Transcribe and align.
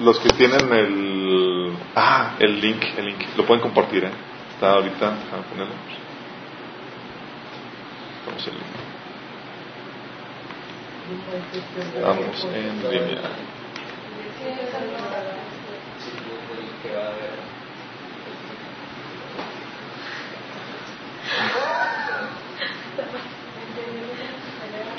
los 0.00 0.18
que 0.20 0.30
tienen 0.30 0.72
el 0.72 1.72
ah 1.94 2.34
el 2.38 2.60
link 2.60 2.82
el 2.96 3.06
link 3.06 3.20
lo 3.36 3.44
pueden 3.46 3.62
compartir 3.62 4.04
¿eh? 4.04 4.10
está 4.54 4.72
ahorita 4.72 5.08
a 5.08 5.42
ponerlo 5.48 5.74
vamos 8.26 8.46
el 8.46 8.54
link 8.54 8.64
Estamos 11.96 12.44
en 12.54 12.90
línea. 12.90 13.20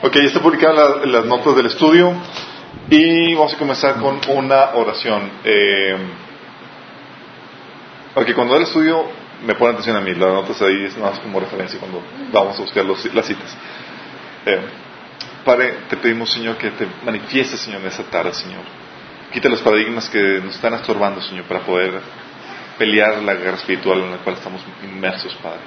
Ok, 0.03 0.13
ya 0.15 0.21
está 0.23 0.41
publicada 0.41 0.73
la- 0.73 1.05
las 1.05 1.25
notas 1.25 1.55
del 1.55 1.67
estudio 1.67 2.13
y 2.91 3.33
vamos 3.35 3.53
a 3.53 3.57
comenzar 3.57 3.95
con 4.01 4.19
una 4.27 4.71
oración. 4.71 5.31
Eh, 5.45 5.95
ok, 8.13 8.33
cuando 8.35 8.57
el 8.57 8.63
estudio 8.63 9.05
me 9.45 9.55
ponen 9.55 9.75
atención 9.75 9.95
a 9.95 10.01
mí, 10.01 10.13
las 10.13 10.33
notas 10.33 10.61
ahí 10.61 10.83
es 10.83 10.97
más 10.97 11.17
como 11.19 11.39
referencia 11.39 11.79
cuando 11.79 12.03
vamos 12.33 12.57
a 12.57 12.61
buscar 12.61 12.83
las 12.85 13.25
citas. 13.25 13.57
Eh, 14.45 14.59
Padre, 15.45 15.73
te 15.89 15.95
pedimos, 15.95 16.31
Señor, 16.33 16.57
que 16.57 16.69
te 16.71 16.85
manifiestes, 17.05 17.61
Señor, 17.61 17.79
en 17.79 17.87
esta 17.87 18.03
tarde, 18.03 18.33
Señor. 18.33 18.63
Quita 19.31 19.47
los 19.47 19.61
paradigmas 19.61 20.09
que 20.09 20.41
nos 20.43 20.55
están 20.55 20.73
estorbando, 20.73 21.21
Señor, 21.21 21.45
para 21.45 21.61
poder 21.61 21.93
pelear 22.77 23.23
la 23.23 23.35
guerra 23.35 23.55
espiritual 23.55 23.99
en 23.99 24.11
la 24.11 24.17
cual 24.17 24.35
estamos 24.35 24.61
inmersos, 24.83 25.33
Padre. 25.35 25.61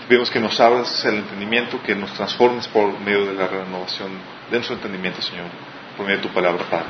Te 0.00 0.06
pedimos 0.06 0.30
que 0.30 0.40
nos 0.40 0.58
abras 0.58 1.04
el 1.04 1.16
entendimiento, 1.16 1.82
que 1.82 1.94
nos 1.94 2.14
transformes 2.14 2.66
por 2.68 2.98
medio 3.00 3.26
de 3.26 3.34
la 3.34 3.46
renovación 3.46 4.08
de 4.50 4.56
nuestro 4.56 4.76
entendimiento, 4.76 5.20
Señor, 5.20 5.44
por 5.96 6.06
medio 6.06 6.18
de 6.20 6.28
tu 6.28 6.34
palabra, 6.34 6.64
Padre. 6.70 6.86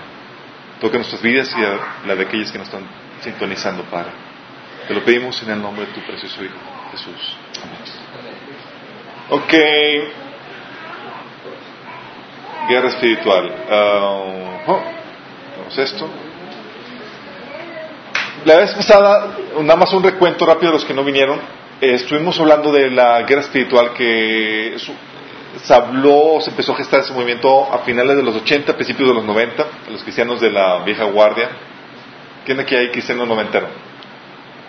Toca 0.81 0.97
nuestras 0.97 1.23
vidas 1.23 1.55
y 1.57 1.65
a 1.65 2.07
la 2.07 2.15
de 2.15 2.25
aquellos 2.25 2.51
que 2.53 2.59
nos 2.59 2.69
están 2.69 2.83
sintonizando, 3.23 3.83
Padre. 3.85 4.11
Te 4.87 4.95
lo 4.95 5.03
pedimos 5.05 5.43
en 5.43 5.51
el 5.51 5.61
nombre 5.63 5.87
de 5.87 5.93
tu 5.93 6.01
precioso 6.01 6.45
Hijo, 6.45 6.55
Jesús. 6.93 7.37
Amén. 7.63 7.79
Ok. 9.31 9.53
Guerra 12.69 12.89
espiritual. 12.89 13.55
Ah, 13.71 14.01
oh, 14.67 14.83
tenemos 15.55 15.79
esto. 15.79 16.09
La 18.45 18.57
vez 18.59 18.73
pasada, 18.75 19.37
nada 19.61 19.77
más 19.77 19.93
un 19.93 20.03
recuento 20.03 20.47
rápido 20.47 20.73
de 20.73 20.79
los 20.79 20.85
que 20.85 20.95
no 20.95 21.03
vinieron. 21.05 21.41
eh, 21.81 21.95
estuvimos 21.95 22.39
hablando 22.39 22.73
de 22.73 22.91
la 22.91 23.23
guerra 23.23 23.41
espiritual 23.43 23.93
que 23.93 24.77
se 25.63 25.75
habló, 25.75 26.41
se 26.41 26.51
empezó 26.51 26.73
a 26.73 26.77
gestar 26.77 27.01
ese 27.01 27.13
movimiento 27.13 27.73
a 27.73 27.79
finales 27.79 28.17
de 28.17 28.23
los 28.23 28.37
80, 28.37 28.75
principios 28.75 29.09
de 29.09 29.15
los 29.15 29.25
90, 29.25 29.67
los 29.91 30.03
cristianos 30.03 30.41
de 30.41 30.51
la 30.51 30.83
vieja 30.85 31.05
guardia. 31.05 31.51
¿Quién 32.45 32.61
aquí 32.61 32.75
hay 32.75 32.91
cristiano 32.91 33.27
noventero? 33.27 33.69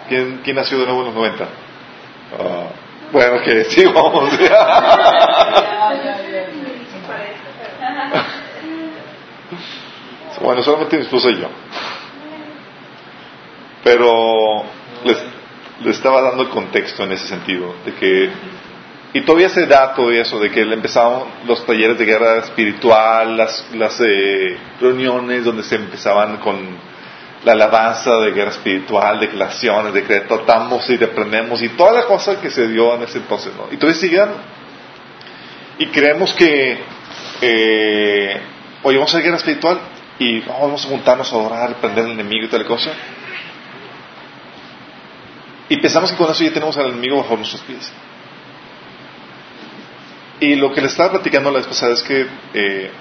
¿Quién, 0.09 0.41
quién 0.43 0.55
nació 0.55 0.79
de 0.79 0.85
nuevo 0.85 1.01
en 1.01 1.05
los 1.07 1.15
90? 1.15 1.43
Ah, 2.39 2.67
bueno, 3.11 3.41
que 3.41 3.63
sí, 3.69 3.85
vamos. 3.85 4.29
Bueno, 10.39 10.61
solamente 10.61 10.97
mi 10.97 11.03
esposa 11.03 11.29
y 11.31 11.41
yo. 11.41 11.47
Pero 13.83 14.63
les, 15.03 15.17
les 15.81 15.97
estaba 15.97 16.21
dando 16.21 16.43
el 16.43 16.49
contexto 16.49 17.03
en 17.03 17.13
ese 17.13 17.27
sentido, 17.27 17.73
de 17.83 17.93
que, 17.93 18.29
y 19.13 19.21
todavía 19.21 19.49
se 19.49 19.65
da 19.65 19.93
todo 19.93 20.11
eso, 20.11 20.39
de 20.39 20.51
que 20.51 20.61
empezaron 20.61 21.23
los 21.45 21.65
talleres 21.65 21.97
de 21.97 22.05
guerra 22.05 22.37
espiritual, 22.39 23.37
las, 23.37 23.65
las 23.73 23.99
eh, 24.01 24.57
reuniones 24.81 25.45
donde 25.45 25.63
se 25.63 25.75
empezaban 25.75 26.37
con 26.37 26.57
la 27.45 27.53
alabanza 27.53 28.17
de 28.17 28.31
guerra 28.31 28.51
espiritual, 28.51 29.19
declaraciones, 29.19 29.93
de 29.93 30.03
que 30.03 30.19
tratamos 30.21 30.89
y 30.89 31.01
aprendemos, 31.01 31.61
y 31.61 31.69
toda 31.69 31.93
la 31.93 32.05
cosa 32.05 32.41
que 32.41 32.49
se 32.49 32.67
dio 32.67 32.95
en 32.95 33.03
ese 33.03 33.19
entonces, 33.19 33.53
¿no? 33.55 33.67
Y 33.71 33.77
todavía 33.77 33.99
sigue 33.99 34.17
dando. 34.17 34.37
Y 35.77 35.85
creemos 35.87 36.33
que, 36.33 36.77
eh, 37.41 38.41
oye, 38.83 38.97
vamos 38.97 39.13
a 39.13 39.17
hacer 39.17 39.23
guerra 39.23 39.37
espiritual 39.37 39.79
y 40.19 40.41
vamos 40.41 40.85
a 40.85 40.89
juntarnos 40.89 41.31
a 41.31 41.35
orar, 41.37 41.75
prender 41.75 42.05
al 42.05 42.11
enemigo 42.11 42.45
y 42.45 42.49
tal 42.49 42.65
cosa. 42.65 42.91
Y 45.69 45.79
pensamos 45.79 46.11
que 46.11 46.17
con 46.17 46.31
eso 46.31 46.43
ya 46.43 46.51
tenemos 46.51 46.75
al 46.77 46.87
enemigo 46.87 47.17
bajo 47.17 47.35
nuestros 47.37 47.61
pies. 47.61 47.91
Y 50.39 50.55
lo 50.55 50.73
que 50.73 50.81
le 50.81 50.87
estaba 50.87 51.11
platicando 51.11 51.51
la 51.51 51.57
vez 51.57 51.67
pasada 51.67 51.93
es 51.93 52.03
que 52.03 52.27
eh, 52.53 52.91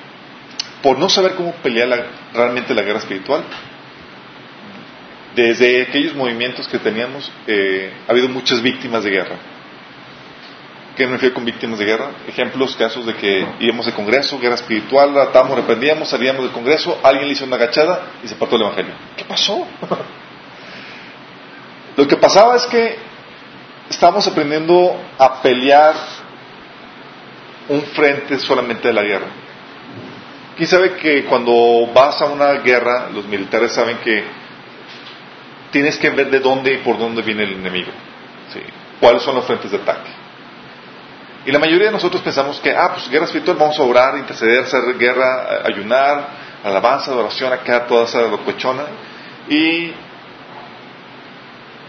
por 0.82 0.98
no 0.98 1.08
saber 1.08 1.34
cómo 1.34 1.52
pelear 1.56 2.08
realmente 2.32 2.74
la 2.74 2.82
guerra 2.82 3.00
espiritual, 3.00 3.44
desde 5.34 5.82
aquellos 5.82 6.14
movimientos 6.14 6.66
que 6.66 6.78
teníamos, 6.78 7.30
eh, 7.46 7.92
ha 8.08 8.12
habido 8.12 8.28
muchas 8.28 8.62
víctimas 8.62 9.04
de 9.04 9.10
guerra. 9.10 9.36
¿Qué 10.96 11.06
me 11.06 11.12
refiero 11.12 11.34
con 11.34 11.44
víctimas 11.44 11.78
de 11.78 11.84
guerra? 11.84 12.12
Ejemplos, 12.26 12.74
casos 12.74 13.04
de 13.04 13.14
que 13.16 13.46
íbamos 13.60 13.84
de 13.84 13.92
congreso, 13.92 14.38
guerra 14.38 14.54
espiritual, 14.54 15.16
atamos, 15.18 15.56
reprendíamos, 15.56 16.08
salíamos 16.08 16.42
del 16.42 16.52
congreso, 16.52 16.98
alguien 17.02 17.26
le 17.26 17.34
hizo 17.34 17.44
una 17.44 17.56
agachada 17.56 18.12
y 18.24 18.28
se 18.28 18.34
apartó 18.34 18.56
el 18.56 18.62
evangelio. 18.62 18.94
¿Qué 19.14 19.24
pasó? 19.24 19.66
Lo 21.96 22.08
que 22.08 22.16
pasaba 22.16 22.56
es 22.56 22.64
que 22.66 22.96
estábamos 23.90 24.26
aprendiendo 24.26 24.98
a 25.18 25.42
pelear 25.42 25.94
un 27.68 27.82
frente 27.82 28.38
solamente 28.38 28.88
de 28.88 28.94
la 28.94 29.02
guerra. 29.02 29.26
¿Quién 30.56 30.68
sabe 30.68 30.94
que 30.94 31.24
cuando 31.24 31.88
vas 31.92 32.20
a 32.22 32.26
una 32.26 32.52
guerra, 32.54 33.10
los 33.12 33.26
militares 33.26 33.72
saben 33.72 33.98
que 33.98 34.24
tienes 35.70 35.98
que 35.98 36.08
ver 36.10 36.30
de 36.30 36.40
dónde 36.40 36.72
y 36.72 36.78
por 36.78 36.98
dónde 36.98 37.22
viene 37.22 37.44
el 37.44 37.54
enemigo? 37.54 37.90
¿Cuáles 39.00 39.22
son 39.22 39.34
los 39.34 39.44
frentes 39.44 39.70
de 39.70 39.76
ataque? 39.76 40.10
Y 41.44 41.52
la 41.52 41.58
mayoría 41.58 41.86
de 41.86 41.92
nosotros 41.92 42.22
pensamos 42.22 42.58
que, 42.58 42.74
ah, 42.74 42.92
pues 42.94 43.08
guerra 43.08 43.26
espiritual, 43.26 43.56
vamos 43.58 43.78
a 43.78 43.82
orar, 43.82 44.16
interceder, 44.16 44.60
hacer 44.60 44.96
guerra, 44.98 45.62
ayunar, 45.64 46.28
alabanza, 46.64 47.12
adoración, 47.12 47.52
acá, 47.52 47.86
toda 47.86 48.04
esa 48.04 48.22
locuechona. 48.22 48.84
Y, 49.48 49.92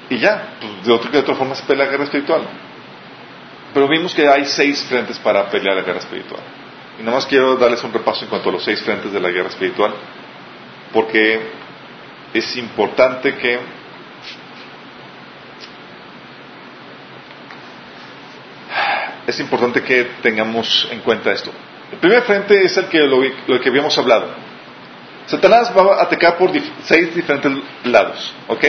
y 0.10 0.18
ya, 0.20 0.58
pues 0.60 0.86
de, 0.86 0.92
otra, 0.92 1.10
de 1.10 1.20
otra 1.20 1.36
forma 1.36 1.56
se 1.56 1.64
pelea 1.64 1.86
la 1.86 1.92
guerra 1.92 2.04
espiritual. 2.04 2.42
Pero 3.74 3.88
vimos 3.88 4.14
que 4.14 4.28
hay 4.28 4.46
seis 4.46 4.84
frentes 4.84 5.20
para 5.20 5.50
pelear 5.50 5.76
la 5.76 5.84
guerra 5.84 6.00
espiritual. 6.00 6.42
Y 7.00 7.04
nada 7.04 7.18
más 7.18 7.26
quiero 7.26 7.56
darles 7.58 7.84
un 7.84 7.94
repaso 7.94 8.24
en 8.24 8.30
cuanto 8.30 8.50
a 8.50 8.54
los 8.54 8.64
seis 8.64 8.82
frentes 8.82 9.12
de 9.12 9.20
la 9.20 9.30
guerra 9.30 9.50
espiritual, 9.50 9.94
porque 10.94 11.40
es 12.34 12.56
importante 12.58 13.36
que 13.36 13.60
es 19.28 19.40
importante 19.40 19.84
que 19.84 20.06
tengamos 20.22 20.88
en 20.92 21.00
cuenta 21.02 21.32
esto. 21.32 21.52
El 21.92 22.00
primer 22.00 22.22
frente 22.24 22.64
es 22.64 22.76
el 22.78 22.86
que 22.88 23.00
lo, 23.00 23.22
lo 23.48 23.60
que 23.60 23.70
habíamos 23.70 23.98
hablado. 23.98 24.30
Satanás 25.26 25.72
va 25.78 25.98
a 26.00 26.04
atacar 26.04 26.38
por 26.38 26.52
dif- 26.52 26.72
seis 26.84 27.14
diferentes 27.14 27.52
lados, 27.84 28.34
¿ok? 28.48 28.66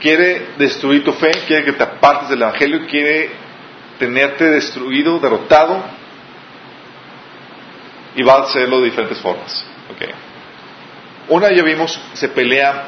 Quiere 0.00 0.48
destruir 0.58 1.04
tu 1.04 1.12
fe, 1.12 1.30
quiere 1.46 1.64
que 1.64 1.72
te 1.72 1.82
apartes 1.84 2.28
del 2.28 2.42
evangelio, 2.42 2.86
quiere 2.88 3.30
tenerte 3.98 4.44
destruido, 4.44 5.18
derrotado, 5.18 5.82
y 8.16 8.22
va 8.22 8.34
a 8.34 8.42
hacerlo 8.42 8.78
de 8.80 8.86
diferentes 8.86 9.18
formas. 9.18 9.64
Una 11.28 11.52
ya 11.52 11.62
vimos, 11.62 12.00
se 12.14 12.28
pelea 12.28 12.84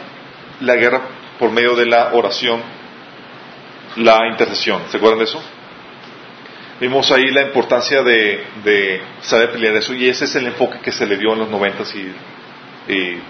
la 0.61 0.75
guerra 0.77 1.03
por 1.39 1.51
medio 1.51 1.75
de 1.77 1.87
la 1.87 2.15
oración, 2.15 2.63
la 3.97 4.29
intercesión, 4.31 4.83
¿se 4.89 4.97
acuerdan 4.97 5.19
de 5.19 5.25
eso? 5.25 5.43
Vimos 6.81 7.11
ahí 7.11 7.31
la 7.31 7.43
importancia 7.43 8.03
de, 8.03 8.45
de 8.63 9.03
saber 9.21 9.51
pelear 9.51 9.75
eso 9.77 9.93
y 9.93 10.09
ese 10.09 10.27
es 10.27 10.37
el 10.37 10.47
enfoque 10.47 10.79
que 10.79 10.93
se 10.93 11.07
le 11.07 11.17
dio 11.17 11.33
en 11.33 11.41
los 11.41 11.51
noventas 11.51 11.93
y, 11.95 12.13
y 12.93 13.21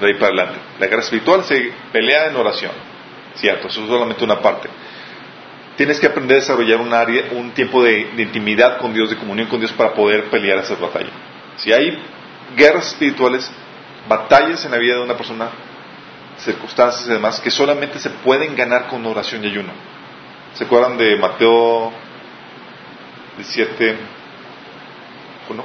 de 0.00 0.06
ahí 0.06 0.14
para 0.14 0.26
adelante. 0.26 0.58
La 0.80 0.88
guerra 0.88 1.02
espiritual 1.02 1.44
se 1.44 1.72
pelea 1.92 2.26
en 2.26 2.36
oración, 2.36 2.72
cierto, 3.36 3.68
eso 3.68 3.82
es 3.82 3.88
solamente 3.88 4.24
una 4.24 4.40
parte. 4.40 4.68
Tienes 5.82 5.98
que 5.98 6.06
aprender 6.06 6.36
a 6.36 6.40
desarrollar 6.40 6.80
un 6.80 6.94
área, 6.94 7.24
un 7.32 7.50
tiempo 7.50 7.82
de, 7.82 8.12
intimidad 8.16 8.78
con 8.78 8.94
Dios, 8.94 9.10
de 9.10 9.16
comunión 9.16 9.48
con 9.48 9.58
Dios 9.58 9.72
para 9.72 9.92
poder 9.94 10.30
pelear 10.30 10.58
esa 10.58 10.76
batalla. 10.76 11.10
Si 11.56 11.72
hay 11.72 12.00
guerras 12.56 12.86
espirituales, 12.86 13.50
batallas 14.08 14.64
en 14.64 14.70
la 14.70 14.78
vida 14.78 14.94
de 14.94 15.02
una 15.02 15.16
persona, 15.16 15.48
circunstancias 16.38 17.08
y 17.08 17.10
demás, 17.10 17.40
que 17.40 17.50
solamente 17.50 17.98
se 17.98 18.10
pueden 18.10 18.54
ganar 18.54 18.86
con 18.86 19.04
oración 19.04 19.42
y 19.42 19.48
ayuno. 19.48 19.72
¿Se 20.54 20.62
acuerdan 20.62 20.96
de 20.98 21.16
Mateo 21.16 21.92
17, 23.38 23.96
1? 25.48 25.64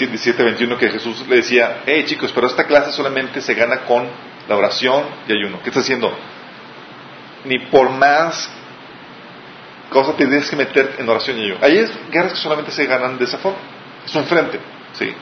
17, 0.00 0.42
21, 0.42 0.78
que 0.78 0.90
Jesús 0.90 1.24
le 1.28 1.36
decía, 1.36 1.84
hey 1.86 2.06
chicos, 2.08 2.32
pero 2.34 2.48
esta 2.48 2.66
clase 2.66 2.90
solamente 2.90 3.40
se 3.40 3.54
gana 3.54 3.82
con 3.82 4.08
la 4.48 4.56
oración 4.56 5.04
y 5.28 5.32
ayuno. 5.32 5.60
¿Qué 5.62 5.68
está 5.68 5.78
haciendo? 5.78 6.12
Ni 7.44 7.58
por 7.58 7.90
más 7.90 8.50
cosas 9.90 10.16
te 10.16 10.26
tienes 10.26 10.48
que 10.48 10.56
meter 10.56 10.96
en 10.98 11.08
oración 11.08 11.38
y 11.38 11.44
ayuno. 11.44 11.60
Hay 11.62 11.86
guerras 12.10 12.32
que 12.32 12.38
solamente 12.38 12.70
se 12.70 12.86
ganan 12.86 13.18
de 13.18 13.24
esa 13.24 13.38
forma. 13.38 13.58
Es 14.06 14.14
un 14.14 14.24
frente, 14.24 14.58
¿sí? 14.94 15.14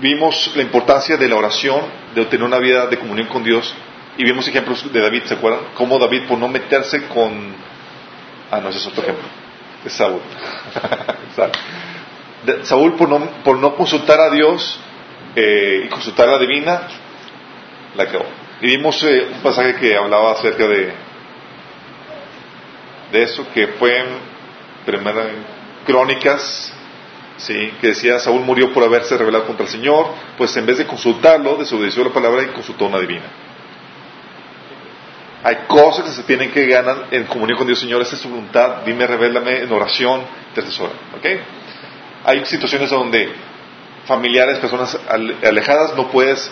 vimos 0.00 0.52
la 0.54 0.62
importancia 0.62 1.16
de 1.16 1.28
la 1.28 1.36
oración, 1.36 1.80
de 2.14 2.24
tener 2.26 2.44
una 2.44 2.58
vida 2.58 2.86
de 2.86 2.98
comunión 2.98 3.28
con 3.28 3.42
Dios, 3.42 3.74
y 4.16 4.24
vimos 4.24 4.46
ejemplos 4.48 4.90
de 4.92 5.00
David, 5.00 5.24
¿se 5.24 5.34
acuerdan? 5.34 5.60
Cómo 5.74 5.98
David, 5.98 6.26
por 6.26 6.38
no 6.38 6.48
meterse 6.48 7.06
con. 7.08 7.54
Ah, 8.50 8.60
no, 8.60 8.70
ese 8.70 8.78
es 8.78 8.86
otro 8.86 9.02
ejemplo. 9.02 9.26
Es 9.84 9.92
Saúl. 9.92 10.20
Saúl, 12.62 12.94
por 12.94 13.08
no, 13.08 13.18
por 13.44 13.58
no 13.58 13.74
consultar 13.74 14.20
a 14.20 14.30
Dios 14.30 14.78
eh, 15.34 15.82
y 15.84 15.88
consultar 15.88 16.28
a 16.28 16.32
la 16.32 16.38
divina, 16.38 16.82
la 17.94 18.04
acabó. 18.04 18.24
Y 18.62 18.68
vimos 18.68 19.02
eh, 19.02 19.28
un 19.34 19.40
pasaje 19.40 19.74
que 19.74 19.96
hablaba 19.96 20.32
acerca 20.32 20.66
de, 20.66 20.94
eso, 23.22 23.46
que 23.52 23.68
fue 23.68 23.98
en 23.98 24.06
Primera 24.84 25.24
Crónicas, 25.84 26.72
¿sí? 27.36 27.72
que 27.80 27.88
decía 27.88 28.18
Saúl 28.18 28.42
murió 28.42 28.72
por 28.72 28.84
haberse 28.84 29.16
rebelado 29.16 29.46
contra 29.46 29.66
el 29.66 29.72
Señor, 29.72 30.08
pues 30.36 30.56
en 30.56 30.66
vez 30.66 30.78
de 30.78 30.86
consultarlo, 30.86 31.56
desobedeció 31.56 32.04
la 32.04 32.10
palabra 32.10 32.42
y 32.42 32.46
consultó 32.48 32.86
una 32.86 32.98
divina. 32.98 33.26
Hay 35.42 35.58
cosas 35.68 36.04
que 36.06 36.10
se 36.10 36.22
tienen 36.24 36.50
que 36.50 36.66
ganar 36.66 37.06
en 37.10 37.24
comunión 37.24 37.58
con 37.58 37.66
Dios, 37.66 37.78
Señor, 37.78 38.02
esa 38.02 38.16
es 38.16 38.22
su 38.22 38.28
voluntad, 38.28 38.82
dime, 38.84 39.06
revélame 39.06 39.60
en 39.60 39.72
oración, 39.72 40.22
intercesora. 40.48 40.92
¿Ok? 41.16 41.26
Hay 42.24 42.44
situaciones 42.46 42.90
donde 42.90 43.32
familiares, 44.06 44.58
personas 44.58 44.98
alejadas, 45.42 45.94
no 45.94 46.08
puedes 46.08 46.50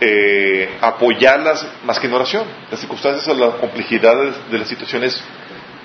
eh, 0.00 0.76
apoyarlas 0.80 1.66
más 1.84 1.98
que 1.98 2.06
en 2.06 2.14
oración. 2.14 2.44
Las 2.70 2.80
circunstancias 2.80 3.26
o 3.28 3.34
la 3.34 3.56
complejidad 3.56 4.14
de, 4.50 4.58
las 4.58 4.68
situaciones 4.68 5.22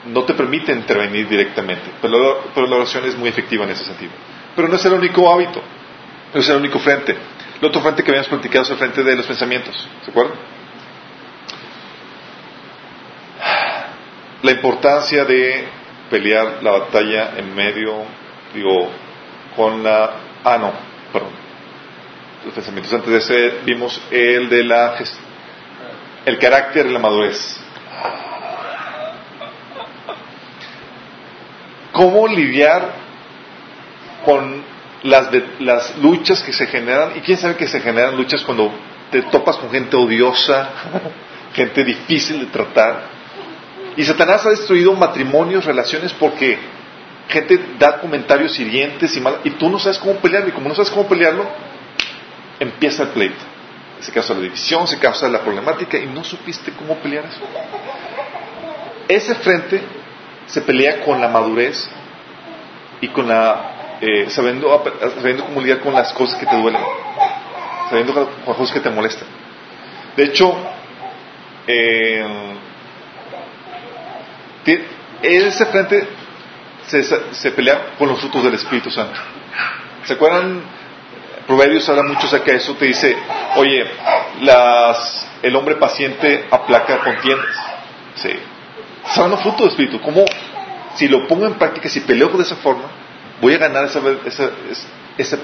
no 0.08 0.24
te 0.24 0.34
permiten 0.34 0.80
intervenir 0.80 1.28
directamente, 1.28 1.92
pero, 2.02 2.44
pero, 2.54 2.68
la 2.68 2.78
oración 2.78 3.06
es 3.06 3.18
muy 3.18 3.30
efectiva 3.30 3.64
en 3.66 3.72
ese 3.72 3.86
sentido. 3.86 4.12
Pero 4.56 4.68
no 4.68 4.76
es 4.76 4.86
el 4.86 4.94
único 4.94 5.32
hábito, 5.34 5.62
no 6.34 6.40
es 6.40 6.50
el 6.50 6.58
único 6.58 6.80
frente. 6.80 7.16
El 7.60 7.68
otro 7.68 7.82
frente 7.82 8.04
que 8.04 8.12
habíamos 8.12 8.28
platicado 8.28 8.64
es 8.64 8.72
el 8.72 8.78
frente 8.78 9.04
de 9.04 9.16
los 9.16 9.26
pensamientos, 9.26 9.88
¿se 10.04 10.12
acuerdan? 10.12 10.38
la 14.44 14.52
importancia 14.52 15.24
de 15.26 15.64
pelear 16.10 16.60
la 16.62 16.72
batalla 16.72 17.34
en 17.38 17.56
medio, 17.56 18.04
digo, 18.54 18.92
con 19.56 19.82
la... 19.82 20.12
Ah, 20.44 20.58
no, 20.58 20.74
perdón. 21.12 21.32
Los 22.46 22.54
pensamientos 22.54 22.94
antes 22.94 23.10
de 23.10 23.18
ese 23.18 23.60
vimos 23.64 24.00
el 24.12 24.50
de 24.50 24.64
la... 24.66 24.96
el 26.26 26.38
carácter 26.38 26.86
y 26.88 26.92
la 26.92 27.00
madurez. 27.00 27.63
¿Cómo 31.94 32.28
lidiar 32.28 32.92
con 34.26 34.62
las, 35.04 35.30
las 35.60 35.98
luchas 36.00 36.44
que 36.44 36.52
se 36.52 36.68
generan? 36.68 37.16
Y 37.16 37.22
quién 37.22 37.38
sabe 37.38 37.56
que 37.56 37.68
se 37.68 37.80
generan 37.80 38.18
luchas 38.18 38.44
cuando 38.44 38.74
te 39.10 39.22
topas 39.22 39.56
con 39.56 39.72
gente 39.72 39.96
odiosa, 39.96 40.70
gente 41.54 41.86
difícil 41.86 42.42
de 42.42 42.46
tratar 42.48 43.14
y 43.96 44.04
Satanás 44.04 44.46
ha 44.46 44.50
destruido 44.50 44.94
matrimonios, 44.94 45.66
relaciones, 45.66 46.14
porque 46.14 46.58
gente 47.30 47.60
da 47.78 48.00
comentarios 48.00 48.60
hirientes 48.60 49.16
y 49.16 49.22
mal, 49.22 49.40
y 49.44 49.52
tú 49.52 49.70
no 49.70 49.80
sabes 49.80 50.00
cómo 50.00 50.16
pelearlo, 50.16 50.50
y 50.50 50.52
como 50.52 50.70
no 50.70 50.76
sabes 50.76 50.90
cómo 50.90 51.08
pelearlo, 51.08 51.46
empieza 52.60 53.04
el 53.04 53.10
pleito. 53.10 53.44
Se 54.00 54.12
causa 54.12 54.34
la 54.34 54.42
división, 54.42 54.88
se 54.88 54.98
causa 54.98 55.30
la 55.30 55.42
problemática, 55.42 55.98
y 55.98 56.08
no 56.08 56.24
supiste 56.24 56.72
cómo 56.72 56.96
pelear 56.98 57.26
eso. 57.26 57.40
Ese 59.08 59.36
frente 59.36 59.82
se 60.54 60.62
pelea 60.62 61.02
con 61.02 61.20
la 61.20 61.30
madurez 61.30 61.90
y 63.02 63.08
con 63.08 63.28
la 63.28 63.98
eh, 64.02 64.30
sabiendo, 64.30 64.84
sabiendo 65.16 65.46
cómo 65.46 65.62
lidiar 65.62 65.80
con 65.80 65.94
las 65.96 66.14
cosas 66.14 66.40
que 66.40 66.46
te 66.46 66.56
duelen, 66.56 66.82
sabiendo 67.90 68.14
con 68.14 68.28
las 68.46 68.56
cosas 68.56 68.72
que 68.72 68.80
te 68.80 68.90
molestan. 68.92 69.28
De 70.16 70.26
hecho, 70.26 70.56
eh, 71.66 72.24
frente 75.72 76.08
se, 76.86 77.04
se, 77.04 77.52
pelea 77.52 77.96
con 77.98 78.10
los 78.10 78.20
frutos 78.20 78.44
del 78.44 78.54
Espíritu 78.54 78.92
Santo. 78.92 79.20
¿Se 80.04 80.14
acuerdan? 80.14 80.62
Proverbios 81.48 81.90
habla 81.90 82.04
mucho 82.04 82.28
acerca 82.28 82.52
de 82.52 82.58
eso. 82.58 82.76
Te 82.76 82.86
dice, 82.86 83.18
oye, 83.56 83.86
el 85.42 85.56
hombre 85.56 85.78
paciente 85.78 86.46
aplaca 86.52 87.00
contiendas. 87.00 87.56
Sí. 88.16 88.34
Son 89.14 89.30
los 89.30 89.42
frutos 89.42 89.62
del 89.62 89.70
Espíritu. 89.70 90.02
¿Cómo, 90.02 90.26
si 90.96 91.08
lo 91.08 91.28
pongo 91.28 91.46
en 91.46 91.54
práctica, 91.56 91.90
si 91.90 92.02
peleo 92.02 92.30
de 92.30 92.44
esa 92.44 92.56
forma, 92.56 92.86
voy 93.42 93.54
a 93.54 93.58
ganar 93.58 93.86
esa, 93.86 94.00
esa, 94.26 94.50
esa 95.18 95.38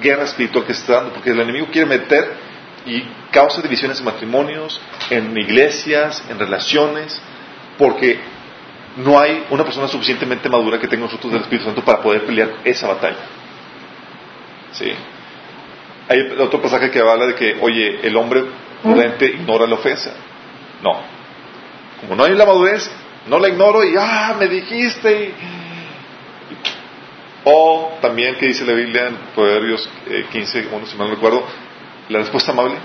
guerra 0.00 0.24
espiritual 0.24 0.64
que 0.64 0.74
se 0.74 0.80
está 0.80 0.94
dando? 0.94 1.12
Porque 1.12 1.30
el 1.30 1.40
enemigo 1.40 1.68
quiere 1.70 1.86
meter 1.86 2.32
y 2.86 3.04
causa 3.30 3.60
divisiones 3.62 3.98
en 3.98 4.04
matrimonios, 4.04 4.80
en 5.10 5.36
iglesias, 5.36 6.22
en 6.28 6.38
relaciones, 6.38 7.20
porque 7.78 8.18
no 8.96 9.18
hay 9.18 9.44
una 9.50 9.64
persona 9.64 9.88
suficientemente 9.88 10.48
madura 10.48 10.78
que 10.78 10.88
tenga 10.88 11.02
los 11.02 11.12
frutos 11.12 11.32
del 11.32 11.42
Espíritu 11.42 11.66
Santo 11.66 11.84
para 11.84 12.02
poder 12.02 12.24
pelear 12.24 12.50
esa 12.64 12.88
batalla. 12.88 13.16
¿Sí? 14.72 14.92
Hay 16.08 16.20
otro 16.38 16.60
pasaje 16.60 16.90
que 16.90 16.98
habla 16.98 17.26
de 17.26 17.34
que, 17.34 17.58
oye, 17.60 18.00
el 18.06 18.16
hombre 18.16 18.44
prudente 18.82 19.26
ignora 19.26 19.66
la 19.66 19.76
ofensa. 19.76 20.12
No. 20.82 21.00
Como 22.00 22.16
no 22.16 22.24
hay 22.24 22.34
la 22.34 22.44
madurez, 22.44 22.90
no 23.28 23.38
la 23.38 23.48
ignoro 23.48 23.84
y, 23.84 23.94
ah, 23.98 24.36
me 24.38 24.48
dijiste. 24.48 25.34
O 27.44 27.98
también 28.00 28.36
que 28.36 28.46
dice 28.46 28.64
la 28.64 28.72
Biblia 28.72 29.08
en 29.08 29.16
Proverbios 29.34 29.88
15, 30.30 30.58
eh, 30.58 30.68
bueno, 30.70 30.86
si 30.86 30.96
mal 30.96 31.08
no 31.08 31.14
recuerdo, 31.14 31.44
la 32.08 32.20
respuesta 32.20 32.52
amable, 32.52 32.76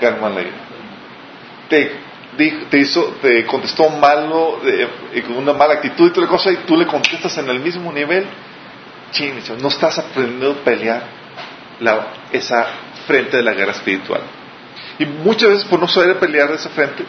calma 0.00 0.30
la 0.30 0.40
ira. 0.40 0.56
Te 1.68 2.08
te 2.70 2.78
hizo, 2.78 3.16
te 3.20 3.44
contestó 3.46 3.88
malo, 3.90 4.60
con 5.26 5.36
una 5.36 5.52
mala 5.52 5.74
actitud 5.74 6.08
y 6.08 6.12
toda 6.12 6.28
cosa, 6.28 6.52
y 6.52 6.56
tú 6.58 6.76
le 6.76 6.86
contestas 6.86 7.36
en 7.38 7.50
el 7.50 7.58
mismo 7.58 7.92
nivel, 7.92 8.26
no 9.60 9.68
estás 9.68 9.98
aprendiendo 9.98 10.52
a 10.52 10.64
pelear 10.64 11.02
la, 11.80 12.06
esa 12.30 12.66
frente 13.06 13.38
de 13.38 13.42
la 13.42 13.54
guerra 13.54 13.72
espiritual. 13.72 14.20
Y 14.98 15.06
muchas 15.06 15.50
veces 15.50 15.64
por 15.64 15.80
no 15.80 15.88
saber 15.88 16.18
pelear 16.18 16.50
esa 16.52 16.68
frente, 16.70 17.04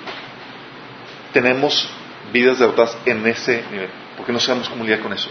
tenemos 1.32 1.88
vidas 2.32 2.60
derrotadas 2.60 2.98
en 3.06 3.26
ese 3.28 3.64
nivel, 3.72 3.90
porque 4.18 4.32
no 4.32 4.40
sabemos 4.40 4.70
cómo 4.70 4.84
lidiar 4.84 5.00
con 5.00 5.14
eso. 5.14 5.30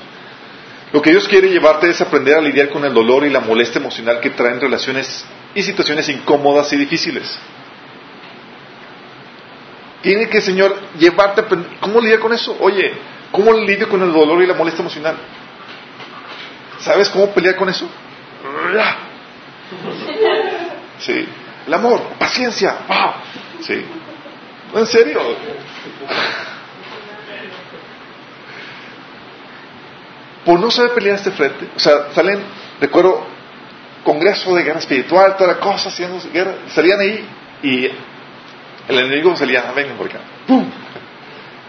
Lo 0.93 1.03
que 1.03 1.11
Dios 1.11 1.29
quiere 1.29 1.49
llevarte 1.51 1.91
es 1.91 2.01
aprender 2.01 2.37
a 2.37 2.41
lidiar 2.41 2.71
con 2.71 2.85
el 2.85 2.95
dolor 2.95 3.25
y 3.25 3.31
la 3.31 3.41
molestia 3.41 3.79
emocional 3.79 4.21
que 4.21 4.31
traen 4.31 4.61
relaciones 4.61 5.25
y 5.55 5.63
situaciones 5.63 6.09
incómodas 6.09 6.73
y 6.73 6.77
difíciles. 6.77 7.39
Tiene 10.01 10.29
que, 10.29 10.41
Señor, 10.41 10.77
llevarte 10.99 11.43
a 11.43 11.47
¿Cómo 11.81 12.01
lidiar 12.01 12.21
con 12.21 12.33
eso? 12.33 12.57
Oye, 12.61 12.95
¿cómo 13.31 13.53
lidio 13.53 13.89
con 13.89 14.03
el 14.03 14.13
dolor 14.13 14.43
y 14.43 14.47
la 14.47 14.55
molestia 14.55 14.81
emocional? 14.81 15.17
¿Sabes 16.79 17.09
cómo 17.09 17.31
pelear 17.33 17.57
con 17.57 17.69
eso? 17.69 17.89
Sí. 20.99 21.29
El 21.65 21.75
amor, 21.75 22.01
paciencia. 22.19 22.75
Sí. 23.61 23.85
¿En 24.75 24.87
serio? 24.87 25.21
Por 30.49 30.59
no 30.59 30.71
saber 30.71 30.93
pelear 30.93 31.17
este 31.17 31.31
frente, 31.33 31.69
o 31.77 31.79
sea, 31.79 32.11
salen, 32.15 32.43
recuerdo, 32.81 33.23
congreso 34.03 34.55
de 34.57 34.63
guerra 34.63 34.79
espiritual, 34.79 35.37
toda 35.37 35.53
la 35.53 35.61
cosa, 35.61 35.91
haciendo 35.91 36.19
guerra, 36.33 36.55
salían 36.69 36.99
ahí 37.01 37.29
y 37.63 37.85
el 37.85 38.99
enemigo 38.99 39.37
salía, 39.37 39.71
venga 39.77 39.93
por 39.93 40.07
acá. 40.07 40.21
¡Pum! 40.47 40.65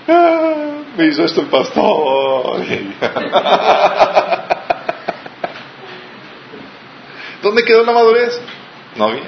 Ah, 0.07 0.53
me 0.95 1.07
hizo 1.07 1.25
esto 1.25 1.41
el 1.41 1.47
pastor. 1.47 2.61
¿Dónde 7.43 7.65
quedó 7.65 7.83
la 7.83 7.91
madurez? 7.91 8.39
No 8.95 9.07
había. 9.07 9.23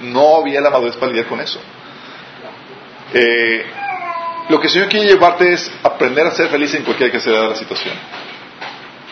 No 0.00 0.38
había 0.38 0.60
la 0.60 0.70
madurez 0.70 0.96
para 0.96 1.12
lidiar 1.12 1.28
con 1.28 1.40
eso. 1.40 1.60
Eh, 3.14 3.64
lo 4.48 4.58
que 4.58 4.66
el 4.66 4.72
Señor 4.72 4.88
quiere 4.88 5.06
llevarte 5.06 5.52
es 5.52 5.70
aprender 5.84 6.26
a 6.26 6.32
ser 6.32 6.48
feliz 6.48 6.74
en 6.74 6.82
cualquier 6.82 7.12
que 7.12 7.20
sea 7.20 7.42
la 7.42 7.54
situación. 7.54 7.94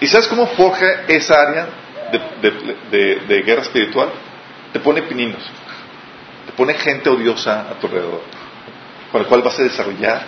¿Y 0.00 0.06
sabes 0.06 0.26
cómo 0.28 0.46
forja 0.46 1.04
esa 1.08 1.40
área 1.40 1.68
de, 2.40 3.42
guerra 3.44 3.62
espiritual? 3.62 4.10
Te 4.72 4.80
pone 4.80 5.02
pininos 5.02 5.42
pone 6.56 6.74
gente 6.74 7.08
odiosa 7.10 7.60
a 7.70 7.74
tu 7.74 7.86
alrededor, 7.86 8.22
con 9.12 9.22
la 9.22 9.28
cual 9.28 9.42
vas 9.42 9.58
a 9.58 9.62
desarrollar 9.62 10.22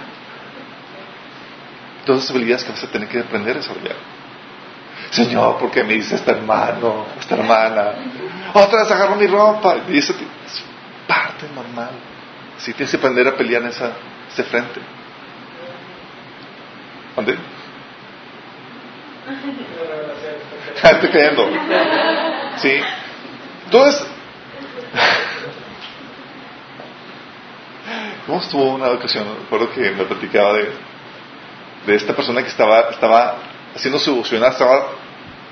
todas 2.05 2.23
las 2.23 2.31
habilidades 2.31 2.65
que 2.65 2.73
vas 2.73 2.85
a 2.85 2.87
tener 2.89 3.09
que 3.09 3.21
aprender 3.21 3.57
a 3.57 3.61
desarrollar. 3.61 3.97
Señor, 5.11 5.59
¿por 5.59 5.71
qué 5.71 5.83
me 5.85 5.95
dice 5.95 6.17
este 6.17 6.31
hermano, 6.31 7.07
esta 7.19 7.35
hermana? 7.35 7.95
Otra 8.53 8.83
vez 8.83 8.91
agarró 8.91 9.17
mi 9.17 9.27
ropa. 9.27 9.77
Y 9.89 9.93
dice, 9.93 10.13
es 10.13 10.63
parte 11.07 11.47
normal. 11.55 11.91
Si 12.59 12.75
tienes 12.75 12.91
que 12.91 12.99
aprender 12.99 13.29
a 13.29 13.37
pelear 13.37 13.63
en 13.63 13.69
esa, 13.69 13.93
ese 14.31 14.45
frente. 14.45 14.81
¿Dónde? 17.17 17.39
Estoy 20.83 21.11
cayendo. 21.11 21.49
Sí. 22.57 22.81
Entonces, 23.65 24.07
¿cómo 28.27 28.41
estuvo 28.41 28.75
una 28.75 28.89
ocasión? 28.91 29.27
Recuerdo 29.43 29.71
que 29.73 29.91
me 29.91 30.05
platicaba 30.05 30.55
de, 30.55 30.71
de 31.87 31.95
esta 31.95 32.15
persona 32.15 32.43
que 32.43 32.49
estaba, 32.49 32.91
estaba 32.91 33.37
haciendo 33.75 33.99
su 33.99 34.23
estaba 34.23 34.87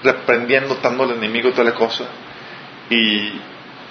reprendiendo 0.02 0.76
tanto 0.76 1.02
al 1.02 1.12
enemigo 1.12 1.48
y 1.48 1.52
toda 1.52 1.64
la 1.64 1.74
cosa. 1.74 2.04
Y 2.88 3.40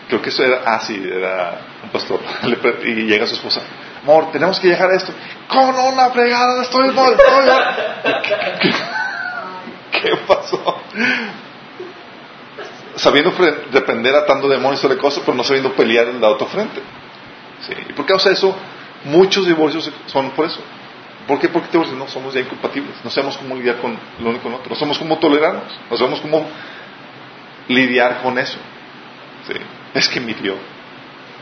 creo 0.07 0.21
que 0.21 0.29
eso 0.29 0.43
era, 0.43 0.61
ah, 0.65 0.81
era 0.89 1.61
un 1.83 1.89
pastor. 1.89 2.19
y 2.85 2.93
llega 3.05 3.27
su 3.27 3.35
esposa, 3.35 3.61
amor, 4.01 4.31
tenemos 4.31 4.59
que 4.59 4.69
a 4.89 4.95
esto. 4.95 5.13
Con 5.47 5.75
una 5.75 6.09
fregada, 6.09 6.63
estoy 6.63 6.91
mal, 6.91 7.13
estoy 7.13 7.45
mal. 7.45 8.91
¿Qué, 10.05 10.15
pasó? 10.27 10.81
Sabiendo 12.95 13.33
reprender 13.71 14.15
a 14.15 14.25
tanto 14.25 14.47
demonios 14.47 14.79
y 14.79 14.83
toda 14.83 14.95
la 14.95 15.01
cosa, 15.01 15.21
pero 15.25 15.35
no 15.35 15.43
sabiendo 15.43 15.73
pelear 15.73 16.07
en 16.07 16.21
la 16.21 16.29
otra 16.29 16.47
frente. 16.47 16.79
Sí. 17.67 17.73
¿Y 17.89 17.93
por 17.93 18.05
causa 18.05 18.29
eso? 18.31 18.55
Muchos 19.05 19.47
divorcios 19.47 19.91
son 20.05 20.31
por 20.31 20.45
eso. 20.45 20.61
¿Por 21.27 21.39
qué? 21.39 21.49
Porque 21.49 21.77
no 21.77 22.07
somos 22.07 22.33
ya 22.33 22.39
incompatibles. 22.39 22.95
No 23.03 23.09
sabemos 23.09 23.37
cómo 23.37 23.55
lidiar 23.55 23.77
con 23.77 23.97
lo 24.19 24.29
uno 24.29 24.39
con 24.39 24.53
otro. 24.53 24.69
No 24.69 24.75
sabemos 24.75 24.99
cómo 24.99 25.17
tolerarnos. 25.17 25.73
No 25.89 25.97
sabemos 25.97 26.21
cómo 26.21 26.47
lidiar 27.67 28.21
con 28.21 28.37
eso. 28.37 28.57
¿Sí? 29.47 29.53
Es 29.93 30.07
que 30.07 30.19
mi 30.19 30.33
Dios. 30.33 30.57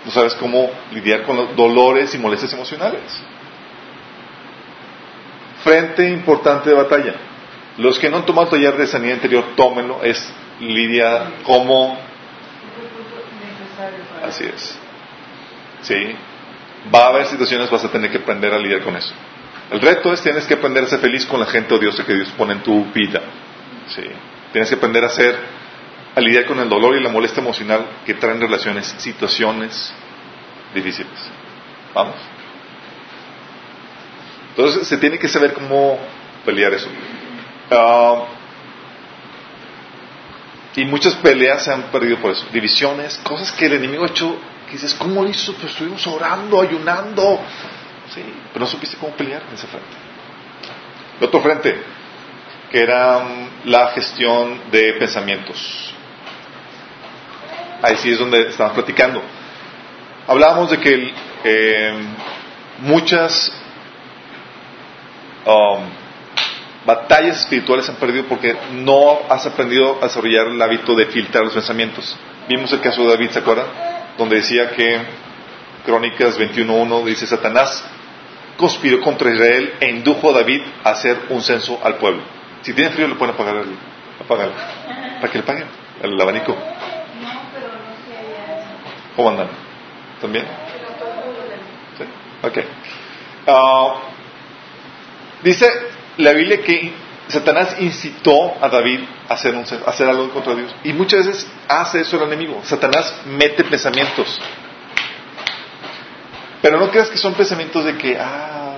No 0.05 0.11
sabes 0.11 0.33
cómo 0.35 0.71
lidiar 0.91 1.23
con 1.23 1.35
los 1.35 1.55
dolores 1.55 2.15
y 2.15 2.17
molestias 2.17 2.53
emocionales. 2.53 3.01
Frente 5.63 6.09
importante 6.09 6.69
de 6.69 6.75
batalla. 6.75 7.15
Los 7.77 7.97
que 7.97 8.09
no 8.09 8.17
han 8.17 8.25
tomado 8.25 8.49
taller 8.49 8.77
de 8.77 8.87
sanidad 8.87 9.15
interior, 9.15 9.43
tómenlo. 9.55 10.03
Es 10.03 10.31
lidiar 10.59 11.31
como. 11.43 11.97
Así 14.23 14.45
es. 14.45 14.77
¿Sí? 15.81 16.15
Va 16.93 17.05
a 17.05 17.07
haber 17.09 17.25
situaciones, 17.25 17.69
vas 17.69 17.83
a 17.83 17.91
tener 17.91 18.11
que 18.11 18.17
aprender 18.17 18.53
a 18.53 18.59
lidiar 18.59 18.81
con 18.81 18.95
eso. 18.95 19.13
El 19.71 19.81
reto 19.81 20.13
es 20.13 20.21
tienes 20.21 20.45
que 20.45 20.53
aprender 20.53 20.83
a 20.83 20.87
ser 20.87 20.99
feliz 20.99 21.25
con 21.25 21.39
la 21.39 21.45
gente 21.45 21.73
odiosa 21.73 22.05
que 22.05 22.13
Dios 22.13 22.29
pone 22.37 22.53
en 22.53 22.63
tu 22.63 22.85
vida. 22.91 23.21
¿sí? 23.87 24.03
Tienes 24.51 24.69
que 24.69 24.75
aprender 24.75 25.03
a 25.03 25.09
ser, 25.09 25.35
a 26.15 26.21
lidiar 26.21 26.45
con 26.45 26.59
el 26.59 26.69
dolor 26.69 26.95
y 26.95 27.01
la 27.01 27.09
molestia 27.09 27.41
emocional 27.41 27.85
que 28.05 28.13
traen 28.13 28.39
relaciones, 28.39 28.93
situaciones 28.97 29.93
difíciles. 30.75 31.11
Vamos. 31.93 32.15
Entonces 34.49 34.87
se 34.87 34.97
tiene 34.97 35.17
que 35.17 35.27
saber 35.27 35.53
cómo 35.53 35.97
pelear 36.45 36.73
eso. 36.73 36.87
Ah, 37.71 38.25
y 40.75 40.85
muchas 40.85 41.13
peleas 41.15 41.63
se 41.63 41.71
han 41.71 41.83
perdido 41.83 42.17
por 42.17 42.31
eso. 42.31 42.45
Divisiones, 42.51 43.17
cosas 43.23 43.51
que 43.51 43.67
el 43.67 43.73
enemigo 43.73 44.03
ha 44.05 44.07
hecho, 44.07 44.37
dices, 44.71 44.93
¿cómo 44.95 45.23
lo 45.23 45.29
hizo? 45.29 45.53
Pues 45.53 45.71
estuvimos 45.71 46.05
orando, 46.07 46.59
ayunando, 46.59 47.39
Sí, 48.13 48.23
pero 48.51 48.65
no 48.65 48.67
supiste 48.69 48.97
cómo 48.97 49.13
pelear 49.13 49.43
en 49.47 49.53
ese 49.55 49.65
frente. 49.67 49.89
El 51.19 51.25
otro 51.25 51.41
frente, 51.41 51.81
que 52.69 52.79
era 52.79 53.17
um, 53.17 53.47
la 53.65 53.87
gestión 53.87 54.61
de 54.71 54.93
pensamientos. 54.93 55.93
Ahí 57.81 57.97
sí 57.97 58.11
es 58.11 58.19
donde 58.19 58.49
estamos 58.49 58.73
platicando. 58.73 59.21
Hablábamos 60.27 60.71
de 60.71 60.79
que 60.79 61.13
eh, 61.43 61.93
muchas 62.79 63.51
um, 65.45 66.02
batallas 66.85 67.41
espirituales 67.41 67.85
se 67.85 67.91
han 67.91 67.97
perdido 67.97 68.25
porque 68.25 68.55
no 68.73 69.19
has 69.29 69.45
aprendido 69.45 69.99
a 70.01 70.05
desarrollar 70.05 70.47
el 70.47 70.61
hábito 70.61 70.95
de 70.95 71.05
filtrar 71.07 71.43
los 71.43 71.53
pensamientos. 71.53 72.17
Vimos 72.47 72.71
el 72.73 72.81
caso 72.81 73.03
de 73.03 73.09
David, 73.09 73.29
¿se 73.31 73.39
acuerdan? 73.39 73.67
Donde 74.17 74.37
decía 74.37 74.71
que 74.71 75.01
Crónicas 75.85 76.39
21.1 76.39 77.05
dice, 77.05 77.27
Satanás 77.27 77.83
conspiró 78.57 79.01
contra 79.01 79.33
Israel 79.33 79.75
e 79.79 79.89
indujo 79.89 80.29
a 80.29 80.33
David 80.33 80.61
a 80.83 80.91
hacer 80.91 81.17
un 81.29 81.41
censo 81.41 81.79
al 81.83 81.95
pueblo. 81.95 82.21
Si 82.61 82.73
tiene 82.73 82.91
frío 82.91 83.07
le 83.07 83.15
pueden 83.15 83.33
apagar 83.33 83.57
el, 83.57 83.75
apagar, 84.23 84.51
para 85.19 85.31
que 85.31 85.37
le 85.37 85.43
paguen 85.43 85.65
el 86.01 86.19
abanico. 86.19 86.53
No, 86.53 87.29
pero 87.53 87.67
no 87.67 89.15
¿Cómo 89.15 89.29
andan? 89.29 89.47
¿También? 90.21 90.45
¿Sí? 91.97 92.03
Ok. 92.41 92.57
Uh, 93.45 93.93
dice 95.43 95.92
la 96.17 96.33
Biblia 96.33 96.61
que 96.61 96.93
Satanás 97.27 97.77
incitó 97.79 98.53
a 98.61 98.69
David 98.69 99.01
a 99.29 99.33
hacer, 99.33 99.55
un, 99.55 99.63
a 99.63 99.89
hacer 99.89 100.07
algo 100.07 100.29
contra 100.29 100.55
Dios. 100.55 100.75
Y 100.83 100.93
muchas 100.93 101.25
veces 101.25 101.47
hace 101.67 102.01
eso 102.01 102.17
el 102.17 102.23
enemigo. 102.23 102.61
Satanás 102.63 103.21
mete 103.25 103.63
pensamientos 103.63 104.39
pero 106.63 106.79
no 106.79 106.89
creas 106.89 107.09
que 107.09 107.17
son 107.17 107.33
pensamientos 107.33 107.83
de 107.83 107.97
que, 107.97 108.17
ah, 108.17 108.77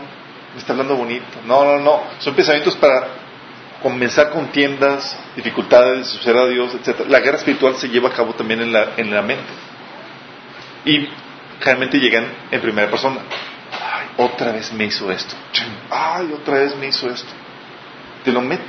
me 0.55 0.59
está 0.59 0.73
hablando 0.73 0.95
bonito. 0.95 1.23
No, 1.45 1.63
no, 1.63 1.77
no. 1.77 2.01
Son 2.17 2.33
pensamientos 2.33 2.75
para 2.77 3.09
comenzar 3.83 4.31
contiendas, 4.31 5.15
dificultades, 5.35 6.07
suceder 6.07 6.35
a 6.35 6.47
Dios, 6.47 6.73
etc. 6.73 7.01
La 7.07 7.19
guerra 7.19 7.37
espiritual 7.37 7.75
se 7.75 7.87
lleva 7.87 8.09
a 8.09 8.11
cabo 8.11 8.33
también 8.33 8.61
en 8.61 8.73
la, 8.73 8.93
en 8.97 9.13
la 9.13 9.21
mente. 9.21 9.53
Y 10.83 11.07
generalmente 11.59 11.99
llegan 11.99 12.25
en 12.49 12.59
primera 12.59 12.89
persona. 12.89 13.19
Otra 14.17 14.51
vez 14.53 14.71
me 14.71 14.85
hizo 14.85 15.11
esto. 15.11 15.35
Ay, 15.89 16.31
otra 16.33 16.59
vez 16.59 16.75
me 16.75 16.87
hizo 16.87 17.09
esto. 17.09 17.31
Te 18.23 18.31
lo 18.31 18.41
mete. 18.41 18.63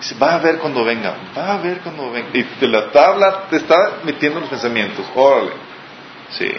Dice, 0.00 0.16
va 0.16 0.34
a 0.34 0.38
ver 0.38 0.58
cuando 0.58 0.84
venga, 0.84 1.14
va 1.36 1.54
a 1.54 1.58
ver 1.58 1.78
cuando 1.78 2.10
venga. 2.10 2.30
Y 2.32 2.42
te 2.42 2.66
la 2.66 2.90
tabla 2.90 3.44
te 3.48 3.56
está 3.56 3.98
metiendo 4.04 4.40
los 4.40 4.48
pensamientos. 4.48 5.06
Órale. 5.14 5.52
Sí. 6.30 6.50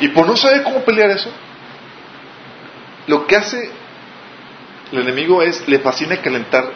Y 0.00 0.08
por 0.08 0.26
no 0.26 0.36
saber 0.36 0.62
cómo 0.62 0.80
pelear 0.80 1.10
eso, 1.10 1.30
lo 3.06 3.26
que 3.26 3.36
hace 3.36 3.70
el 4.92 4.98
enemigo 4.98 5.42
es, 5.42 5.66
le 5.66 5.78
fascina 5.78 6.20
calentar. 6.20 6.70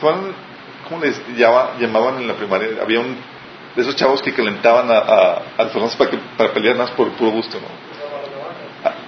¿Cómo 0.00 1.00
les 1.02 1.20
llamaban 1.36 2.18
en 2.18 2.26
la 2.26 2.34
primaria? 2.34 2.82
Había 2.82 3.00
un 3.00 3.16
de 3.74 3.82
esos 3.82 3.94
chavos 3.96 4.20
que 4.22 4.32
calentaban 4.32 4.90
a, 4.90 4.98
a, 4.98 5.42
las 5.58 5.72
personas 5.72 5.96
para, 5.96 6.10
para 6.36 6.52
pelear 6.52 6.76
más 6.76 6.90
por 6.90 7.10
puro 7.12 7.30
gusto, 7.30 7.58
¿no? 7.60 7.68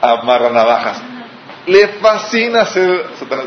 A, 0.01 0.51
navajas. 0.51 1.03
Le 1.67 1.89
fascina 1.89 2.63
hacer 2.63 3.07
Satanás. 3.19 3.47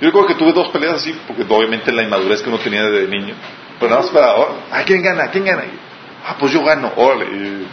Yo 0.00 0.08
recuerdo 0.08 0.28
que 0.28 0.34
tuve 0.34 0.52
dos 0.52 0.68
peleas 0.68 0.94
así, 0.94 1.18
porque 1.26 1.44
obviamente 1.48 1.92
la 1.92 2.02
inmadurez 2.02 2.42
que 2.42 2.48
uno 2.48 2.58
tenía 2.58 2.82
de 2.82 3.06
niño. 3.06 3.34
Pero 3.78 3.90
nada 3.90 4.02
más 4.02 4.10
para, 4.10 4.34
oh, 4.36 4.56
¿quién 4.84 5.02
gana? 5.02 5.28
¿Quién 5.30 5.44
gana? 5.44 5.62
Ah, 6.26 6.36
pues 6.38 6.52
yo 6.52 6.64
gano, 6.64 6.92
órale. 6.96 7.26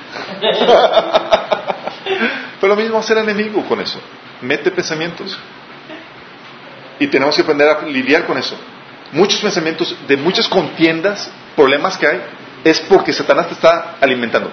Pero 2.60 2.76
lo 2.76 2.82
mismo 2.82 2.98
hacer 2.98 3.18
enemigo 3.18 3.64
con 3.68 3.80
eso. 3.80 4.00
Mete 4.42 4.72
pensamientos. 4.72 5.38
Y 7.00 7.08
tenemos 7.08 7.36
que 7.36 7.42
aprender 7.42 7.70
a 7.70 7.82
lidiar 7.84 8.26
con 8.26 8.38
eso. 8.38 8.56
Muchos 9.12 9.40
pensamientos 9.40 9.96
de 10.08 10.18
muchas 10.18 10.48
contiendas, 10.48 11.32
problemas 11.56 11.98
que 11.98 12.06
hay, 12.06 12.22
es 12.64 12.80
porque 12.82 13.14
Satanás 13.14 13.48
te 13.48 13.54
está 13.54 13.96
alimentando. 14.02 14.52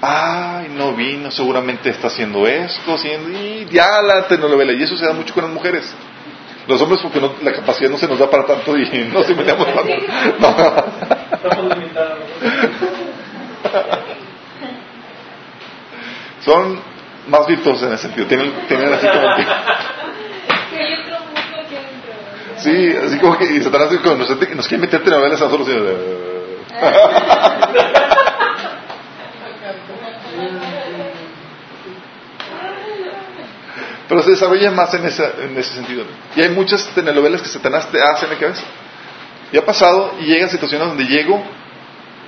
Ay, 0.00 0.68
no 0.70 0.94
vino, 0.94 1.30
seguramente 1.30 1.90
está 1.90 2.06
haciendo 2.06 2.46
esto, 2.46 2.94
haciendo, 2.94 3.28
y 3.30 3.66
ya 3.70 4.00
la 4.00 4.26
telenovela. 4.28 4.72
Y 4.72 4.82
eso 4.82 4.96
se 4.96 5.04
da 5.04 5.12
mucho 5.12 5.34
con 5.34 5.44
las 5.44 5.52
mujeres. 5.52 5.94
Los 6.68 6.80
hombres 6.82 7.00
porque 7.02 7.20
la 7.42 7.52
capacidad 7.52 7.90
no 7.90 7.98
se 7.98 8.06
nos 8.06 8.16
da 8.18 8.30
para 8.30 8.46
tanto 8.46 8.76
y 8.76 9.08
no 9.12 9.24
se 9.24 9.34
metemos 9.34 9.66
tanto. 9.74 9.92
Son 16.44 16.80
más 17.28 17.46
virtuosos 17.46 17.88
en 17.88 17.94
ese 17.94 18.02
sentido. 18.02 18.26
Tienen, 18.26 18.52
tienen 18.68 18.92
así 18.92 19.06
como 19.06 19.36
que... 19.36 19.46
Sí, 22.58 22.96
así 23.04 23.18
como 23.18 23.38
que 23.38 23.44
y 23.44 23.62
Satanás 23.62 23.90
nos, 23.92 24.18
nos 24.18 24.68
quiere 24.68 24.80
meterte 24.80 25.10
novelas 25.10 25.40
a 25.40 25.44
nosotros. 25.44 25.68
Pero 34.08 34.22
se 34.22 34.30
desarrolla 34.30 34.70
más 34.70 34.94
en, 34.94 35.04
esa, 35.04 35.32
en 35.38 35.56
ese 35.58 35.74
sentido. 35.74 36.04
Y 36.34 36.40
hay 36.40 36.48
muchas 36.48 36.86
telenovelas 36.94 37.42
que 37.42 37.48
Satanás 37.48 37.90
te 37.90 38.00
hace 38.00 38.24
en 38.24 38.32
la 38.32 38.38
cabeza. 38.38 38.62
Y 39.52 39.58
ha 39.58 39.64
pasado 39.64 40.14
y 40.20 40.24
llegan 40.24 40.48
situaciones 40.48 40.88
donde 40.88 41.04
llego, 41.04 41.42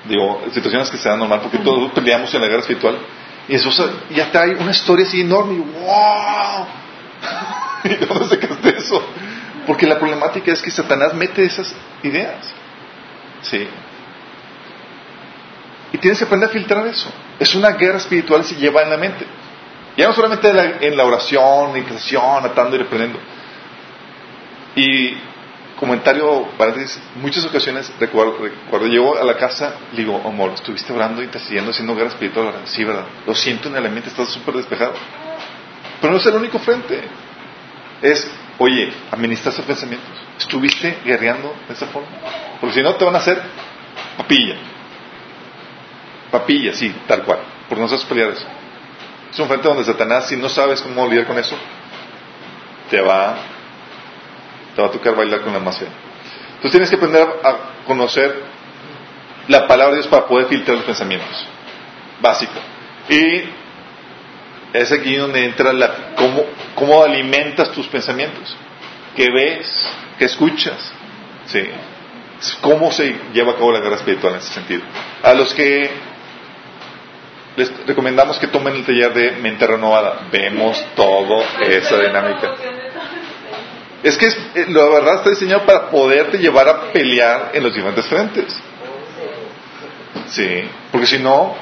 digo, 0.04 0.42
situaciones 0.52 0.90
que 0.90 0.99
se 0.99 1.09
dan 1.09 1.19
normal, 1.19 1.40
porque 1.42 1.59
todos 1.59 1.90
peleamos 1.92 2.33
en 2.35 2.40
la 2.40 2.47
guerra 2.49 2.61
espiritual, 2.61 2.99
y 3.49 3.54
eso 3.54 3.71
ya 4.11 4.25
está 4.25 4.42
hay 4.42 4.50
una 4.50 4.71
historia 4.71 5.07
así 5.07 5.21
enorme, 5.21 5.54
y 5.54 5.59
¡wow! 5.59 6.66
¿Y 7.85 8.07
dónde 8.07 8.28
sacaste 8.28 8.76
eso? 8.76 9.02
Porque 9.66 9.87
la 9.87 9.99
problemática 9.99 10.52
es 10.52 10.62
que 10.62 10.71
Satanás 10.71 11.14
mete 11.14 11.45
esas 11.45 11.75
ideas. 12.02 12.52
¿Sí? 13.42 13.69
Y 15.92 15.99
tienes 15.99 16.18
que 16.18 16.25
aprender 16.25 16.49
a 16.49 16.52
filtrar 16.52 16.87
eso. 16.87 17.11
Es 17.38 17.54
una 17.54 17.70
guerra 17.70 17.99
espiritual 17.99 18.42
que 18.42 18.49
se 18.49 18.56
lleva 18.56 18.82
en 18.82 18.90
la 18.90 18.97
mente. 18.97 19.26
Ya 19.97 20.06
no 20.06 20.14
solamente 20.14 20.49
en 20.49 20.56
la, 20.97 21.04
oración, 21.04 21.76
en 21.76 21.85
la 21.85 21.92
oración, 21.92 22.44
atando 22.44 22.76
y 22.76 22.78
reprendiendo. 22.78 23.18
Y 24.76 25.16
comentario, 25.76 26.47
paréntesis, 26.56 27.02
muchas 27.16 27.44
ocasiones 27.44 27.92
recuerdo, 27.99 28.37
recuerdo, 28.38 28.87
llego 28.87 29.18
a 29.18 29.25
la 29.25 29.37
casa, 29.37 29.75
digo, 29.97 30.23
amor, 30.25 30.52
estuviste 30.52 30.92
orando, 30.92 31.23
intercediendo, 31.23 31.70
haciendo 31.70 31.94
guerra 31.94 32.11
espiritual. 32.11 32.54
Sí, 32.64 32.85
¿verdad? 32.85 33.04
Lo 33.26 33.35
siento 33.35 33.68
en 33.68 33.76
el 33.76 33.90
mente, 33.90 34.11
estás 34.11 34.28
súper 34.28 34.54
despejado. 34.54 34.92
Pero 36.00 36.12
no 36.12 36.18
es 36.18 36.26
el 36.26 36.35
único 36.35 36.59
frente. 36.59 37.02
Es, 38.00 38.30
oye, 38.59 38.92
administraste 39.11 39.62
pensamientos. 39.62 40.09
¿Estuviste 40.38 40.99
guerreando 41.04 41.54
de 41.66 41.75
esa 41.75 41.87
forma? 41.87 42.09
Porque 42.61 42.76
si 42.76 42.82
no, 42.82 42.94
te 42.94 43.04
van 43.04 43.14
a 43.14 43.18
hacer 43.18 43.42
papilla. 44.16 44.56
Papilla, 46.30 46.72
sí, 46.75 46.94
tal 47.06 47.22
cual. 47.25 47.40
Por 47.68 47.78
pelear 48.08 48.30
eso. 48.30 48.46
Es 49.32 49.38
un 49.38 49.46
frente 49.46 49.68
donde 49.68 49.84
Satanás, 49.84 50.28
si 50.28 50.37
no 50.37 50.49
sabes 50.49 50.80
cómo 50.80 51.06
lidiar 51.06 51.26
con 51.26 51.38
eso, 51.38 51.56
te 52.90 53.00
va, 53.00 53.37
te 54.75 54.82
va 54.82 54.88
a 54.88 54.90
tocar 54.90 55.14
bailar 55.14 55.42
con 55.42 55.52
la 55.52 55.60
más 55.60 55.80
Entonces 55.80 56.70
tienes 56.70 56.90
que 56.90 56.96
aprender 56.96 57.22
a 57.44 57.84
conocer 57.87 58.42
la 59.49 59.66
palabra 59.66 59.94
de 59.94 60.02
Dios 60.02 60.08
para 60.08 60.26
poder 60.26 60.46
filtrar 60.46 60.76
los 60.76 60.87
pensamientos. 60.87 61.46
Básico. 62.20 62.52
Y 63.08 63.44
es 64.72 64.92
aquí 64.92 65.16
donde 65.16 65.44
entra 65.44 65.72
la, 65.72 66.14
cómo, 66.16 66.44
cómo 66.75 67.02
alimentas 67.02 67.70
tus 67.72 67.87
pensamientos. 67.87 68.56
¿Qué 69.16 69.28
ves? 69.32 69.88
¿Qué 70.18 70.25
escuchas? 70.26 70.92
¿Sí? 71.46 71.68
¿Cómo 72.60 72.90
se 72.90 73.16
lleva 73.32 73.52
a 73.52 73.54
cabo 73.56 73.72
la 73.72 73.80
guerra 73.80 73.96
espiritual 73.96 74.34
en 74.34 74.38
ese 74.40 74.54
sentido? 74.54 74.82
A 75.22 75.34
los 75.34 75.52
que 75.52 75.90
les 77.57 77.87
recomendamos 77.87 78.38
que 78.38 78.47
tomen 78.47 78.76
el 78.76 78.85
taller 78.85 79.12
de 79.12 79.33
mente 79.33 79.66
renovada. 79.66 80.28
Vemos 80.30 80.85
todo 80.95 81.42
esa 81.61 81.99
dinámica. 81.99 82.54
Es 84.02 84.16
que 84.16 84.26
eh, 84.26 84.66
la 84.69 84.85
verdad 84.85 85.16
está 85.16 85.30
diseñado 85.30 85.66
para 85.66 85.90
poderte 85.90 86.38
llevar 86.38 86.69
a 86.69 86.92
pelear 86.92 87.50
en 87.52 87.62
los 87.62 87.75
diferentes 87.75 88.07
frentes. 88.07 88.59
Sí, 90.28 90.62
porque 90.90 91.07
si 91.07 91.19
no, 91.19 91.54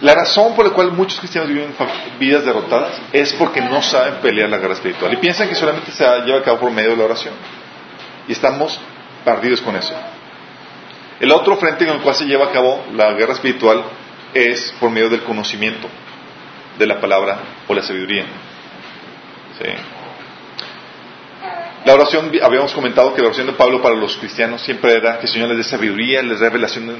la 0.00 0.14
razón 0.14 0.54
por 0.54 0.66
la 0.66 0.72
cual 0.72 0.92
muchos 0.92 1.18
cristianos 1.18 1.50
viven 1.50 1.74
vidas 2.18 2.44
derrotadas 2.44 3.00
es 3.12 3.32
porque 3.34 3.60
no 3.60 3.82
saben 3.82 4.14
pelear 4.16 4.48
la 4.48 4.58
guerra 4.58 4.74
espiritual 4.74 5.12
y 5.12 5.16
piensan 5.16 5.48
que 5.48 5.54
solamente 5.54 5.90
se 5.90 6.04
lleva 6.24 6.38
a 6.38 6.42
cabo 6.42 6.60
por 6.60 6.70
medio 6.70 6.90
de 6.90 6.96
la 6.96 7.04
oración. 7.04 7.34
Y 8.28 8.32
estamos 8.32 8.78
perdidos 9.24 9.60
con 9.60 9.76
eso. 9.76 9.94
El 11.20 11.30
otro 11.32 11.56
frente 11.56 11.84
en 11.84 11.90
el 11.90 12.00
cual 12.00 12.14
se 12.14 12.24
lleva 12.24 12.46
a 12.46 12.50
cabo 12.50 12.84
la 12.94 13.12
guerra 13.12 13.34
espiritual 13.34 13.84
es 14.32 14.74
por 14.80 14.90
medio 14.90 15.08
del 15.08 15.22
conocimiento 15.22 15.88
de 16.78 16.86
la 16.86 17.00
palabra 17.00 17.38
o 17.68 17.74
la 17.74 17.82
sabiduría. 17.82 18.24
La 21.84 21.94
oración, 21.94 22.32
habíamos 22.42 22.72
comentado 22.72 23.14
que 23.14 23.20
la 23.20 23.28
oración 23.28 23.46
de 23.46 23.52
Pablo 23.52 23.82
para 23.82 23.94
los 23.94 24.16
cristianos 24.16 24.62
siempre 24.62 24.94
era 24.94 25.18
que 25.18 25.26
el 25.26 25.32
Señor 25.32 25.50
les 25.50 25.58
dé 25.58 25.64
sabiduría, 25.64 26.22
les 26.22 26.40
dé 26.40 26.48
revelación 26.48 26.96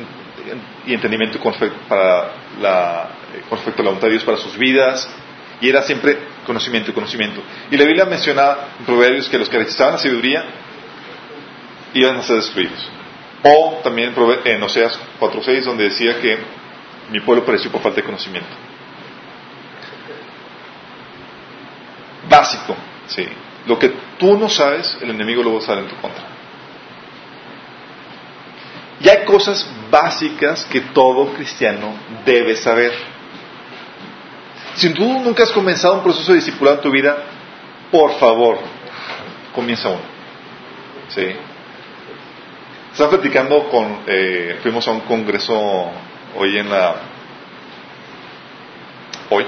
y 0.87 0.93
entendimiento 0.93 1.41
con 1.41 1.53
respecto, 1.53 1.79
la, 2.61 3.09
con 3.49 3.59
respecto 3.59 3.81
a 3.81 3.85
la 3.85 3.91
voluntad 3.91 4.09
de 4.09 4.13
Dios 4.13 4.25
para 4.25 4.37
sus 4.37 4.57
vidas, 4.59 5.09
y 5.61 5.71
era 5.71 5.83
siempre 5.83 6.19
conocimiento 6.47 6.91
y 6.91 6.95
conocimiento. 6.95 7.41
Y 7.71 7.77
la 7.79 7.85
Biblia 7.85 8.05
menciona 8.05 8.57
en 8.79 8.85
Proverbios 8.85 9.29
que 9.29 9.39
los 9.39 9.49
que 9.49 9.59
rechazaban 9.59 9.95
la 9.95 9.99
sabiduría 9.99 10.45
iban 11.95 12.17
a 12.17 12.23
ser 12.23 12.37
destruidos. 12.37 12.91
O 13.47 13.81
también 13.85 14.15
en 14.45 14.63
Oseas 14.63 14.99
4.6, 15.21 15.65
donde 15.65 15.85
decía 15.85 16.19
que 16.19 16.39
mi 17.11 17.21
pueblo 17.21 17.45
pereció 17.45 17.71
por 17.71 17.83
falta 17.83 17.97
de 17.97 18.05
conocimiento. 18.05 18.49
Básico, 22.27 22.75
sí. 23.07 23.27
Lo 23.67 23.79
que 23.79 23.93
tú 24.19 24.39
no 24.39 24.49
sabes, 24.49 24.97
el 25.03 25.11
enemigo 25.11 25.43
lo 25.43 25.51
va 25.51 25.57
a 25.57 25.59
usar 25.59 25.79
en 25.79 25.89
tu 25.89 25.97
contra. 25.97 26.25
Y 29.01 29.09
hay 29.11 29.27
cosas 29.27 29.71
básicas 29.91 30.65
que 30.65 30.81
todo 30.81 31.35
cristiano 31.35 31.95
debe 32.25 32.57
saber. 32.57 32.95
Si 34.77 34.89
tú 34.95 35.21
nunca 35.21 35.43
has 35.43 35.53
comenzado 35.53 35.97
un 35.97 36.03
proceso 36.03 36.33
de 36.33 36.39
discipulado 36.39 36.79
en 36.79 36.83
tu 36.83 36.91
vida, 36.91 37.19
por 37.91 38.19
favor, 38.19 38.59
comienza 39.55 39.91
uno. 39.91 40.01
¿Sí? 41.09 41.27
Estaba 42.95 43.11
platicando 43.11 43.69
con, 43.71 44.03
eh, 44.07 44.61
fuimos 44.63 44.87
a 44.87 44.93
un 44.93 45.01
congreso 45.01 45.91
hoy 46.37 46.59
en 46.59 46.71
la, 46.71 46.95
hoy, 49.31 49.45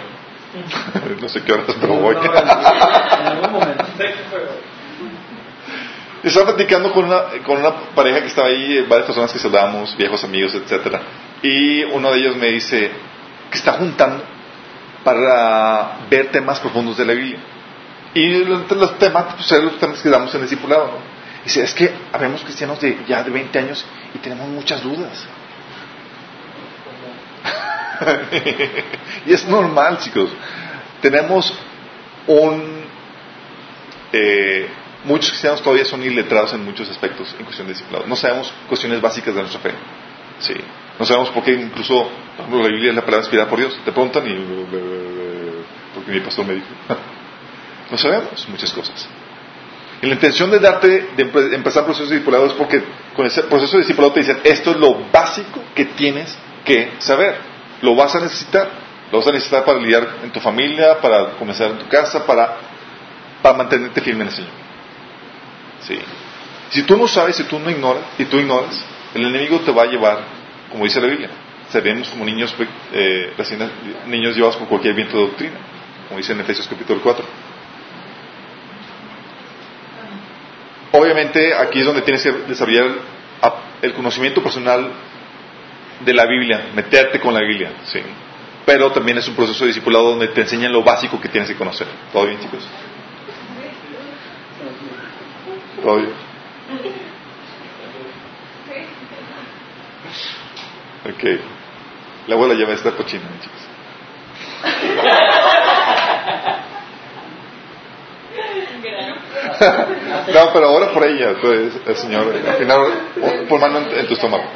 no 1.22 1.28
sé 1.28 1.44
qué 1.44 1.52
horas, 1.52 1.76
pero 1.80 1.94
hoy. 1.94 2.16
Estaba 6.24 6.46
platicando 6.46 6.92
con 6.92 7.04
una, 7.04 7.22
con 7.44 7.59
una 7.59 7.72
pareja 7.94 8.20
que 8.20 8.26
estaba 8.26 8.48
ahí, 8.48 8.85
varias 8.88 9.06
personas 9.06 9.32
que 9.32 9.38
saludamos, 9.38 9.96
viejos 9.96 10.24
amigos, 10.24 10.52
etcétera, 10.52 11.02
y 11.40 11.85
uno 11.85 12.11
de 12.11 12.18
ellos 12.18 12.37
me 12.37 12.48
dice 12.48 12.90
que 13.48 13.59
está 13.59 13.74
juntando 13.74 14.24
para 15.04 15.98
ver 16.11 16.32
temas 16.32 16.59
profundos 16.59 16.96
de 16.96 17.04
la 17.04 17.12
Biblia. 17.12 17.38
Y 18.12 18.42
entre 18.42 18.76
los 18.76 18.98
temas, 18.98 19.35
pues, 19.35 19.46
son 19.46 19.66
los 19.66 19.78
temas 19.78 20.02
que 20.02 20.09
damos 20.09 20.35
en 20.35 20.40
el 20.40 20.48
discipulado, 20.48 20.87
¿no? 20.87 21.15
Dice, 21.46 21.62
es 21.62 21.74
que 21.74 21.88
habemos 22.12 22.42
cristianos 22.42 22.80
de 22.80 23.04
ya 23.06 23.22
de 23.22 23.30
20 23.30 23.56
años 23.56 23.85
y 24.12 24.18
tenemos 24.18 24.48
muchas 24.48 24.82
dudas. 24.82 25.24
y 29.26 29.32
es 29.32 29.46
normal, 29.46 29.98
chicos. 29.98 30.28
Tenemos 31.00 31.54
un... 32.26 32.85
Eh, 34.12 34.66
muchos 35.04 35.30
cristianos 35.30 35.62
todavía 35.62 35.85
son 35.85 36.02
iletrados 36.02 36.52
en 36.54 36.64
muchos 36.64 36.90
aspectos 36.90 37.32
en 37.38 37.44
cuestión 37.44 37.68
de 37.68 37.74
discipulado. 37.74 38.09
No 38.09 38.16
sabemos 38.16 38.52
cuestiones 38.68 39.00
básicas 39.00 39.32
de 39.32 39.40
nuestra 39.40 39.61
fe. 39.61 39.70
Sí. 40.40 40.54
No 40.98 41.06
sabemos 41.06 41.30
por 41.30 41.44
qué 41.44 41.52
incluso 41.52 42.11
la 42.38 42.68
Biblia 42.68 42.90
es 42.90 42.96
la 42.96 43.02
palabra 43.02 43.22
inspirada 43.22 43.48
por 43.48 43.61
Dios. 43.61 43.72
Te 43.85 43.92
preguntan 43.92 44.26
y... 44.26 44.35
Porque 45.94 46.11
mi 46.11 46.18
pastor 46.18 46.44
me 46.44 46.54
dijo. 46.54 46.66
no 47.92 47.96
sabemos 47.96 48.48
muchas 48.48 48.72
cosas. 48.72 49.09
La 50.07 50.14
intención 50.14 50.51
de 50.53 50.61
darte, 50.61 51.09
de 51.16 51.23
empezar 51.57 51.81
el 51.81 51.87
proceso 51.87 52.05
de 52.05 52.14
discipulado 52.14 52.47
es 52.47 52.53
porque 52.53 52.81
con 53.14 53.27
ese 53.27 53.42
proceso 53.42 53.73
de 53.77 53.83
discipulado 53.83 54.12
te 54.12 54.21
dicen, 54.21 54.38
esto 54.45 54.71
es 54.71 54.77
lo 54.77 54.95
básico 55.11 55.61
que 55.75 55.87
tienes 55.87 56.37
que 56.64 56.92
saber. 56.99 57.37
Lo 57.83 57.97
vas 57.97 58.14
a 58.14 58.21
necesitar. 58.21 58.71
Lo 59.11 59.19
vas 59.19 59.27
a 59.27 59.33
necesitar 59.33 59.64
para 59.64 59.81
lidiar 59.81 60.19
en 60.23 60.31
tu 60.31 60.38
familia, 60.38 61.01
para 61.01 61.31
comenzar 61.33 61.73
en 61.73 61.79
tu 61.79 61.88
casa, 61.88 62.25
para, 62.25 62.57
para 63.42 63.57
mantenerte 63.57 64.01
firme 64.01 64.23
en 64.23 64.29
el 64.29 64.35
Señor. 64.35 64.51
Sí. 65.81 65.99
Si 66.71 66.83
tú 66.83 66.97
no 66.97 67.09
sabes, 67.09 67.35
si 67.35 67.45
tú 67.45 67.59
no 67.59 67.69
ignoras, 67.69 68.05
y 68.16 68.27
tú 68.27 68.38
ignoras, 68.38 68.81
el 69.12 69.25
enemigo 69.25 69.61
te 69.61 69.73
va 69.73 69.83
a 69.83 69.87
llevar, 69.87 70.21
como 70.71 70.85
dice 70.85 71.01
la 71.01 71.09
Biblia, 71.09 71.31
seremos 71.71 72.09
como 72.09 72.25
niños, 72.25 72.55
eh, 72.92 73.33
niños 74.07 74.37
llevados 74.37 74.57
por 74.57 74.69
cualquier 74.69 74.95
viento 74.95 75.16
de 75.16 75.23
doctrina, 75.25 75.57
como 76.09 76.19
dice 76.19 76.33
en 76.33 76.40
Efesios 76.40 76.69
capítulo 76.69 77.01
4. 77.03 77.25
Aquí 81.59 81.81
es 81.81 81.87
donde 81.87 82.02
tienes 82.02 82.22
que 82.22 82.33
desarrollar 82.33 83.16
el 83.83 83.92
conocimiento 83.92 84.42
personal 84.42 84.90
de 86.00 86.14
la 86.14 86.26
Biblia, 86.26 86.70
meterte 86.74 87.20
con 87.20 87.33
la 87.35 87.40
Biblia, 87.40 87.72
sí. 87.85 88.00
Pero 88.64 88.90
también 88.90 89.18
es 89.18 89.29
un 89.29 89.35
proceso 89.35 89.64
de 89.64 89.68
discipulado 89.68 90.11
donde 90.11 90.29
te 90.29 90.40
enseñan 90.40 90.72
lo 90.72 90.83
básico 90.83 91.20
que 91.20 91.29
tienes 91.29 91.48
que 91.48 91.57
conocer. 91.57 91.87
¿Todo 92.12 92.26
bien, 92.26 92.40
chicos? 92.40 92.66
¿Todo 95.83 95.96
bien? 95.96 96.11
Ok. 101.09 101.40
La 102.26 102.35
abuela 102.35 102.55
ya 102.55 102.66
va 102.66 102.74
a 102.74 102.96
cochina, 102.96 103.22
chicos. 103.40 103.61
no, 110.35 110.53
pero 110.53 110.69
ahora 110.69 110.92
por 110.92 111.07
ella, 111.07 111.35
pues, 111.40 111.73
el 111.87 111.97
Señor, 111.97 112.35
al 112.47 112.57
final, 112.57 112.92
por 113.49 113.59
mano 113.61 113.79
en, 113.79 114.07
tu 114.07 114.12
estómago. 114.14 114.45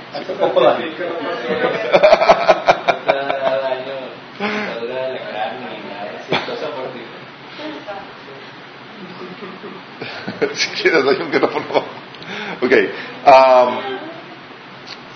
si 10.55 10.69
quieres, 10.71 11.05
hay 11.05 11.17
un 11.17 11.31
micrófono. 11.31 11.85
Ok. 12.63 12.73
Um, 13.27 13.79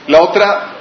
la 0.09 0.21
otra 0.21 0.74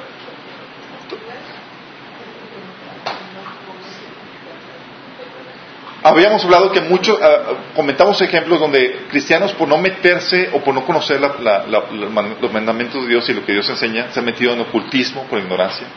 habíamos 6.03 6.43
hablado 6.43 6.71
que 6.71 6.81
muchos, 6.81 7.17
ah, 7.21 7.71
comentamos 7.75 8.21
ejemplos 8.21 8.59
donde 8.59 9.05
cristianos 9.09 9.53
por 9.53 9.67
no 9.67 9.77
meterse 9.77 10.49
o 10.53 10.59
por 10.61 10.73
no 10.73 10.85
conocer 10.85 11.19
los 11.21 12.51
mandamientos 12.51 13.03
de 13.03 13.09
Dios 13.09 13.27
y 13.29 13.33
lo 13.33 13.45
que 13.45 13.53
Dios 13.53 13.69
enseña, 13.69 14.11
se 14.11 14.19
han 14.19 14.25
metido 14.25 14.53
en 14.53 14.61
ocultismo 14.61 15.23
por 15.23 15.39
ignorancia. 15.39 15.87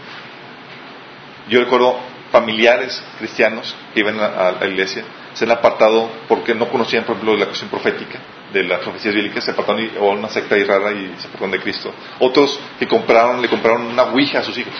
Yo 1.48 1.60
recuerdo 1.60 1.98
familiares 2.30 3.02
cristianos 3.18 3.74
que 3.94 4.00
iban 4.00 4.18
a, 4.20 4.52
la 4.52 4.66
iglesia, 4.66 5.04
se 5.32 5.44
han 5.44 5.50
apartado 5.50 6.10
porque 6.28 6.54
no 6.54 6.68
conocían, 6.68 7.04
por 7.04 7.16
ejemplo, 7.16 7.36
la 7.36 7.46
cuestión 7.46 7.70
profética. 7.70 8.18
de 8.52 8.62
las 8.62 8.80
profecías 8.80 9.12
bíblicas, 9.12 9.44
se 9.44 9.50
apartaron 9.50 9.90
o 10.00 10.12
una 10.12 10.28
secta 10.28 10.54
ahí 10.54 10.62
rara 10.62 10.92
y 10.92 11.14
se 11.18 11.26
apartaron 11.26 11.50
de 11.50 11.60
Cristo. 11.60 11.92
Otros 12.20 12.58
que 12.78 12.86
compraron, 12.86 13.42
le 13.42 13.48
compraron 13.48 13.82
una 13.86 14.04
ouija 14.04 14.38
a 14.38 14.42
sus 14.42 14.56
hijos, 14.56 14.74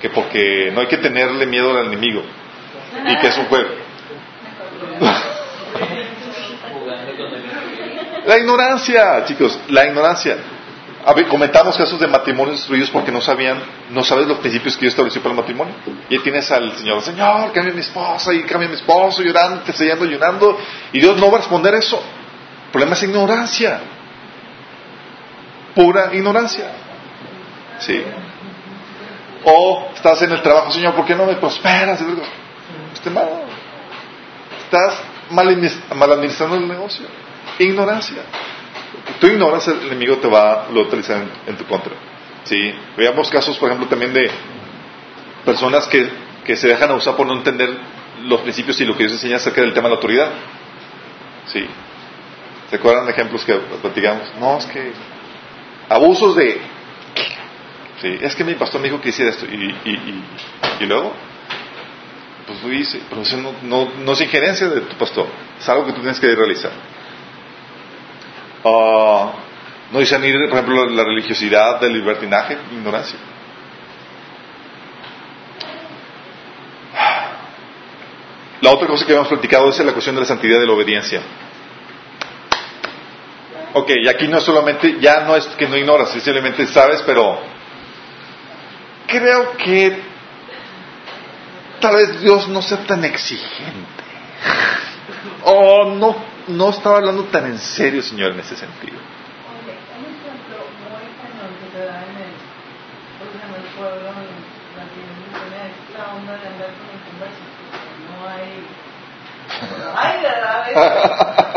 que 0.00 0.10
porque 0.10 0.70
no 0.72 0.82
hay 0.82 0.86
que 0.86 0.98
tenerle 0.98 1.46
miedo 1.46 1.76
al 1.76 1.86
enemigo 1.86 2.22
y 3.08 3.16
que 3.16 3.26
es 3.26 3.38
un 3.38 3.46
juego. 3.46 3.87
La 8.26 8.38
ignorancia, 8.38 9.24
chicos, 9.24 9.58
la 9.68 9.86
ignorancia. 9.86 10.36
A 11.06 11.14
ver, 11.14 11.26
comentamos 11.28 11.76
casos 11.76 11.98
de 11.98 12.06
matrimonios 12.06 12.58
destruidos 12.58 12.90
porque 12.90 13.10
no 13.10 13.22
sabían, 13.22 13.58
no 13.90 14.04
sabes 14.04 14.26
los 14.26 14.38
principios 14.40 14.76
que 14.76 14.82
Dios 14.82 14.92
estableció 14.92 15.22
para 15.22 15.32
el 15.32 15.40
matrimonio. 15.40 15.74
Y 16.10 16.14
ahí 16.14 16.20
tienes 16.20 16.50
al 16.50 16.76
Señor, 16.76 17.00
Señor, 17.00 17.50
cambia 17.52 17.72
mi 17.72 17.80
esposa 17.80 18.34
y 18.34 18.42
cambia 18.42 18.68
mi 18.68 18.74
esposo, 18.74 19.22
llorando, 19.22 19.62
sellando, 19.72 20.04
llorando. 20.04 20.58
Y 20.92 21.00
Dios 21.00 21.16
no 21.16 21.30
va 21.30 21.38
a 21.38 21.40
responder 21.40 21.74
eso. 21.76 21.96
El 22.66 22.70
problema 22.70 22.92
es 22.94 23.02
ignorancia. 23.04 23.80
Pura 25.74 26.10
ignorancia. 26.12 26.66
Sí. 27.78 28.02
O 29.44 29.88
estás 29.94 30.20
en 30.20 30.32
el 30.32 30.42
trabajo, 30.42 30.70
Señor, 30.72 30.94
¿por 30.94 31.06
qué 31.06 31.14
no 31.14 31.24
me 31.24 31.36
prosperas? 31.36 31.98
Estimado, 32.92 33.44
estás 34.68 35.00
mal 35.30 35.48
administrando 35.48 36.56
el 36.56 36.68
negocio. 36.68 37.06
Ignorancia 37.58 38.22
tú 39.20 39.26
ignoras, 39.26 39.66
el 39.68 39.86
enemigo 39.86 40.16
te 40.16 40.28
va 40.28 40.64
a 40.64 40.70
utilizar 40.70 41.24
en, 41.46 41.56
tu 41.56 41.64
contra. 41.64 41.92
¿sí? 42.44 42.72
Veamos 42.96 43.30
casos, 43.30 43.56
por 43.58 43.68
ejemplo, 43.68 43.88
también 43.88 44.12
de 44.12 44.30
personas 45.44 45.86
que, 45.88 46.08
que 46.44 46.56
se 46.56 46.68
dejan 46.68 46.90
usar 46.92 47.16
por 47.16 47.26
no 47.26 47.34
entender 47.34 47.70
los 48.24 48.40
principios 48.40 48.80
y 48.80 48.84
lo 48.84 48.96
que 48.96 49.04
Dios 49.04 49.12
enseña 49.12 49.36
acerca 49.36 49.60
del 49.60 49.72
tema 49.72 49.88
de 49.88 49.90
la 49.90 49.96
autoridad. 49.96 50.30
¿Sí? 51.46 51.66
¿Se 52.70 52.76
acuerdan 52.76 53.06
de 53.06 53.12
ejemplos 53.12 53.44
que 53.44 53.54
platicamos? 53.54 54.28
No, 54.38 54.58
es 54.58 54.66
que 54.66 54.92
abusos 55.88 56.36
de... 56.36 56.60
Sí, 58.00 58.16
es 58.20 58.36
que 58.36 58.44
mi 58.44 58.54
pastor 58.54 58.80
me 58.80 58.88
dijo 58.88 59.00
que 59.00 59.08
hiciera 59.08 59.30
esto. 59.30 59.46
Y, 59.46 59.74
y, 59.84 59.90
y, 59.90 60.24
y 60.80 60.86
luego, 60.86 61.12
pues 62.48 62.62
lo 62.62 62.72
hice. 62.72 63.00
Pero 63.08 63.22
eso 63.22 63.36
no, 63.36 63.52
no, 63.62 63.92
no 63.98 64.12
es 64.12 64.20
injerencia 64.22 64.68
de 64.68 64.80
tu 64.80 64.96
pastor. 64.96 65.26
Es 65.60 65.68
algo 65.68 65.86
que 65.86 65.92
tú 65.92 66.00
tienes 66.00 66.18
que 66.18 66.34
realizar. 66.34 66.72
Uh, 68.64 69.30
no 69.92 70.00
discernir, 70.00 70.34
por 70.48 70.58
ejemplo, 70.58 70.86
la 70.86 71.04
religiosidad 71.04 71.80
del 71.80 71.92
libertinaje, 71.92 72.56
ignorancia. 72.72 73.18
La 78.60 78.70
otra 78.70 78.88
cosa 78.88 79.04
que 79.06 79.12
habíamos 79.12 79.28
platicado 79.28 79.68
es 79.68 79.78
la 79.78 79.92
cuestión 79.92 80.16
de 80.16 80.22
la 80.22 80.26
santidad 80.26 80.58
de 80.58 80.66
la 80.66 80.72
obediencia. 80.72 81.20
Ok, 83.74 83.90
y 84.02 84.08
aquí 84.08 84.26
no 84.26 84.40
solamente, 84.40 84.96
ya 85.00 85.20
no 85.20 85.36
es 85.36 85.46
que 85.46 85.68
no 85.68 85.76
ignoras, 85.76 86.10
simplemente 86.10 86.66
sabes, 86.66 87.02
pero 87.02 87.38
creo 89.06 89.56
que 89.56 90.07
tal 91.80 91.96
vez 91.96 92.20
Dios 92.20 92.48
no 92.48 92.62
sea 92.62 92.78
tan 92.86 93.04
exigente. 93.04 94.04
O 95.44 95.94
no 95.94 96.16
no 96.48 96.70
estaba 96.70 96.96
hablando 96.98 97.24
tan 97.24 97.46
en 97.46 97.58
serio, 97.58 98.02
Señor, 98.02 98.32
en 98.32 98.40
ese 98.40 98.56
sentido. 98.56 98.96
Hay, 109.96 110.22
¿verdad? 110.22 110.66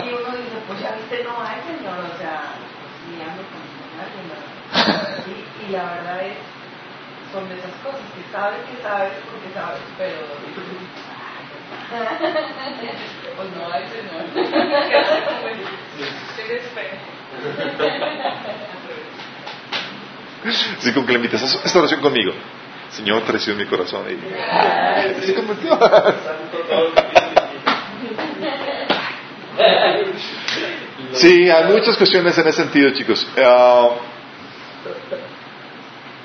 Y 0.04 0.10
uno 0.10 0.38
dice, 0.38 0.58
pues 0.68 0.80
ya 0.80 0.92
viste, 0.96 1.24
no 1.24 1.42
hay, 1.42 1.62
Señor, 1.64 2.00
o 2.00 2.18
sea, 2.18 2.54
ni 3.10 3.22
ando 3.22 3.44
con 3.48 3.62
alguien, 4.00 4.28
¿verdad? 4.30 5.26
Y, 5.28 5.66
y 5.66 5.72
la 5.72 5.84
verdad 5.84 6.26
es, 6.26 6.38
son 7.32 7.48
de 7.48 7.56
esas 7.56 7.72
cosas 7.84 8.02
que 8.14 8.24
sabes 8.32 8.60
que 8.68 8.82
sabes 8.84 9.14
porque 9.32 9.54
sabes, 9.54 9.82
pero 9.98 10.20
pues 13.38 13.50
no 13.56 13.72
hay 13.72 13.84
Señor. 13.92 14.24
Sí, 20.80 20.92
con 20.94 21.06
que 21.06 21.12
le 21.14 21.18
invitas 21.20 21.44
a 21.44 21.46
esta 21.66 21.80
oración 21.80 22.02
conmigo. 22.02 22.34
Señor, 22.92 23.24
recibe 23.32 23.58
mi 23.58 23.66
corazón. 23.66 24.06
Y 24.10 24.18
se 25.26 25.34
convirtió. 25.36 25.80
Sí, 31.14 31.50
hay 31.50 31.64
muchas 31.66 31.96
cuestiones 31.98 32.38
en 32.38 32.48
ese 32.48 32.64
sentido, 32.64 32.92
chicos. 32.92 33.28
Uh, 33.38 33.92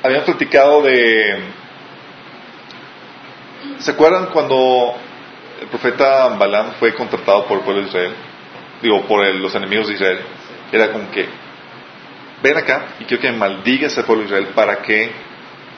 habíamos 0.07 0.27
platicado 0.27 0.83
de. 0.83 1.39
¿Se 3.79 3.91
acuerdan 3.91 4.27
cuando 4.27 4.95
el 5.61 5.69
profeta 5.69 6.29
Balaam 6.29 6.73
fue 6.79 6.95
contratado 6.95 7.47
por 7.47 7.59
el 7.59 7.65
pueblo 7.65 7.83
de 7.83 7.89
Israel, 7.89 8.13
digo, 8.83 9.03
por 9.07 9.25
los 9.35 9.55
enemigos 9.55 9.89
de 9.89 9.95
Israel, 9.95 10.21
era 10.73 10.93
como 10.93 11.11
que, 11.11 11.27
ven 12.43 12.57
acá 12.57 12.95
y 13.01 13.05
quiero 13.05 13.21
que 13.21 13.33
maldigas 13.33 13.97
al 13.99 14.05
pueblo 14.05 14.23
de 14.23 14.29
Israel 14.29 14.49
para 14.55 14.83
que 14.83 15.11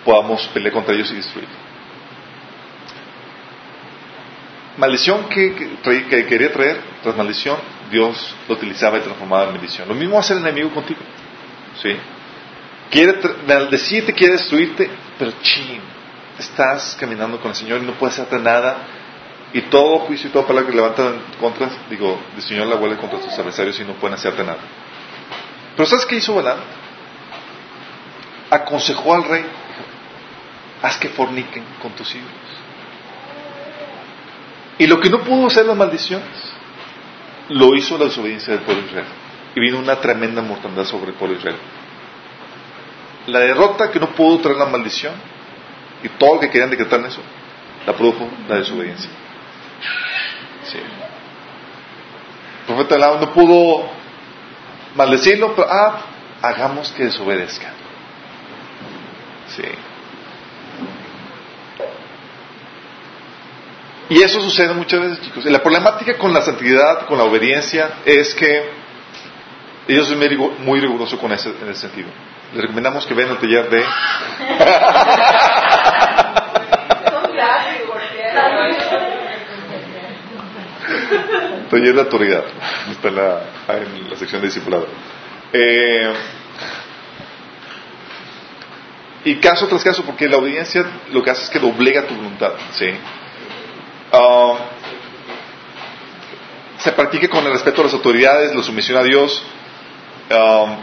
podamos 0.04 0.46
pelear 0.48 0.72
contra 0.72 0.94
ellos 0.94 1.10
y 1.10 1.16
destruirlos. 1.16 1.56
Maldición 4.76 5.28
que, 5.28 5.54
que, 5.82 6.26
quería 6.26 6.52
traer, 6.52 6.80
tras 7.02 7.16
maldición, 7.16 7.58
Dios 7.90 8.36
lo 8.46 8.54
utilizaba 8.54 8.98
y 8.98 9.00
transformaba 9.00 9.46
en 9.46 9.54
bendición. 9.54 9.88
Lo 9.88 9.94
mismo 9.94 10.18
hace 10.18 10.34
el 10.34 10.38
enemigo 10.40 10.70
contigo. 10.70 11.00
¿Sí? 11.82 11.96
Quiere 12.90 13.18
maldecirte, 13.46 14.14
quiere 14.14 14.35
destruirte, 14.35 14.90
pero 15.18 15.33
chin, 15.42 15.81
estás 16.38 16.96
caminando 16.98 17.38
con 17.40 17.51
el 17.51 17.57
Señor 17.57 17.83
y 17.83 17.87
no 17.87 17.92
puedes 17.92 18.18
hacerte 18.18 18.38
nada 18.38 18.79
y 19.53 19.62
todo 19.62 20.01
juicio 20.01 20.29
y 20.29 20.33
toda 20.33 20.46
palabra 20.46 20.70
que 20.70 20.77
levantan 20.77 21.20
contra, 21.40 21.68
digo, 21.90 22.18
el 22.37 22.42
Señor 22.42 22.66
la 22.66 22.77
vuelve 22.77 22.96
contra 22.96 23.20
sus 23.20 23.33
adversarios 23.38 23.79
y 23.81 23.85
no 23.85 23.94
pueden 23.94 24.14
hacerte 24.14 24.42
nada. 24.42 24.59
Pero 25.77 25.87
¿sabes 25.87 26.07
qué 26.07 26.16
hizo 26.16 26.35
Balán? 26.35 26.59
Aconsejó 28.51 29.14
al 29.14 29.24
rey, 29.24 29.44
haz 30.83 30.96
que 30.98 31.09
forniquen 31.09 31.64
con 31.81 31.92
tus 31.92 32.14
hijos. 32.14 32.29
Y 34.79 34.87
lo 34.87 35.01
que 35.01 35.11
no 35.11 35.20
pudo 35.20 35.48
hacer 35.48 35.66
las 35.66 35.77
maldiciones, 35.77 36.29
lo 37.48 37.74
hizo 37.74 37.98
la 37.98 38.05
desobediencia 38.07 38.55
del 38.55 38.62
pueblo 38.62 38.83
de 38.83 38.88
Israel. 38.88 39.07
Y 39.55 39.61
vino 39.61 39.79
una 39.79 39.96
tremenda 39.96 40.40
mortandad 40.42 40.85
sobre 40.85 41.11
el 41.11 41.14
pueblo 41.14 41.37
Israel. 41.37 41.57
La 43.28 43.40
derrota 43.40 43.90
que 43.90 44.00
no 44.00 44.10
pudo 44.10 44.40
traer 44.40 44.56
la 44.58 44.66
maldición, 44.66 45.12
y 46.02 46.08
todo 46.10 46.34
lo 46.34 46.40
que 46.40 46.50
querían 46.50 46.70
decretar 46.70 47.00
en 47.00 47.06
eso, 47.06 47.20
la 47.86 47.92
produjo 47.94 48.28
la 48.48 48.56
desobediencia. 48.56 49.10
Sí. 50.64 50.78
El 52.68 52.74
profeta 52.74 52.98
no 53.18 53.32
pudo 53.32 53.88
maldecirlo, 54.94 55.54
pero 55.54 55.68
ah, 55.70 56.00
hagamos 56.42 56.90
que 56.92 57.04
desobedezca. 57.04 57.72
Sí. 59.48 59.62
Y 64.10 64.22
eso 64.22 64.40
sucede 64.40 64.72
muchas 64.72 65.00
veces, 65.00 65.20
chicos. 65.20 65.44
Y 65.44 65.50
la 65.50 65.62
problemática 65.62 66.16
con 66.16 66.32
la 66.32 66.40
santidad, 66.40 67.06
con 67.06 67.18
la 67.18 67.24
obediencia, 67.24 67.90
es 68.04 68.34
que 68.34 68.70
ellos 69.86 70.08
son 70.08 70.18
muy 70.64 70.80
rigurosos 70.80 71.18
con 71.18 71.32
ese, 71.32 71.50
en 71.50 71.68
ese 71.68 71.82
sentido. 71.82 72.08
Les 72.52 72.62
recomendamos 72.62 73.04
que 73.06 73.14
vean 73.14 73.30
el 73.30 73.38
taller 73.38 73.68
de... 73.68 73.84
Taller 81.70 81.94
de 81.94 82.00
autoridad. 82.00 82.44
Está 82.90 83.08
en 83.08 83.16
la, 83.16 83.42
en 83.68 84.11
la 84.11 84.16
sección 84.16 84.40
de 84.40 84.46
discipulado. 84.48 84.87
Eh, 85.52 86.12
y 89.24 89.37
caso 89.37 89.66
tras 89.66 89.84
caso, 89.84 90.02
porque 90.04 90.28
la 90.28 90.38
obediencia 90.38 90.84
lo 91.12 91.22
que 91.22 91.30
hace 91.30 91.44
es 91.44 91.50
que 91.50 91.58
doblega 91.58 92.06
tu 92.06 92.14
voluntad. 92.14 92.52
¿sí? 92.72 92.87
Um, 94.12 94.56
se 96.78 96.92
practica 96.92 97.28
con 97.28 97.44
el 97.44 97.52
respeto 97.52 97.82
a 97.82 97.84
las 97.84 97.94
autoridades, 97.94 98.54
la 98.54 98.62
sumisión 98.62 98.96
a 98.96 99.02
Dios. 99.02 99.42
Um, 100.30 100.76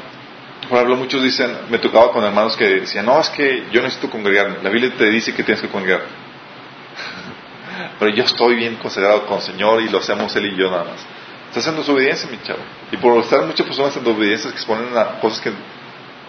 por 0.69 0.78
ejemplo, 0.78 0.95
muchos 0.97 1.23
dicen, 1.23 1.51
me 1.69 1.80
tocaba 1.80 2.12
con 2.12 2.23
hermanos 2.23 2.56
que 2.56 2.65
decían, 2.82 3.06
no, 3.06 3.19
es 3.19 3.30
que 3.30 3.65
yo 3.71 3.82
necesito 3.82 4.10
congregarme. 4.10 4.58
La 4.63 4.69
Biblia 4.69 4.93
te 4.97 5.06
dice 5.10 5.34
que 5.34 5.43
tienes 5.43 5.62
que 5.62 5.69
congregar. 5.69 6.01
Pero 7.99 8.12
yo 8.12 8.23
estoy 8.23 8.56
bien 8.56 8.75
consagrado 8.75 9.25
con 9.25 9.38
el 9.38 9.43
Señor 9.43 9.82
y 9.82 9.89
lo 9.89 9.99
hacemos 9.99 10.36
Él 10.36 10.45
y 10.47 10.58
yo 10.58 10.69
nada 10.69 10.86
más. 10.86 11.06
Estás 11.47 11.63
haciendo 11.63 11.84
su 11.84 11.93
obediencia, 11.93 12.30
mi 12.30 12.41
chavo. 12.41 12.60
Y 12.91 12.97
por 12.97 13.17
estar 13.19 13.45
muchas 13.45 13.65
personas 13.65 13.95
en 13.95 14.06
obediencia 14.08 14.49
que 14.49 14.58
exponen 14.58 14.97
a 14.97 15.19
cosas 15.19 15.39
que, 15.39 15.51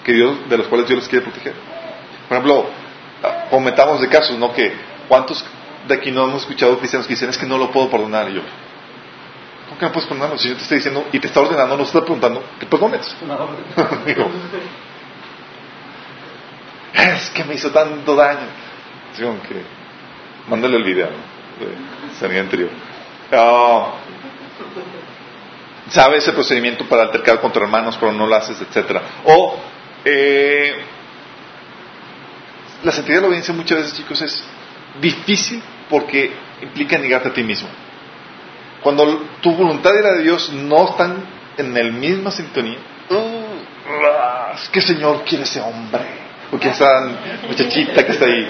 que 0.04 0.12
Dios, 0.12 0.48
de 0.48 0.58
las 0.58 0.66
cuales 0.68 0.86
Dios 0.86 1.00
les 1.00 1.08
quiere 1.08 1.24
proteger. 1.24 1.54
Por 2.28 2.36
ejemplo, 2.36 2.70
comentamos 3.50 4.00
de 4.00 4.08
casos, 4.08 4.38
¿no? 4.38 4.52
Que 4.52 4.72
cuántos 5.08 5.44
de 5.86 5.94
aquí 5.94 6.10
no 6.10 6.24
hemos 6.24 6.42
escuchado 6.42 6.78
cristianos 6.78 7.06
que 7.06 7.14
dicen 7.14 7.30
es 7.30 7.38
que 7.38 7.46
no 7.46 7.58
lo 7.58 7.70
puedo 7.70 7.90
perdonar. 7.90 8.30
Y 8.30 8.34
yo, 8.34 8.42
¿por 9.76 9.78
qué 9.78 9.86
no 9.86 9.92
puedes 9.92 10.08
perdonarlo? 10.08 10.38
Si 10.38 10.48
yo 10.48 10.56
te 10.56 10.62
estoy 10.62 10.78
diciendo 10.78 11.06
y 11.12 11.20
te 11.20 11.26
está 11.26 11.40
ordenando, 11.40 11.76
no 11.76 11.82
te 11.82 11.88
está 11.88 12.00
preguntando 12.00 12.42
que 12.58 12.66
perdones. 12.66 13.14
Digo, 14.06 14.30
es 16.94 17.30
que 17.30 17.44
me 17.44 17.54
hizo 17.54 17.70
tanto 17.70 18.16
daño. 18.16 18.48
Digo, 19.16 19.36
que 19.46 19.62
mándale 20.48 20.78
el 20.78 20.84
video 20.84 21.08
de 21.08 22.18
sanidad 22.18 22.44
anterior. 22.44 22.70
Ah, 23.32 23.92
sabes 25.90 26.26
el 26.26 26.34
procedimiento 26.34 26.86
para 26.86 27.02
altercar 27.02 27.40
contra 27.40 27.62
hermanos, 27.62 27.98
pero 28.00 28.12
no 28.12 28.26
lo 28.26 28.34
haces, 28.34 28.58
etcétera. 28.60 29.02
O 29.24 29.58
eh, 30.06 30.74
la 32.82 32.92
santidad 32.92 33.16
de 33.16 33.20
la 33.22 33.28
obediencia 33.28 33.52
muchas 33.52 33.78
veces, 33.78 33.94
chicos, 33.94 34.22
es 34.22 34.42
difícil 35.02 35.62
porque 35.90 36.32
implica 36.62 36.96
negarte 36.96 37.28
a 37.28 37.32
ti 37.34 37.42
mismo. 37.42 37.68
Cuando 38.82 39.26
tu 39.40 39.52
voluntad 39.52 39.90
y 39.98 40.02
la 40.02 40.12
de 40.12 40.22
Dios 40.22 40.52
no 40.52 40.90
están 40.90 41.24
en 41.56 41.76
el 41.76 41.92
misma 41.92 42.30
sintonía, 42.30 42.78
uh, 43.10 44.70
que 44.70 44.78
el 44.78 44.84
Señor 44.84 45.22
quiere 45.24 45.44
ese 45.44 45.60
hombre, 45.60 46.02
porque 46.50 46.68
esa 46.68 47.08
muchachita 47.48 48.04
que 48.04 48.12
está 48.12 48.26
ahí, 48.26 48.48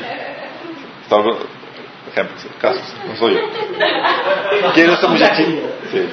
ejemplos, 2.11 2.47
casos, 2.61 2.95
no 3.07 3.17
soy 3.17 3.35
yo. 3.35 3.41
Quiero 4.75 4.95
esta 4.95 5.07
muchachita. 5.07 5.69
Sí. 5.91 6.09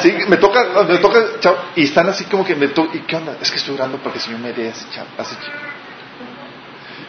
sí, 0.00 0.16
me 0.28 0.36
toca, 0.38 0.82
me 0.82 0.98
toca, 0.98 1.20
chavo, 1.38 1.56
y 1.76 1.84
están 1.84 2.08
así 2.08 2.24
como 2.24 2.44
que 2.44 2.56
me 2.56 2.68
toca, 2.68 2.96
¿y 2.96 3.00
qué 3.00 3.16
onda? 3.16 3.36
Es 3.40 3.50
que 3.50 3.58
estoy 3.58 3.76
orando 3.76 3.98
para 3.98 4.12
que 4.12 4.18
el 4.18 4.24
Señor 4.24 4.40
me 4.40 4.52
dé 4.52 4.68
ese 4.68 4.90
chavo, 4.90 5.08
ese 5.18 5.36
chico. 5.36 5.56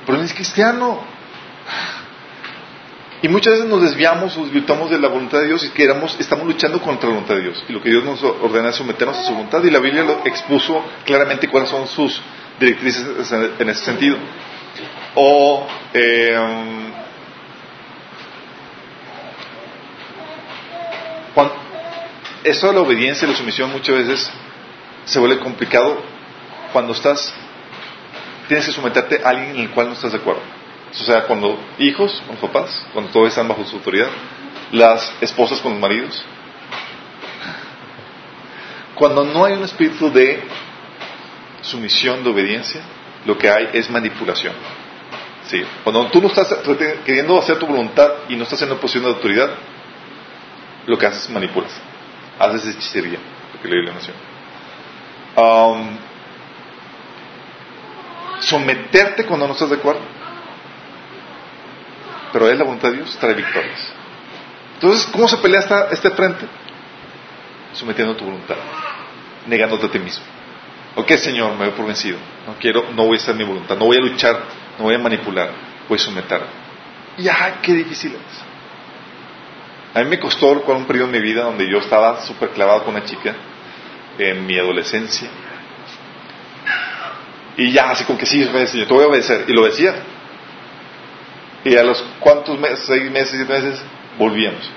Pero 0.06 0.20
él 0.20 0.26
es 0.26 0.34
cristiano. 0.34 1.00
Y 3.26 3.28
muchas 3.28 3.54
veces 3.54 3.68
nos 3.68 3.82
desviamos 3.82 4.38
o 4.38 4.44
desvirtuamos 4.44 4.92
de 4.92 5.00
la 5.00 5.08
voluntad 5.08 5.40
de 5.40 5.48
Dios 5.48 5.66
y 5.66 5.70
queramos, 5.70 6.16
estamos 6.20 6.46
luchando 6.46 6.80
contra 6.80 7.10
la 7.10 7.16
voluntad 7.16 7.34
de 7.34 7.42
Dios. 7.42 7.66
Y 7.68 7.74
lo 7.74 7.82
que 7.82 7.90
Dios 7.90 8.04
nos 8.04 8.22
ordena 8.22 8.70
es 8.70 8.76
someternos 8.76 9.18
a 9.18 9.24
su 9.24 9.34
voluntad. 9.34 9.64
Y 9.64 9.72
la 9.72 9.80
Biblia 9.80 10.04
lo 10.04 10.22
expuso 10.26 10.86
claramente 11.06 11.48
cuáles 11.48 11.72
son 11.72 11.88
sus 11.88 12.22
directrices 12.60 13.04
en 13.32 13.68
ese 13.68 13.84
sentido. 13.84 14.16
O 15.16 15.68
eh, 15.92 16.38
eso 22.44 22.68
de 22.68 22.74
la 22.74 22.82
obediencia 22.82 23.28
y 23.28 23.32
la 23.32 23.38
sumisión 23.38 23.72
muchas 23.72 23.96
veces 23.96 24.32
se 25.06 25.18
vuelve 25.18 25.40
complicado 25.40 26.00
cuando 26.72 26.94
estás, 26.94 27.34
tienes 28.48 28.68
que 28.68 28.72
someterte 28.72 29.20
a 29.24 29.30
alguien 29.30 29.56
en 29.56 29.62
el 29.62 29.72
cual 29.72 29.88
no 29.88 29.94
estás 29.94 30.12
de 30.12 30.20
acuerdo. 30.20 30.44
O 30.92 31.04
sea, 31.04 31.24
cuando 31.24 31.60
hijos 31.78 32.22
con 32.26 32.36
los 32.36 32.50
papás, 32.50 32.88
cuando 32.94 33.12
todos 33.12 33.30
están 33.30 33.48
bajo 33.48 33.66
su 33.66 33.76
autoridad, 33.76 34.10
las 34.72 35.12
esposas 35.22 35.60
con 35.60 35.74
los 35.74 35.82
maridos. 35.82 36.24
Cuando 38.96 39.26
no 39.26 39.44
hay 39.44 39.54
un 39.54 39.64
espíritu 39.64 40.12
de 40.12 40.42
sumisión, 41.62 42.24
de 42.24 42.30
obediencia, 42.30 42.82
lo 43.26 43.38
que 43.38 43.50
hay 43.50 43.70
es 43.74 43.90
manipulación. 43.90 44.54
Sí. 45.48 45.64
Cuando 45.84 46.08
tú 46.08 46.22
no 46.22 46.28
estás 46.28 46.56
queriendo 47.06 47.38
hacer 47.38 47.60
tu 47.60 47.68
voluntad 47.68 48.10
y 48.30 48.36
no 48.36 48.44
estás 48.44 48.62
en 48.62 48.72
una 48.72 48.80
posición 48.80 49.04
de 49.04 49.10
autoridad, 49.12 49.50
lo 50.86 50.98
que 50.98 51.06
haces 51.06 51.24
es 51.24 51.30
manipulas. 51.30 51.72
Haces 52.40 52.76
hechicería, 52.76 53.20
lo 53.54 53.62
que 53.62 53.76
la 53.76 53.94
nación. 53.94 54.16
Someterte 58.40 59.26
cuando 59.26 59.48
no 59.48 59.54
estás 59.54 59.70
de 59.70 59.76
acuerdo 59.76 60.02
pero 62.36 62.50
es 62.50 62.58
la 62.58 62.66
voluntad 62.66 62.90
de 62.90 62.98
Dios 62.98 63.18
trae 63.18 63.34
victorias. 63.34 63.80
Entonces, 64.74 65.08
¿cómo 65.10 65.26
se 65.26 65.38
pelea 65.38 65.62
esta, 65.62 65.88
este 65.90 66.10
frente? 66.10 66.46
Sometiendo 67.72 68.14
tu 68.18 68.26
voluntad, 68.26 68.58
negándote 69.48 69.86
a 69.86 69.90
ti 69.90 70.00
mismo. 70.00 70.26
Ok, 70.98 71.12
Señor, 71.12 71.54
me 71.54 71.60
voy 71.60 71.70
por 71.70 71.86
vencido. 71.86 72.18
No 72.46 72.56
quiero, 72.60 72.92
no 72.92 73.06
voy 73.06 73.18
a 73.18 73.22
hacer 73.22 73.36
mi 73.36 73.46
voluntad, 73.46 73.78
no 73.78 73.86
voy 73.86 73.96
a 73.96 74.02
luchar, 74.02 74.38
no 74.78 74.84
voy 74.84 74.96
a 74.96 74.98
manipular, 74.98 75.50
voy 75.88 75.98
a 75.98 76.02
someter. 76.02 76.42
Y 77.18 77.26
¡ay, 77.30 77.54
qué 77.62 77.72
difícil 77.72 78.12
es! 78.16 78.42
A 79.94 80.04
mí 80.04 80.10
me 80.10 80.20
costó 80.20 80.52
un 80.52 80.86
periodo 80.88 81.06
en 81.06 81.14
mi 81.14 81.22
vida 81.22 81.44
donde 81.44 81.72
yo 81.72 81.78
estaba 81.78 82.22
súper 82.24 82.50
clavado 82.50 82.84
con 82.84 82.96
una 82.96 83.06
chica 83.06 83.34
en 84.18 84.46
mi 84.46 84.60
adolescencia. 84.60 85.30
Y 87.56 87.72
ya, 87.72 87.92
así 87.92 88.04
como 88.04 88.20
que 88.20 88.26
sí, 88.26 88.44
yo 88.44 88.88
te 88.88 88.94
voy 88.94 89.06
a 89.06 89.08
obedecer. 89.08 89.46
Y 89.48 89.54
lo 89.54 89.64
decía. 89.64 89.96
Y 91.66 91.76
a 91.76 91.84
los 91.84 92.02
cuantos 92.20 92.58
meses, 92.60 92.86
seis 92.86 93.12
meses, 93.12 93.32
siete 93.32 93.52
meses, 93.52 93.82
volvíamos. 94.20 94.70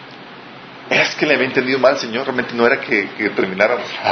Es 0.89 1.15
que 1.17 1.27
le 1.27 1.35
había 1.35 1.47
entendido 1.47 1.79
mal, 1.79 1.99
Señor. 1.99 2.25
Realmente 2.25 2.55
no 2.55 2.67
era 2.67 2.81
que, 2.81 3.11
que 3.11 3.29
termináramos. 3.29 3.85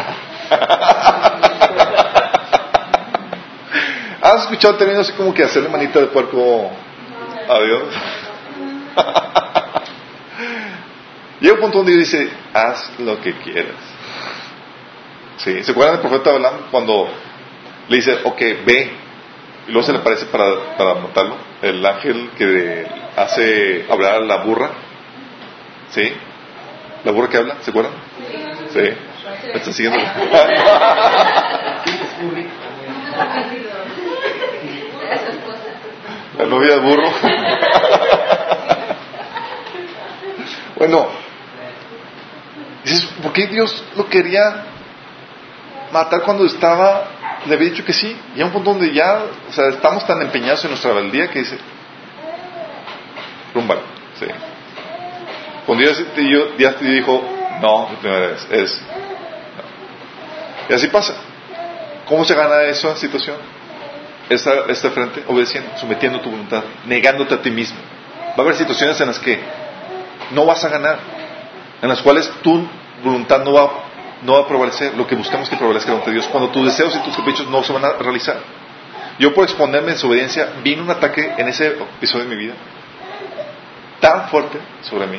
¿Has 4.21 4.43
escuchado 4.43 4.75
el 4.75 4.79
término 4.79 5.01
así 5.01 5.13
como 5.13 5.33
que 5.33 5.43
hacerle 5.43 5.71
manita 5.71 6.01
de 6.01 6.09
puerco 6.09 6.71
a 7.49 7.61
Dios? 7.61 7.95
Llega 11.41 11.55
un 11.55 11.61
punto 11.61 11.79
donde 11.79 11.93
Dios 11.93 12.11
dice, 12.11 12.29
haz 12.53 12.93
lo 12.99 13.19
que 13.23 13.39
quieras. 13.39 13.77
¿Sí? 15.39 15.63
¿Se 15.63 15.71
acuerdan 15.71 15.95
del 15.95 16.03
profeta 16.03 16.33
Balaam 16.33 16.69
cuando 16.71 17.09
le 17.89 17.97
dice, 17.97 18.19
ok, 18.23 18.39
ve? 18.67 18.91
Y 19.67 19.73
luego 19.73 19.87
se 19.87 19.93
le 19.93 20.01
aparece 20.01 20.27
para, 20.27 20.77
para 20.77 20.97
matarlo. 20.97 21.46
El 21.63 21.85
ángel 21.85 22.31
que 22.37 22.87
hace 23.17 23.87
hablar 23.91 24.15
a 24.17 24.21
la 24.21 24.37
burra. 24.45 24.71
¿Sí? 25.91 26.13
¿La 27.05 27.13
burra 27.13 27.29
que 27.29 27.37
habla? 27.39 27.57
¿Se 27.63 27.71
acuerdan? 27.71 27.93
Sí. 28.73 28.81
¿Me 28.81 29.53
están 29.55 29.73
siguiendo? 29.73 29.99
La 36.39 36.45
novia 36.45 36.75
de 36.75 36.81
burro. 36.81 37.11
bueno, 40.77 41.09
dices, 42.85 43.07
¿por 43.23 43.33
qué 43.33 43.47
Dios 43.47 43.83
lo 43.97 44.07
quería 44.07 44.65
matar 45.93 46.23
cuando 46.23 46.45
estaba, 46.45 47.09
le 47.47 47.55
había 47.55 47.71
dicho 47.71 47.85
que 47.85 47.93
sí? 47.93 48.17
Y 48.35 48.41
a 48.41 48.45
un 48.47 48.53
punto 48.53 48.71
donde 48.71 48.93
ya, 48.93 49.25
o 49.49 49.53
sea, 49.53 49.69
estamos 49.69 50.07
tan 50.07 50.21
empeñados 50.23 50.65
en 50.65 50.71
nuestra 50.71 50.93
rebeldía 50.93 51.29
que 51.31 51.41
dice, 51.41 51.59
rumba, 53.55 53.77
sí. 54.19 54.27
Cuando 55.65 55.85
Dios 55.85 56.05
te 56.15 56.85
dijo, 56.85 57.23
no, 57.61 57.89
la 57.91 57.99
primera 57.99 58.27
vez, 58.29 58.47
es. 58.51 58.83
Y 60.69 60.75
así 60.75 60.89
pasa. 60.89 61.15
¿Cómo 62.07 62.25
se 62.25 62.35
gana 62.35 62.63
esa 62.63 62.97
situación? 62.97 63.37
Esta, 64.29 64.53
este 64.69 64.91
frente, 64.91 65.25
obedeciendo, 65.27 65.71
sometiendo 65.79 66.21
tu 66.21 66.31
voluntad, 66.31 66.63
negándote 66.85 67.35
a 67.35 67.43
ti 67.43 67.51
mismo. 67.51 67.79
Va 68.31 68.39
a 68.39 68.41
haber 68.43 68.55
situaciones 68.55 69.01
en 69.01 69.09
las 69.09 69.19
que 69.19 69.41
no 70.31 70.45
vas 70.45 70.65
a 70.65 70.69
ganar, 70.69 70.99
en 71.83 71.89
las 71.89 72.01
cuales 72.01 72.31
tu 72.43 72.69
voluntad 73.03 73.43
no 73.45 73.53
va, 73.53 73.71
no 74.27 74.33
va 74.33 74.41
a 74.41 74.49
prevalecer, 74.49 74.95
lo 74.95 75.07
que 75.07 75.15
buscamos 75.15 75.49
que 75.49 75.57
prevalezca 75.57 75.93
ante 75.93 76.11
Dios, 76.11 76.27
cuando 76.27 76.51
tus 76.51 76.65
deseos 76.65 76.95
y 76.97 76.99
tus 76.99 77.17
caprichos 77.17 77.49
no 77.49 77.63
se 77.63 77.73
van 77.73 77.85
a 77.85 77.93
realizar. 77.93 78.39
Yo 79.21 79.33
por 79.33 79.45
exponerme 79.45 79.93
en 79.93 79.99
su 79.99 80.09
obediencia, 80.09 80.55
vino 80.65 80.83
un 80.83 80.91
ataque 80.91 81.33
en 81.39 81.49
ese 81.49 81.69
episodio 81.69 82.25
de 82.25 82.35
mi 82.35 82.43
vida 82.43 82.55
tan 84.01 84.29
fuerte 84.29 84.59
sobre 84.83 85.07
mí, 85.07 85.19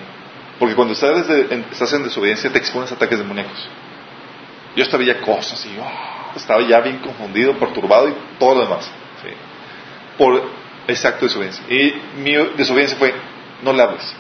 porque 0.60 0.76
cuando 0.76 0.94
estás, 0.94 1.30
en, 1.30 1.66
estás 1.72 1.94
en 1.94 2.04
desobediencia 2.04 2.52
te 2.52 2.58
expones 2.58 2.92
a 2.92 2.96
ataques 2.96 3.18
demoníacos. 3.18 3.70
Yo 4.76 4.84
estaba 4.84 5.04
ya 5.04 5.22
cosas 5.22 5.66
y 5.66 5.76
oh, 5.80 6.36
estaba 6.36 6.62
ya 6.62 6.82
bien 6.82 7.00
confundido, 7.00 7.58
perturbado 7.58 8.10
y 8.10 8.16
todo 8.38 8.56
lo 8.56 8.62
demás. 8.62 8.86
¿sí? 9.24 9.30
Por 10.18 10.44
ese 10.86 11.08
acto 11.08 11.22
de 11.22 11.28
desobediencia. 11.28 11.64
Y 11.68 12.20
mi 12.20 12.34
desobediencia 12.56 12.98
fue, 12.98 13.14
no 13.64 13.74
le 13.74 13.82
hables. 13.82 14.16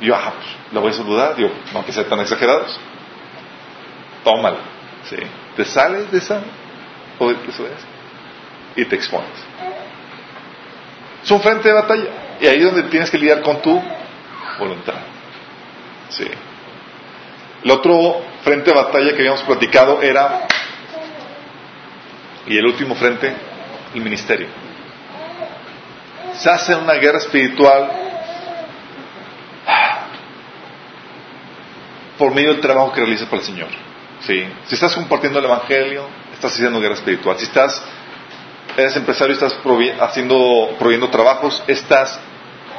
Yo, 0.00 0.14
ah, 0.14 0.34
pues, 0.36 0.46
la 0.72 0.80
voy 0.80 0.90
a 0.90 0.94
saludar, 0.94 1.36
digo, 1.36 1.50
no 1.72 1.86
que 1.86 1.92
sean 1.92 2.06
tan 2.06 2.20
exagerados. 2.20 2.78
Tómala. 4.24 4.58
¿sí? 5.04 5.16
Te 5.56 5.64
sales 5.64 6.10
de 6.10 6.18
esa 6.18 6.40
desobediencia 7.46 7.88
y 8.74 8.84
te 8.86 8.96
expones. 8.96 9.30
Es 11.22 11.30
un 11.30 11.40
frente 11.40 11.68
de 11.68 11.74
batalla. 11.74 12.36
Y 12.40 12.46
ahí 12.46 12.58
es 12.58 12.64
donde 12.64 12.82
tienes 12.84 13.10
que 13.10 13.18
lidiar 13.18 13.42
con 13.42 13.62
tu 13.62 13.80
voluntad. 14.58 14.94
Sí. 16.08 16.26
El 17.62 17.70
otro 17.70 18.22
frente 18.42 18.70
de 18.70 18.76
batalla 18.76 19.12
que 19.12 19.18
habíamos 19.18 19.42
platicado 19.42 20.02
era, 20.02 20.46
y 22.46 22.58
el 22.58 22.66
último 22.66 22.94
frente, 22.94 23.32
el 23.94 24.00
ministerio. 24.00 24.48
Se 26.34 26.50
hace 26.50 26.74
una 26.74 26.94
guerra 26.94 27.18
espiritual 27.18 27.90
por 32.18 32.34
medio 32.34 32.52
del 32.52 32.60
trabajo 32.60 32.92
que 32.92 33.00
realizas 33.00 33.28
para 33.28 33.40
el 33.40 33.46
Señor. 33.46 33.68
¿Sí? 34.26 34.46
Si 34.66 34.74
estás 34.74 34.94
compartiendo 34.94 35.38
el 35.38 35.44
Evangelio, 35.46 36.06
estás 36.32 36.52
haciendo 36.52 36.80
guerra 36.80 36.94
espiritual. 36.94 37.36
Si 37.38 37.44
estás, 37.44 37.82
eres 38.76 38.96
empresario 38.96 39.32
y 39.34 39.38
estás 39.38 39.54
haciendo, 40.00 40.74
proveyendo 40.78 41.08
trabajos, 41.10 41.62
estás 41.66 42.18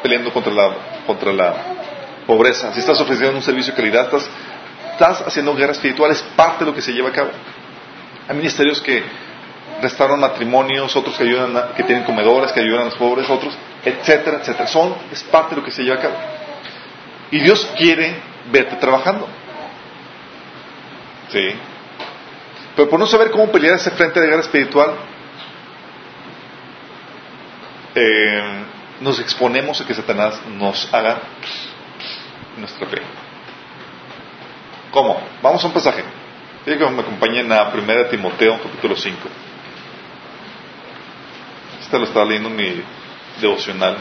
peleando 0.03 0.31
contra 0.31 0.53
la, 0.53 0.71
contra 1.08 1.31
la 1.34 1.53
pobreza. 2.27 2.73
Si 2.73 2.79
estás 2.79 2.99
ofreciendo 2.99 3.36
un 3.38 3.43
servicio 3.43 3.73
de 3.73 3.77
calidad, 3.77 4.05
estás 4.05 4.29
estás 4.93 5.21
haciendo 5.27 5.53
guerra 5.55 5.73
espiritual, 5.73 6.10
es 6.12 6.21
parte 6.38 6.63
de 6.63 6.71
lo 6.71 6.75
que 6.75 6.81
se 6.81 6.93
lleva 6.93 7.10
a 7.10 7.12
cabo. 7.12 7.29
Hay 8.29 8.36
ministerios 8.38 8.81
que 8.81 9.03
restauran 9.81 10.21
matrimonios, 10.21 10.95
otros 10.95 11.17
que 11.17 11.23
ayudan, 11.25 11.55
a- 11.58 11.73
que 11.75 11.84
tienen 11.84 12.05
comedores, 12.05 12.53
que 12.53 12.62
ayudan 12.62 12.84
a 12.84 12.86
los 12.86 12.95
pobres, 12.95 13.29
otros, 13.29 13.53
etcétera, 13.84 14.38
etcétera. 14.39 14.67
Son, 14.67 14.95
es 15.12 15.21
parte 15.23 15.53
de 15.53 15.62
lo 15.62 15.65
que 15.65 15.71
se 15.71 15.84
lleva 15.84 15.97
a 15.97 16.01
cabo. 16.01 16.13
Y 17.29 17.39
Dios 17.41 17.67
quiere 17.77 18.15
verte 18.51 18.77
trabajando. 18.77 19.27
Sí. 21.30 21.56
Pero 22.76 22.90
por 22.90 23.00
no 23.00 23.08
saber 23.08 23.32
cómo 23.32 23.52
pelear 23.52 23.76
ese 23.76 23.92
frente 23.92 24.20
de 24.20 24.28
guerra 24.28 24.42
espiritual, 24.42 24.96
eh, 27.96 28.64
nos 29.02 29.20
exponemos 29.20 29.80
a 29.80 29.86
que 29.86 29.94
Satanás 29.94 30.42
nos 30.48 30.94
haga 30.94 31.20
nuestra 32.58 32.88
fe. 32.88 33.02
¿Cómo? 34.92 35.22
Vamos 35.42 35.64
a 35.64 35.68
un 35.68 35.74
pasaje. 35.74 36.04
Quiero 36.64 36.88
que 36.88 36.94
me 36.94 37.02
acompañen 37.02 37.52
a 37.52 37.70
1 37.70 38.06
Timoteo, 38.08 38.60
capítulo 38.62 38.96
5. 38.96 39.20
Este 41.82 42.00
lo 42.00 42.06
estaba 42.06 42.26
leyendo 42.26 42.50
en 42.50 42.56
mi 42.56 42.84
devocional. 43.40 43.98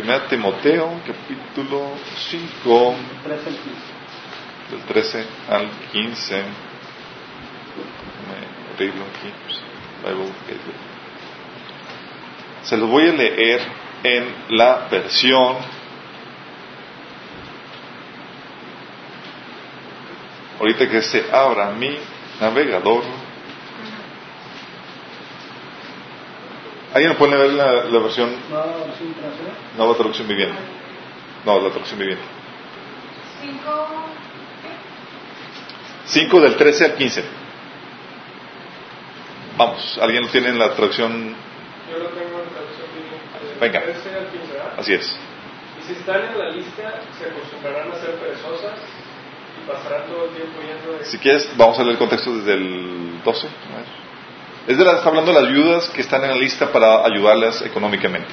Primera 0.00 0.26
Timoteo, 0.28 0.98
capítulo 1.06 1.92
5, 2.30 2.94
13 3.22 3.48
al 3.50 3.54
15. 3.54 3.66
del 4.70 4.80
13 4.84 5.26
al 5.50 5.70
15. 5.92 6.36
Déjame 6.36 6.46
abrirlo 8.72 9.04
aquí. 9.04 9.30
pues. 9.44 9.60
Se 12.62 12.78
los 12.78 12.88
voy 12.88 13.10
a 13.10 13.12
leer 13.12 13.60
en 14.02 14.34
la 14.56 14.88
versión 14.90 15.56
ahorita 20.60 20.88
que 20.88 21.02
se 21.02 21.30
abra 21.30 21.72
mi 21.72 21.98
navegador. 22.40 23.19
¿Alguien 27.00 27.16
puede 27.16 27.34
ver 27.34 27.52
la, 27.54 27.84
la 27.84 27.98
versión 27.98 28.28
No. 28.50 28.62
Nueva 29.78 29.94
traducción 29.96 30.28
viviente? 30.28 30.58
No, 31.46 31.58
la 31.58 31.70
traducción 31.70 31.98
viviente. 31.98 32.22
Cinco. 33.40 33.88
5 36.04 36.40
del 36.42 36.56
13 36.56 36.84
al 36.84 36.94
15. 36.96 37.24
Vamos, 39.56 39.98
¿alguien 40.02 40.24
lo 40.24 40.28
tiene 40.28 40.48
en 40.50 40.58
la 40.58 40.74
traducción? 40.74 41.34
Yo 41.90 41.98
lo 42.00 42.08
tengo 42.10 42.42
en 42.42 42.48
traducción 42.50 42.88
viviente. 42.92 43.58
Venga. 43.58 43.80
13 43.80 44.18
al 44.18 44.26
15, 44.26 44.52
¿verdad? 44.52 44.72
Así 44.76 44.92
es. 44.92 45.18
Y 45.80 45.86
si 45.86 45.92
están 45.94 46.22
en 46.22 46.38
la 46.38 46.50
lista, 46.50 47.00
se 47.18 47.30
acostumbrarán 47.30 47.92
a 47.92 47.94
ser 47.94 48.10
perezosas 48.16 48.78
y 49.56 49.66
pasarán 49.66 50.06
todo 50.06 50.26
el 50.26 50.36
tiempo 50.36 50.60
yendo 50.60 50.98
de... 50.98 51.04
Si 51.06 51.16
quieres, 51.16 51.50
vamos 51.56 51.78
a 51.78 51.82
leer 51.82 51.92
el 51.92 51.98
contexto 51.98 52.36
desde 52.36 52.52
el 52.52 53.22
12. 53.24 53.46
A 53.46 53.76
ver. 53.78 54.09
Es 54.66 54.76
de 54.78 54.84
la, 54.84 54.92
está 54.98 55.08
hablando 55.08 55.32
de 55.32 55.40
las 55.40 55.50
ayudas 55.50 55.88
que 55.90 56.00
están 56.02 56.22
en 56.24 56.30
la 56.30 56.36
lista 56.36 56.70
para 56.70 57.04
ayudarlas 57.04 57.62
económicamente. 57.62 58.28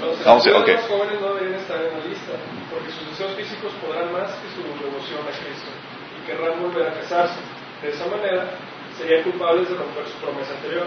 Los 0.00 0.24
Vamos 0.24 0.46
a- 0.46 0.50
los 0.50 0.62
ok. 0.62 0.68
más 0.68 0.86
jóvenes 0.86 1.20
no 1.20 1.34
deberían 1.34 1.60
estar 1.60 1.76
en 1.82 1.98
la 1.98 2.04
lista, 2.06 2.32
porque 2.70 2.90
sus 2.92 3.04
deseos 3.10 3.34
físicos 3.34 3.72
podrán 3.82 4.12
más 4.12 4.30
que 4.38 4.48
su 4.54 4.62
devoción 4.62 5.20
a 5.26 5.32
Cristo 5.34 5.70
y 6.14 6.18
querrán 6.26 6.62
volver 6.62 6.88
a 6.88 6.94
casarse. 6.94 7.40
De 7.82 7.90
esa 7.90 8.06
manera, 8.06 8.50
serían 8.96 9.22
culpables 9.24 9.68
de 9.68 9.74
romper 9.74 10.06
su 10.06 10.16
promesa 10.22 10.54
anterior. 10.54 10.86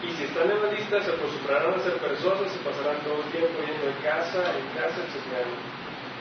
Y 0.00 0.08
si 0.16 0.24
están 0.24 0.48
en 0.50 0.60
la 0.64 0.72
lista, 0.72 0.96
se 1.04 1.12
acostumbrarán 1.12 1.76
a 1.76 1.80
ser 1.84 1.92
perezosas 2.00 2.48
y 2.56 2.58
pasarán 2.64 3.00
todo 3.04 3.20
el 3.20 3.28
tiempo 3.32 3.52
yendo 3.64 3.84
de 3.84 3.96
casa 4.00 4.40
en 4.56 4.64
casa, 4.72 5.00
chismeando, 5.12 5.56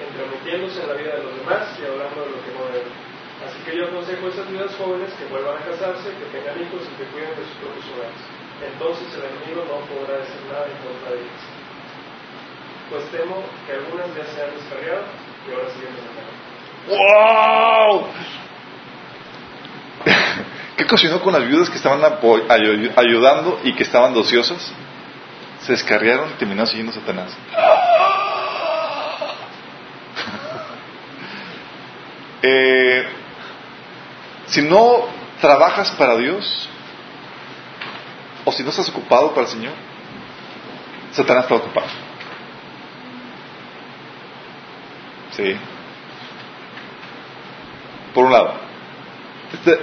entrometiéndose 0.03 0.83
en 0.83 0.87
la 0.87 0.95
vida 0.99 1.11
de 1.15 1.23
los 1.23 1.35
demás 1.39 1.63
y 1.79 1.87
hablando 1.87 2.23
de 2.27 2.31
lo 2.35 2.39
que 2.43 2.51
no 2.55 2.63
deben. 2.75 2.91
Así 3.39 3.57
que 3.63 3.77
yo 3.77 3.87
aconsejo 3.87 4.27
a 4.27 4.29
esas 4.29 4.49
viudas 4.51 4.75
jóvenes 4.75 5.13
que 5.15 5.25
vuelvan 5.31 5.55
a 5.55 5.65
casarse, 5.65 6.11
que 6.11 6.27
tengan 6.35 6.59
hijos 6.59 6.83
y 6.83 6.93
que 6.99 7.07
cuiden 7.11 7.31
de 7.39 7.43
sus 7.47 7.55
propios 7.63 7.85
hogares. 7.95 8.19
Entonces 8.59 9.07
el 9.15 9.23
enemigo 9.31 9.63
no 9.63 9.79
podrá 9.87 10.19
decir 10.19 10.43
nada 10.51 10.67
en 10.67 10.75
contra 10.83 11.15
de 11.15 11.23
ellos. 11.23 11.43
Pues 12.91 13.03
temo 13.11 13.43
que 13.65 13.71
algunas 13.79 14.07
ya 14.11 14.25
se 14.27 14.43
han 14.43 14.51
descarriado 14.55 15.03
y 15.47 15.53
ahora 15.53 15.69
siguen 15.71 15.95
en 15.95 16.03
la 16.03 16.29
¡Wow! 16.89 18.07
¿Qué 20.75 20.83
ocasionó 20.83 21.21
con 21.21 21.33
las 21.33 21.47
viudas 21.47 21.69
que 21.69 21.77
estaban 21.77 22.01
ayudando 22.95 23.59
y 23.63 23.73
que 23.75 23.83
estaban 23.83 24.13
dociosas? 24.13 24.73
Se 25.61 25.73
descarriaron 25.73 26.31
y 26.31 26.33
terminaron 26.33 26.67
siguiendo 26.67 26.91
a 26.91 26.95
Satanás. 26.95 27.37
Eh, 32.41 33.05
si 34.49 34.61
no 34.61 35.05
trabajas 35.39 35.91
para 35.91 36.17
Dios, 36.17 36.69
o 38.45 38.51
si 38.51 38.63
no 38.63 38.69
estás 38.69 38.89
ocupado 38.89 39.29
para 39.33 39.45
el 39.45 39.51
Señor, 39.51 39.73
Satanás 41.11 41.43
está 41.43 41.55
ocupado. 41.55 41.87
Sí. 45.31 45.55
Por 48.13 48.25
un 48.25 48.31
lado, 48.31 48.53
este, 49.53 49.79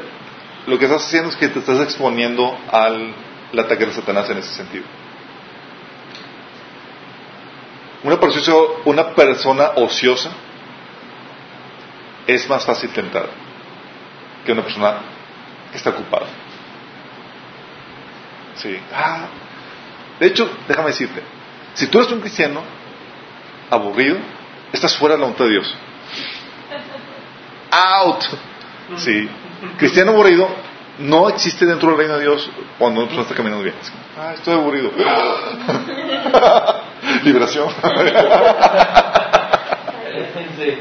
lo 0.66 0.78
que 0.78 0.84
estás 0.86 1.06
haciendo 1.06 1.30
es 1.30 1.36
que 1.36 1.48
te 1.48 1.60
estás 1.60 1.80
exponiendo 1.80 2.58
al 2.70 3.14
ataque 3.58 3.86
de 3.86 3.92
Satanás 3.92 4.28
en 4.30 4.38
ese 4.38 4.54
sentido. 4.54 4.84
Una 8.02 8.18
persona, 8.18 8.56
una 8.84 9.14
persona 9.14 9.70
ociosa 9.76 10.30
es 12.26 12.48
más 12.48 12.64
fácil 12.64 12.90
tentar 12.90 13.45
que 14.46 14.52
una 14.52 14.62
persona 14.62 14.94
está 15.74 15.90
ocupada. 15.90 16.26
Sí. 18.54 18.78
Ah, 18.94 19.26
de 20.18 20.28
hecho, 20.28 20.48
déjame 20.66 20.88
decirte, 20.88 21.20
si 21.74 21.88
tú 21.88 21.98
eres 21.98 22.10
un 22.12 22.20
cristiano 22.20 22.62
aburrido, 23.68 24.16
estás 24.72 24.96
fuera 24.96 25.16
de 25.16 25.20
la 25.20 25.26
voluntad 25.26 25.44
de 25.44 25.50
Dios. 25.50 25.76
Out. 27.70 28.24
Sí. 28.98 29.28
Cristiano 29.76 30.12
aburrido 30.12 30.48
no 30.98 31.28
existe 31.28 31.66
dentro 31.66 31.90
del 31.90 31.98
reino 31.98 32.14
de 32.14 32.22
Dios 32.22 32.48
cuando 32.78 33.00
una 33.00 33.08
persona 33.08 33.24
está 33.24 33.34
caminando 33.34 33.64
bien. 33.64 33.74
Ah, 34.18 34.32
estoy 34.34 34.54
aburrido. 34.54 34.90
Liberación. 37.24 37.68
Sí. 40.56 40.78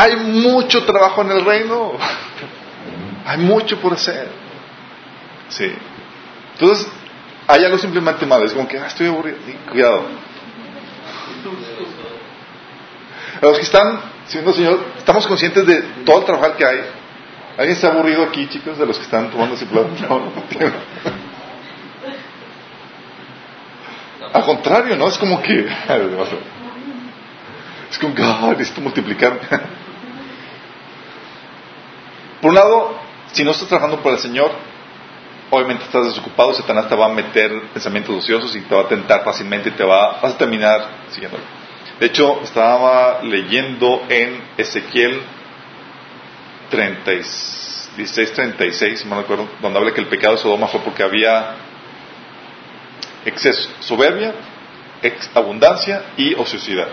Hay 0.00 0.16
mucho 0.16 0.82
trabajo 0.86 1.20
en 1.20 1.30
el 1.30 1.44
reino. 1.44 1.92
Hay 3.26 3.36
mucho 3.36 3.78
por 3.82 3.92
hacer. 3.92 4.28
Sí. 5.50 5.70
Entonces, 6.54 6.90
hay 7.46 7.66
algo 7.66 7.76
simplemente 7.76 8.24
malo. 8.24 8.46
Es 8.46 8.54
como 8.54 8.66
que, 8.66 8.78
ah, 8.78 8.86
estoy 8.86 9.08
aburrido. 9.08 9.36
Cuidado. 9.70 10.04
A 13.42 13.44
los 13.44 13.58
que 13.58 13.64
están 13.64 14.00
siendo 14.26 14.54
Señor, 14.54 14.80
estamos 14.96 15.26
conscientes 15.26 15.66
de 15.66 15.82
todo 16.06 16.20
el 16.20 16.24
trabajo 16.24 16.56
que 16.56 16.64
hay. 16.64 16.80
¿Alguien 17.58 17.76
está 17.76 17.88
aburrido 17.88 18.22
aquí, 18.22 18.48
chicos, 18.48 18.78
de 18.78 18.86
los 18.86 18.96
que 18.96 19.04
están 19.04 19.30
tomando 19.30 19.54
plan? 19.66 19.84
No, 20.08 20.18
no. 20.18 20.32
Al 24.32 24.44
contrario, 24.46 24.96
¿no? 24.96 25.08
Es 25.08 25.18
como 25.18 25.42
que. 25.42 25.68
Es 27.90 27.98
como 27.98 28.14
que, 28.14 28.22
ah, 28.22 28.54
necesito 28.56 28.80
multiplicar. 28.80 29.40
Por 32.40 32.50
un 32.50 32.54
lado, 32.54 32.98
si 33.32 33.44
no 33.44 33.50
estás 33.52 33.68
trabajando 33.68 34.02
para 34.02 34.16
el 34.16 34.20
Señor, 34.22 34.50
obviamente 35.50 35.84
estás 35.84 36.06
desocupado, 36.06 36.54
Satanás 36.54 36.88
te 36.88 36.94
va 36.94 37.06
a 37.06 37.10
meter 37.10 37.50
pensamientos 37.72 38.16
ociosos 38.16 38.54
y 38.56 38.60
te 38.62 38.74
va 38.74 38.82
a 38.82 38.88
tentar 38.88 39.24
fácilmente 39.24 39.68
y 39.68 39.72
te 39.72 39.84
va, 39.84 40.20
vas 40.20 40.34
a 40.34 40.38
terminar 40.38 40.84
siguiéndolo. 41.10 41.42
De 41.98 42.06
hecho, 42.06 42.40
estaba 42.42 43.22
leyendo 43.22 44.02
en 44.08 44.42
Ezequiel 44.56 45.20
30, 46.70 47.10
16, 47.10 48.32
36, 48.32 49.00
si 49.00 49.08
no 49.08 49.16
me 49.16 49.22
acuerdo, 49.22 49.46
donde 49.60 49.78
habla 49.78 49.92
que 49.92 50.00
el 50.00 50.06
pecado 50.06 50.36
de 50.36 50.40
Sodoma 50.42 50.66
fue 50.68 50.80
porque 50.80 51.02
había 51.02 51.56
exceso, 53.24 53.68
soberbia, 53.80 54.32
ex- 55.02 55.30
abundancia 55.34 56.04
y 56.16 56.34
ociosidad. 56.34 56.88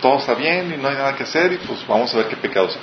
Todo 0.00 0.18
está 0.18 0.34
bien 0.34 0.72
y 0.74 0.76
no 0.76 0.88
hay 0.88 0.94
nada 0.94 1.16
que 1.16 1.22
hacer 1.22 1.52
y 1.52 1.56
pues 1.58 1.86
vamos 1.86 2.12
a 2.14 2.18
ver 2.18 2.28
qué 2.28 2.36
pecados 2.36 2.76
hay. 2.76 2.82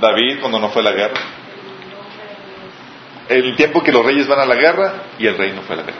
David 0.00 0.40
cuando 0.40 0.58
no 0.58 0.70
fue 0.70 0.82
a 0.82 0.86
la 0.86 0.92
guerra, 0.92 1.20
el 3.28 3.54
tiempo 3.56 3.82
que 3.82 3.92
los 3.92 4.04
reyes 4.04 4.26
van 4.26 4.40
a 4.40 4.46
la 4.46 4.54
guerra 4.54 4.92
y 5.18 5.26
el 5.26 5.36
rey 5.36 5.52
no 5.52 5.60
fue 5.62 5.74
a 5.74 5.78
la 5.78 5.84
guerra. 5.84 5.98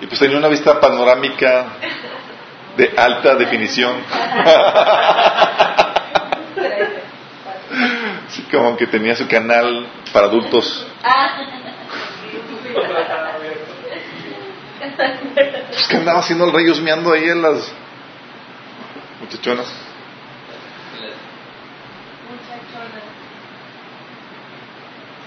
Y 0.00 0.06
pues 0.06 0.18
tenía 0.18 0.38
una 0.38 0.48
vista 0.48 0.80
panorámica 0.80 1.66
de 2.76 2.92
alta 2.96 3.36
definición. 3.36 3.94
como 8.50 8.76
que 8.76 8.86
tenía 8.86 9.14
su 9.14 9.28
canal 9.28 9.86
para 10.12 10.26
adultos. 10.26 10.86
Pues 14.80 15.88
que 15.88 15.96
andaba 15.96 16.20
haciendo 16.20 16.46
el 16.46 16.52
rey 16.52 16.68
husmeando 16.70 17.12
ahí 17.12 17.28
en 17.28 17.42
las 17.42 17.70
muchachonas. 19.20 19.66
Muchachona. 22.30 23.00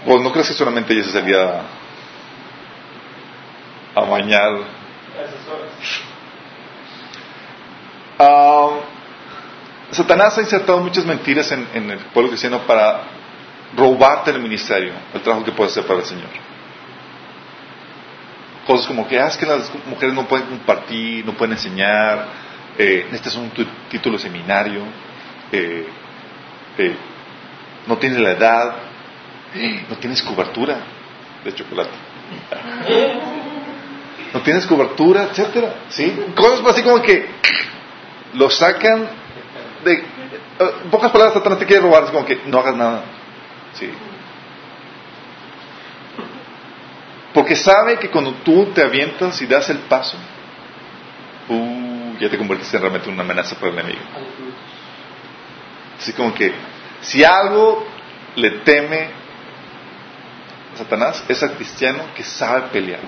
Pues 0.06 0.22
no 0.22 0.32
crees 0.32 0.48
que 0.48 0.54
solamente 0.54 0.94
ella 0.94 1.04
se 1.04 1.12
salía 1.12 1.62
a 3.96 4.02
bañar. 4.02 4.54
Ah, 8.18 8.70
Satanás 9.92 10.38
ha 10.38 10.42
insertado 10.42 10.80
muchas 10.80 11.06
mentiras 11.06 11.52
en, 11.52 11.68
en 11.76 11.92
el 11.92 12.00
pueblo 12.00 12.30
cristiano 12.32 12.60
para 12.66 13.02
robarte 13.78 14.32
el 14.32 14.40
ministerio, 14.40 14.94
el 15.14 15.22
trabajo 15.22 15.46
que 15.46 15.52
puedes 15.52 15.74
hacer 15.74 15.86
para 15.86 16.00
el 16.00 16.06
Señor. 16.06 16.53
Cosas 18.66 18.88
como 18.88 19.08
que, 19.08 19.20
ah, 19.20 19.28
es 19.28 19.38
que 19.38 19.46
las 19.46 19.70
mujeres 19.86 20.16
no 20.16 20.26
pueden 20.28 20.48
compartir, 20.48 21.26
no 21.26 21.34
pueden 21.34 21.54
enseñar, 21.54 22.28
eh, 22.78 23.04
necesitas 23.12 23.36
un 23.36 23.50
tu- 23.50 23.66
título 23.90 24.18
de 24.18 24.24
seminario, 24.24 24.82
eh, 25.52 25.88
eh, 26.78 26.96
no 27.88 27.98
tienes 27.98 28.20
la 28.20 28.32
edad, 28.32 28.76
eh, 29.56 29.86
no 29.90 29.98
tienes 29.98 30.22
cobertura 30.22 30.78
de 31.44 31.54
chocolate, 31.54 31.92
no 34.34 34.42
tienes 34.42 34.66
cobertura, 34.66 35.24
etcétera, 35.30 35.76
¿sí? 35.90 36.26
Cosas 36.36 36.66
así 36.66 36.82
como 36.84 37.02
que 37.02 37.26
lo 38.34 38.50
sacan 38.50 39.08
de 39.84 39.94
en 39.94 40.90
pocas 40.90 41.12
palabras 41.12 41.34
Satanás 41.36 41.60
te 41.60 41.66
quiere 41.66 41.82
robar 41.84 42.06
es 42.06 42.12
como 42.12 42.26
que 42.26 42.42
no 42.46 42.60
hagas 42.60 42.76
nada 42.76 43.04
sí 43.74 43.90
porque 47.34 47.56
sabe 47.56 47.98
que 47.98 48.10
cuando 48.10 48.34
tú 48.36 48.68
te 48.74 48.82
avientas 48.82 49.42
y 49.42 49.48
das 49.48 49.70
el 49.70 49.80
paso 49.80 50.18
uh, 51.50 52.18
ya 52.20 52.30
te 52.30 52.38
conviertes 52.38 52.74
en 52.74 52.82
realmente 52.82 53.10
una 53.10 53.24
amenaza 53.24 53.56
para 53.56 53.72
el 53.72 53.80
enemigo. 53.80 54.02
Así 55.98 56.14
como 56.14 56.34
que 56.34 56.54
si 57.02 57.24
algo 57.24 57.86
le 58.36 58.52
teme 58.60 59.10
a 60.74 60.78
Satanás 60.78 61.24
es 61.28 61.42
al 61.44 61.54
cristiano 61.54 62.06
que 62.16 62.24
sabe 62.24 62.70
pelear 62.72 63.00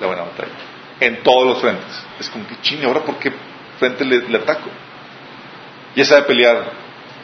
la 0.00 0.06
buena 0.06 0.22
batalla. 0.22 0.52
En 1.00 1.22
todos 1.22 1.46
los 1.46 1.60
frentes. 1.60 2.04
Es 2.18 2.28
como 2.28 2.46
que 2.46 2.60
ching 2.60 2.84
ahora 2.84 3.00
por 3.00 3.18
qué 3.18 3.32
frente 3.78 4.04
le, 4.04 4.36
ataco 4.36 4.68
ya 5.94 6.04
sabe 6.04 6.22
pelear 6.22 6.70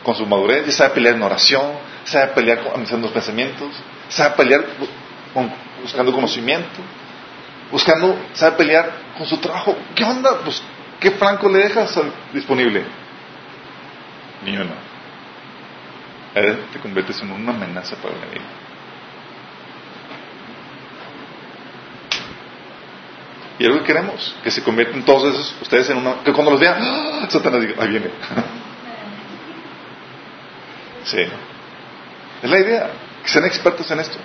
con 0.03 0.15
su 0.15 0.27
madurez, 0.27 0.67
ya 0.67 0.73
sabe 0.73 0.95
pelear 0.95 1.15
en 1.15 1.23
oración, 1.23 1.73
sabe 2.05 2.29
pelear 2.29 2.61
con, 2.63 3.03
los 3.03 3.11
pensamientos, 3.13 3.69
sabe 4.09 4.35
pelear 4.37 4.65
con- 5.33 5.64
buscando 5.85 6.13
conocimiento, 6.13 6.81
buscando, 7.71 8.19
sabe 8.33 8.57
pelear 8.57 8.91
con 9.19 9.27
su 9.27 9.37
trabajo. 9.37 9.77
¿Qué 9.95 10.03
onda? 10.03 10.39
Pues, 10.43 10.63
¿qué 10.99 11.11
franco 11.11 11.49
le 11.51 11.59
dejas 11.59 12.01
disponible? 12.33 12.85
Ni 14.45 14.57
uno. 14.57 14.73
Te 16.73 16.81
conviertes 16.81 17.21
en 17.21 17.31
una 17.31 17.53
amenaza 17.53 17.97
para 17.97 18.15
el 18.15 18.23
enemigo. 18.23 18.45
Y 23.59 23.63
es 23.63 23.69
lo 23.69 23.79
que 23.81 23.85
queremos, 23.85 24.35
que 24.43 24.51
se 24.51 24.65
convierten 24.65 25.05
todos 25.05 25.33
esos, 25.33 25.55
ustedes 25.63 25.89
en 25.91 25.99
una, 25.99 26.25
que 26.25 26.33
cuando 26.33 26.51
los 26.51 26.61
vean, 26.61 26.77
¡ah! 26.81 27.27
Satanás 27.29 27.61
diga, 27.61 27.83
ahí 27.83 27.89
viene. 27.89 28.11
Sí. 31.05 31.21
Es 32.43 32.51
la 32.51 32.59
idea, 32.59 32.91
que 33.23 33.29
sean 33.29 33.45
expertos 33.45 33.91
en 33.91 34.01
esto. 34.01 34.17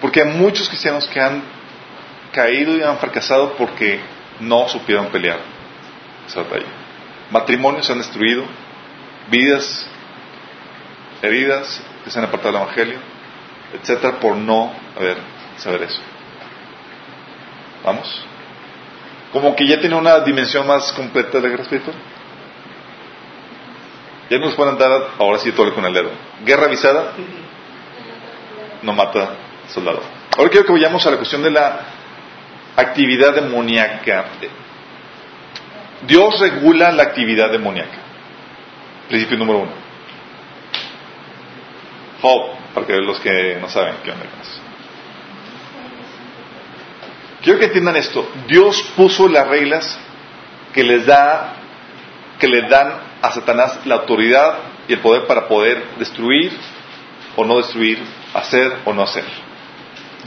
Porque 0.00 0.22
hay 0.22 0.28
muchos 0.28 0.68
cristianos 0.68 1.06
que 1.08 1.20
han 1.20 1.42
caído 2.32 2.76
y 2.76 2.82
han 2.82 2.98
fracasado 2.98 3.54
porque 3.56 4.00
no 4.40 4.68
supieron 4.68 5.06
pelear 5.06 5.40
esa 6.26 6.42
batalla. 6.42 6.66
Matrimonios 7.30 7.86
se 7.86 7.92
han 7.92 7.98
destruido, 7.98 8.44
vidas 9.30 9.88
heridas 11.22 11.82
que 12.04 12.10
se 12.10 12.18
han 12.18 12.26
apartado 12.26 12.52
del 12.52 12.62
Evangelio, 12.62 12.98
etcétera, 13.74 14.18
por 14.20 14.36
no 14.36 14.72
haber 14.96 15.18
saber 15.56 15.82
eso. 15.82 16.00
Vamos. 17.84 18.24
Como 19.32 19.54
que 19.54 19.66
ya 19.66 19.80
tiene 19.80 19.96
una 19.96 20.20
dimensión 20.20 20.66
más 20.66 20.92
completa 20.92 21.32
de 21.32 21.42
la 21.42 21.48
guerra 21.48 21.62
espiritual. 21.64 21.96
Ya 24.30 24.38
nos 24.38 24.54
pueden 24.54 24.78
dar 24.78 25.08
ahora 25.18 25.38
sí 25.38 25.52
todo 25.52 25.74
con 25.74 25.84
el 25.84 25.92
dedo. 25.92 26.10
Guerra 26.44 26.66
avisada 26.66 27.12
no 28.82 28.92
mata 28.92 29.30
soldado. 29.68 30.02
Ahora 30.36 30.50
quiero 30.50 30.66
que 30.66 30.72
vayamos 30.72 31.06
a 31.06 31.10
la 31.10 31.16
cuestión 31.16 31.42
de 31.42 31.50
la 31.50 31.80
actividad 32.76 33.34
demoníaca. 33.34 34.26
Dios 36.06 36.38
regula 36.38 36.92
la 36.92 37.02
actividad 37.02 37.50
demoníaca. 37.50 37.98
Principio 39.08 39.36
número 39.36 39.60
uno. 39.60 39.72
Job, 42.22 42.50
para 42.74 42.86
que 42.86 42.96
los 42.96 43.20
que 43.20 43.58
no 43.60 43.68
saben 43.68 43.94
qué 44.04 44.10
onda 44.10 44.26
con 44.26 44.40
eso. 44.40 44.60
Quiero 47.42 47.58
que 47.58 47.66
entiendan 47.66 47.96
esto. 47.96 48.28
Dios 48.46 48.82
puso 48.96 49.28
las 49.28 49.46
reglas 49.48 49.98
que 50.72 50.82
les 50.82 51.06
da, 51.06 51.54
que 52.38 52.48
le 52.48 52.68
dan 52.68 52.92
a 53.22 53.30
Satanás 53.32 53.80
la 53.84 53.96
autoridad 53.96 54.58
y 54.86 54.92
el 54.92 55.00
poder 55.00 55.26
para 55.26 55.48
poder 55.48 55.82
destruir 55.98 56.52
o 57.36 57.44
no 57.44 57.58
destruir, 57.58 57.98
hacer 58.34 58.78
o 58.84 58.92
no 58.92 59.02
hacer. 59.02 59.24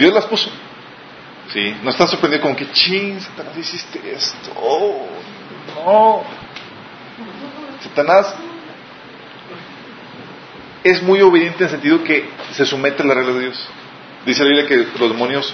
Dios 0.02 0.14
las 0.16 0.26
puso. 0.26 0.50
¿Sí? 1.54 1.76
No 1.84 1.92
están 1.92 2.08
sorprendidos 2.08 2.42
como 2.42 2.56
que, 2.56 2.72
ching, 2.72 3.20
Satanás 3.20 3.56
hiciste 3.56 4.02
esto. 4.12 4.52
Oh, 4.56 5.06
no. 5.76 6.24
Satanás 7.84 8.34
es 10.84 11.04
muy 11.04 11.22
obediente 11.22 11.60
en 11.60 11.66
el 11.66 11.70
sentido 11.70 12.04
que 12.04 12.28
se 12.54 12.66
somete 12.66 13.04
a 13.04 13.06
las 13.06 13.16
reglas 13.16 13.36
de 13.36 13.42
Dios. 13.42 13.70
Dice 14.26 14.44
la 14.44 14.50
Biblia 14.50 14.68
que 14.68 15.00
los 15.00 15.12
demonios 15.12 15.54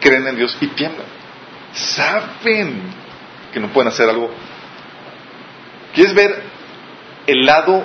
creen 0.00 0.26
en 0.26 0.36
Dios 0.36 0.56
y 0.58 0.68
tiemblan. 0.68 1.06
Saben 1.74 2.80
que 3.52 3.60
no 3.60 3.68
pueden 3.68 3.88
hacer 3.88 4.08
algo. 4.08 4.30
¿Quieres 5.94 6.14
ver 6.14 6.42
el 7.26 7.44
lado 7.44 7.82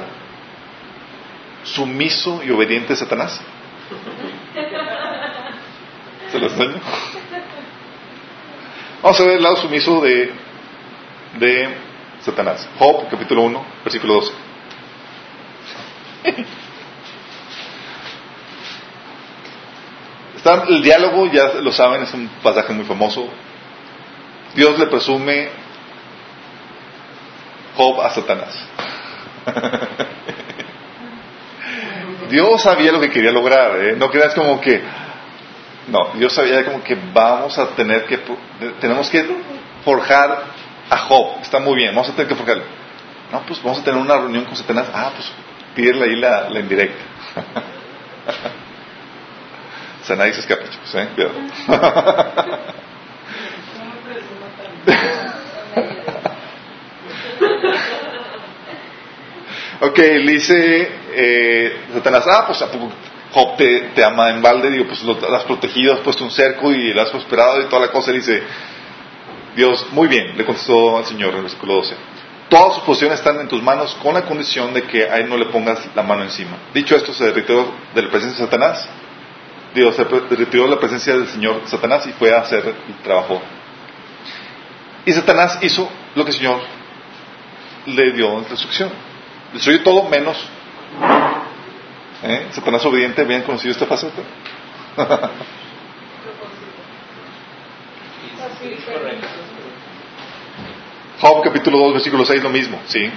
sumiso 1.65 2.41
y 2.41 2.51
obediente 2.51 2.93
de 2.93 2.95
Satanás? 2.95 3.41
¿Se? 6.31 6.39
Vamos 9.01 9.19
a 9.19 9.23
ver 9.23 9.37
el 9.37 9.43
lado 9.43 9.57
sumiso 9.57 9.99
de, 10.01 10.31
de 11.39 11.75
Satanás. 12.21 12.69
Job, 12.79 13.09
capítulo 13.09 13.41
1, 13.41 13.65
versículo 13.83 14.13
12. 14.15 14.31
Está 20.37 20.63
el 20.69 20.81
diálogo, 20.81 21.27
ya 21.27 21.55
lo 21.61 21.71
saben, 21.71 22.03
es 22.03 22.13
un 22.13 22.29
pasaje 22.41 22.71
muy 22.73 22.85
famoso. 22.85 23.27
Dios 24.55 24.79
le 24.79 24.87
presume 24.87 25.49
Job 27.75 28.01
a 28.01 28.09
Satanás. 28.09 28.57
Dios 32.29 32.61
sabía 32.61 32.91
lo 32.93 33.01
que 33.01 33.09
quería 33.09 33.31
lograr, 33.31 33.77
¿eh? 33.83 33.95
no 33.97 34.09
creas 34.09 34.33
como 34.33 34.61
que, 34.61 34.81
no, 35.87 36.11
Dios 36.15 36.33
sabía 36.33 36.63
como 36.65 36.83
que 36.83 36.95
vamos 37.13 37.57
a 37.57 37.69
tener 37.69 38.05
que, 38.05 38.19
tenemos 38.79 39.09
que 39.09 39.25
forjar 39.83 40.43
a 40.89 40.97
Job, 40.97 41.41
está 41.41 41.59
muy 41.59 41.75
bien, 41.75 41.95
vamos 41.95 42.09
a 42.09 42.13
tener 42.13 42.27
que 42.27 42.35
forjarlo. 42.35 42.63
No, 43.31 43.41
pues 43.45 43.61
vamos 43.63 43.79
a 43.79 43.83
tener 43.83 43.99
una 43.99 44.17
reunión 44.17 44.45
con 44.45 44.55
Satanás, 44.55 44.87
ah, 44.93 45.11
pues 45.15 45.31
pídele 45.75 46.03
ahí 46.05 46.15
la, 46.17 46.49
la 46.49 46.59
indirecta. 46.59 47.01
o 50.01 50.05
sea, 50.05 50.15
nadie 50.15 50.33
se 50.33 50.41
escapa, 50.41 50.69
chicos, 50.69 50.95
¿eh? 50.95 51.07
Cuidado. 51.15 51.33
Ok, 59.83 59.97
le 59.97 60.31
dice 60.33 60.91
eh, 61.11 61.85
Satanás, 61.91 62.23
ah, 62.27 62.43
pues 62.45 62.61
a 62.61 62.69
poco 62.71 62.91
Job 63.33 63.55
te, 63.57 63.91
te 63.95 64.03
ama 64.03 64.29
en 64.29 64.41
balde, 64.41 64.69
digo, 64.69 64.85
pues 64.87 65.03
lo, 65.03 65.13
lo 65.13 65.35
has 65.35 65.43
protegido, 65.43 65.93
has 65.93 66.01
puesto 66.01 66.23
un 66.23 66.31
cerco 66.31 66.71
y 66.71 66.93
lo 66.93 67.01
has 67.01 67.09
prosperado 67.09 67.61
y 67.61 67.65
toda 67.65 67.85
la 67.85 67.91
cosa. 67.91 68.11
Y 68.11 68.15
dice, 68.15 68.43
Dios, 69.55 69.87
muy 69.91 70.07
bien, 70.07 70.37
le 70.37 70.45
contestó 70.45 70.97
al 70.97 71.05
Señor 71.05 71.31
en 71.31 71.37
el 71.37 71.41
versículo 71.43 71.75
12. 71.75 71.95
Todas 72.49 72.75
sus 72.75 72.83
posiciones 72.83 73.19
están 73.19 73.39
en 73.39 73.47
tus 73.47 73.63
manos 73.63 73.95
con 74.03 74.13
la 74.13 74.23
condición 74.23 74.73
de 74.73 74.83
que 74.83 75.03
a 75.09 75.17
él 75.19 75.29
no 75.29 75.37
le 75.37 75.45
pongas 75.45 75.87
la 75.95 76.03
mano 76.03 76.23
encima. 76.23 76.57
Dicho 76.73 76.97
esto, 76.97 77.13
se 77.13 77.31
retiró 77.31 77.71
de 77.95 78.01
la 78.01 78.09
presencia 78.09 78.39
de 78.39 78.51
Satanás. 78.51 78.89
Dios 79.73 79.95
se 79.95 80.03
retiró 80.03 80.65
de 80.65 80.71
la 80.71 80.79
presencia 80.79 81.15
del 81.15 81.27
Señor 81.27 81.61
Satanás 81.65 82.05
y 82.07 82.11
fue 82.11 82.33
a 82.33 82.39
hacer 82.39 82.65
el 82.65 82.95
trabajo. 83.03 83.41
Y 85.05 85.13
Satanás 85.13 85.59
hizo 85.61 85.89
lo 86.13 86.25
que 86.25 86.31
el 86.31 86.37
Señor 86.37 86.59
le 87.85 88.11
dio 88.11 88.33
en 88.33 88.39
instrucción. 88.39 88.91
Destruyó 89.53 89.81
todo 89.83 90.09
menos 90.09 90.37
¿Eh? 92.23 92.47
Satanás 92.51 92.85
obediente, 92.85 93.21
¿habían 93.21 93.41
conocido 93.41 93.71
esta 93.71 93.85
faceta? 93.85 94.21
Job 101.19 101.43
capítulo 101.43 101.79
2, 101.79 101.93
versículo 101.93 102.25
6, 102.25 102.43
lo 102.43 102.49
mismo, 102.49 102.79
¿sí? 102.87 103.09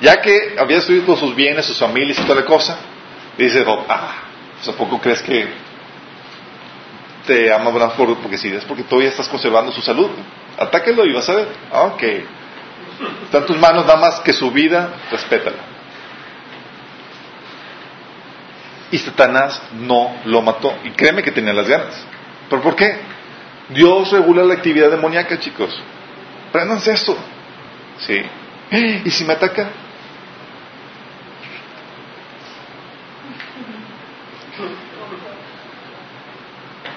Ya 0.00 0.20
que 0.20 0.56
había 0.58 0.76
destruido 0.76 1.16
sus 1.16 1.34
bienes, 1.34 1.66
sus 1.66 1.78
familias 1.78 2.18
y 2.18 2.22
toda 2.22 2.40
la 2.40 2.46
cosa, 2.46 2.78
dice 3.36 3.64
Job, 3.64 3.84
ah, 3.88 4.14
pues, 4.56 4.68
¿a 4.68 4.78
poco 4.78 5.00
crees 5.00 5.22
que 5.22 5.48
te 7.28 7.52
ama 7.52 7.70
más 7.70 7.92
por, 7.92 8.16
porque 8.18 8.38
sí, 8.38 8.48
es 8.48 8.64
porque 8.64 8.82
todavía 8.84 9.10
estás 9.10 9.28
conservando 9.28 9.70
su 9.70 9.82
salud. 9.82 10.08
Atáquelo 10.58 11.04
y 11.04 11.12
vas 11.12 11.28
a 11.28 11.34
ver. 11.34 11.48
Ah, 11.70 11.82
ok. 11.82 12.02
Está 13.24 13.44
tus 13.44 13.58
manos 13.58 13.84
nada 13.84 13.98
más 13.98 14.20
que 14.20 14.32
su 14.32 14.50
vida, 14.50 14.94
respétala. 15.10 15.77
Y 18.90 18.98
Satanás 18.98 19.60
no 19.74 20.16
lo 20.24 20.42
mató. 20.42 20.74
Y 20.84 20.90
créeme 20.90 21.22
que 21.22 21.30
tenía 21.30 21.52
las 21.52 21.68
ganas. 21.68 21.94
¿Pero 22.48 22.62
por 22.62 22.74
qué? 22.74 22.96
Dios 23.68 24.10
regula 24.10 24.44
la 24.44 24.54
actividad 24.54 24.90
demoníaca, 24.90 25.38
chicos. 25.38 25.78
Préndanse 26.52 26.92
esto. 26.92 27.16
¿Sí? 27.98 28.22
¿Y 29.04 29.10
si 29.10 29.24
me 29.24 29.34
ataca? 29.34 29.68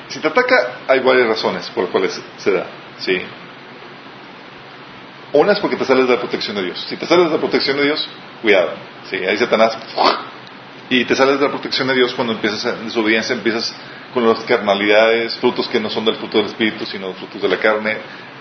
Si 0.08 0.20
te 0.20 0.28
ataca, 0.28 0.80
hay 0.88 1.00
varias 1.00 1.28
razones 1.28 1.70
por 1.70 1.86
las 1.86 1.92
cuales 1.92 2.22
se 2.38 2.52
da. 2.52 2.66
¿Sí? 3.00 3.22
Una 5.34 5.54
es 5.54 5.60
porque 5.60 5.78
te 5.78 5.86
sales 5.86 6.08
de 6.08 6.16
la 6.16 6.20
protección 6.20 6.56
de 6.58 6.64
Dios. 6.64 6.86
Si 6.90 6.98
te 6.98 7.06
sales 7.06 7.28
de 7.28 7.32
la 7.32 7.40
protección 7.40 7.78
de 7.78 7.84
Dios, 7.84 8.08
cuidado. 8.42 8.72
¿Sí? 9.10 9.16
Ahí 9.18 9.38
Satanás. 9.38 9.78
Y 10.92 11.06
te 11.06 11.16
sales 11.16 11.40
de 11.40 11.46
la 11.46 11.52
protección 11.52 11.88
de 11.88 11.94
Dios 11.94 12.14
cuando 12.14 12.34
empiezas 12.34 12.66
en 12.66 12.84
desobediencia, 12.84 13.34
empiezas 13.34 13.74
con 14.14 14.28
las 14.28 14.42
carnalidades, 14.42 15.36
frutos 15.36 15.70
que 15.70 15.80
no 15.80 15.90
son 15.90 16.04
del 16.04 16.18
fruto 16.18 16.40
del 16.40 16.48
Espíritu, 16.48 16.86
sino 16.86 17.14
frutos 17.14 17.42
de 17.42 17.48
la 17.48 17.58
carne. 17.58 17.98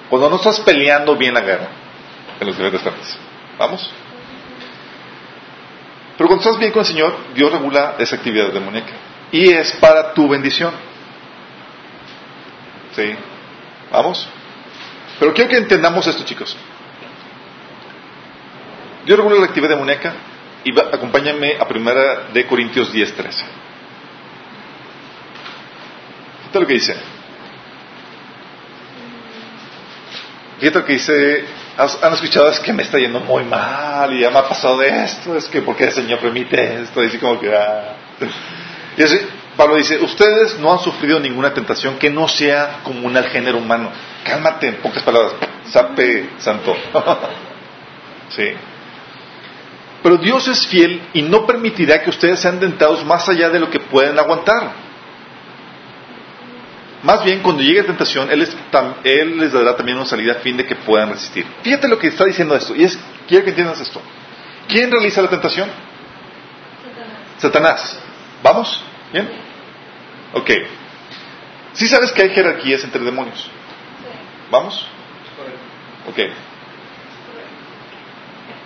Cuando 0.08 0.28
no 0.28 0.34
estás 0.34 0.58
peleando 0.58 1.14
bien 1.14 1.32
la 1.32 1.42
guerra 1.42 1.68
en 2.40 2.44
los 2.48 2.56
diferentes 2.56 2.82
frentes. 2.82 3.16
¿Vamos? 3.56 3.88
Pero 6.18 6.26
cuando 6.26 6.42
estás 6.42 6.58
bien 6.58 6.72
con 6.72 6.80
el 6.80 6.86
Señor, 6.86 7.16
Dios 7.36 7.52
regula 7.52 7.94
esa 8.00 8.16
actividad 8.16 8.52
demoníaca. 8.52 8.94
Y 9.30 9.52
es 9.52 9.70
para 9.76 10.12
tu 10.12 10.28
bendición. 10.28 10.74
¿Sí? 12.96 13.14
¿Vamos? 13.92 14.28
Pero 15.20 15.32
quiero 15.32 15.50
que 15.50 15.56
entendamos 15.56 16.04
esto, 16.04 16.24
chicos. 16.24 16.56
Dios 19.06 19.16
regula 19.16 19.38
la 19.38 19.46
actividad 19.46 19.70
demoníaca 19.70 20.14
y 20.64 20.72
va, 20.72 20.90
acompáñame 20.92 21.56
a 21.58 21.66
primera 21.66 22.28
de 22.32 22.46
Corintios 22.46 22.92
10, 22.92 23.14
13. 23.14 23.44
Fíjate 26.38 26.60
lo 26.60 26.66
que 26.66 26.74
dice. 26.74 26.96
Fíjate 30.58 30.78
lo 30.78 30.84
que 30.84 30.92
dice. 30.94 31.44
Han 31.76 32.12
escuchado, 32.12 32.48
es 32.50 32.60
que 32.60 32.72
me 32.72 32.82
está 32.82 32.98
yendo 32.98 33.20
muy 33.20 33.44
mal 33.44 34.12
y 34.12 34.20
ya 34.20 34.30
me 34.30 34.38
ha 34.38 34.46
pasado 34.46 34.78
de 34.78 35.04
esto, 35.04 35.34
es 35.34 35.46
que 35.46 35.62
porque 35.62 35.84
el 35.84 35.92
Señor 35.92 36.18
permite 36.18 36.82
esto, 36.82 37.02
y 37.02 37.06
así 37.06 37.16
como 37.16 37.40
que... 37.40 37.56
Ah. 37.56 37.96
Y 38.98 39.02
así, 39.02 39.18
Pablo 39.56 39.76
dice, 39.76 39.98
ustedes 39.98 40.58
no 40.58 40.72
han 40.72 40.80
sufrido 40.80 41.18
ninguna 41.20 41.54
tentación 41.54 41.98
que 41.98 42.10
no 42.10 42.28
sea 42.28 42.80
común 42.82 43.16
al 43.16 43.28
género 43.28 43.58
humano. 43.58 43.90
Cálmate, 44.24 44.68
en 44.68 44.74
pocas 44.76 45.02
palabras, 45.02 45.32
sape 45.70 46.30
santo. 46.38 46.76
sí. 48.28 48.52
Pero 50.02 50.16
Dios 50.16 50.48
es 50.48 50.66
fiel 50.66 51.02
y 51.12 51.22
no 51.22 51.46
permitirá 51.46 52.02
que 52.02 52.10
ustedes 52.10 52.40
sean 52.40 52.58
tentados 52.58 53.04
más 53.04 53.28
allá 53.28 53.50
de 53.50 53.60
lo 53.60 53.70
que 53.70 53.80
pueden 53.80 54.18
aguantar. 54.18 54.72
Más 57.02 57.24
bien, 57.24 57.40
cuando 57.40 57.62
llegue 57.62 57.80
la 57.80 57.86
tentación, 57.86 58.30
él, 58.30 58.46
él, 59.04 59.38
les 59.38 59.52
dará 59.52 59.76
también 59.76 59.96
una 59.96 60.06
salida 60.06 60.32
a 60.32 60.36
fin 60.36 60.56
de 60.56 60.66
que 60.66 60.76
puedan 60.76 61.10
resistir. 61.10 61.46
Fíjate 61.62 61.88
lo 61.88 61.98
que 61.98 62.08
está 62.08 62.24
diciendo 62.24 62.54
esto, 62.54 62.74
y 62.74 62.84
es, 62.84 62.98
quiero 63.26 63.44
que 63.44 63.50
entiendas 63.50 63.80
esto. 63.80 64.00
¿Quién 64.68 64.90
realiza 64.90 65.22
la 65.22 65.28
tentación? 65.28 65.68
Satanás. 67.38 67.38
Satanás. 67.38 68.00
¿Vamos? 68.42 68.84
¿Bien? 69.12 69.28
Ok. 70.34 70.50
¿Sí 71.72 71.88
sabes 71.88 72.12
que 72.12 72.22
hay 72.22 72.30
jerarquías 72.30 72.84
entre 72.84 73.02
demonios? 73.02 73.38
Sí. 73.42 73.48
¿Vamos? 74.50 74.86
Ok. 76.08 76.16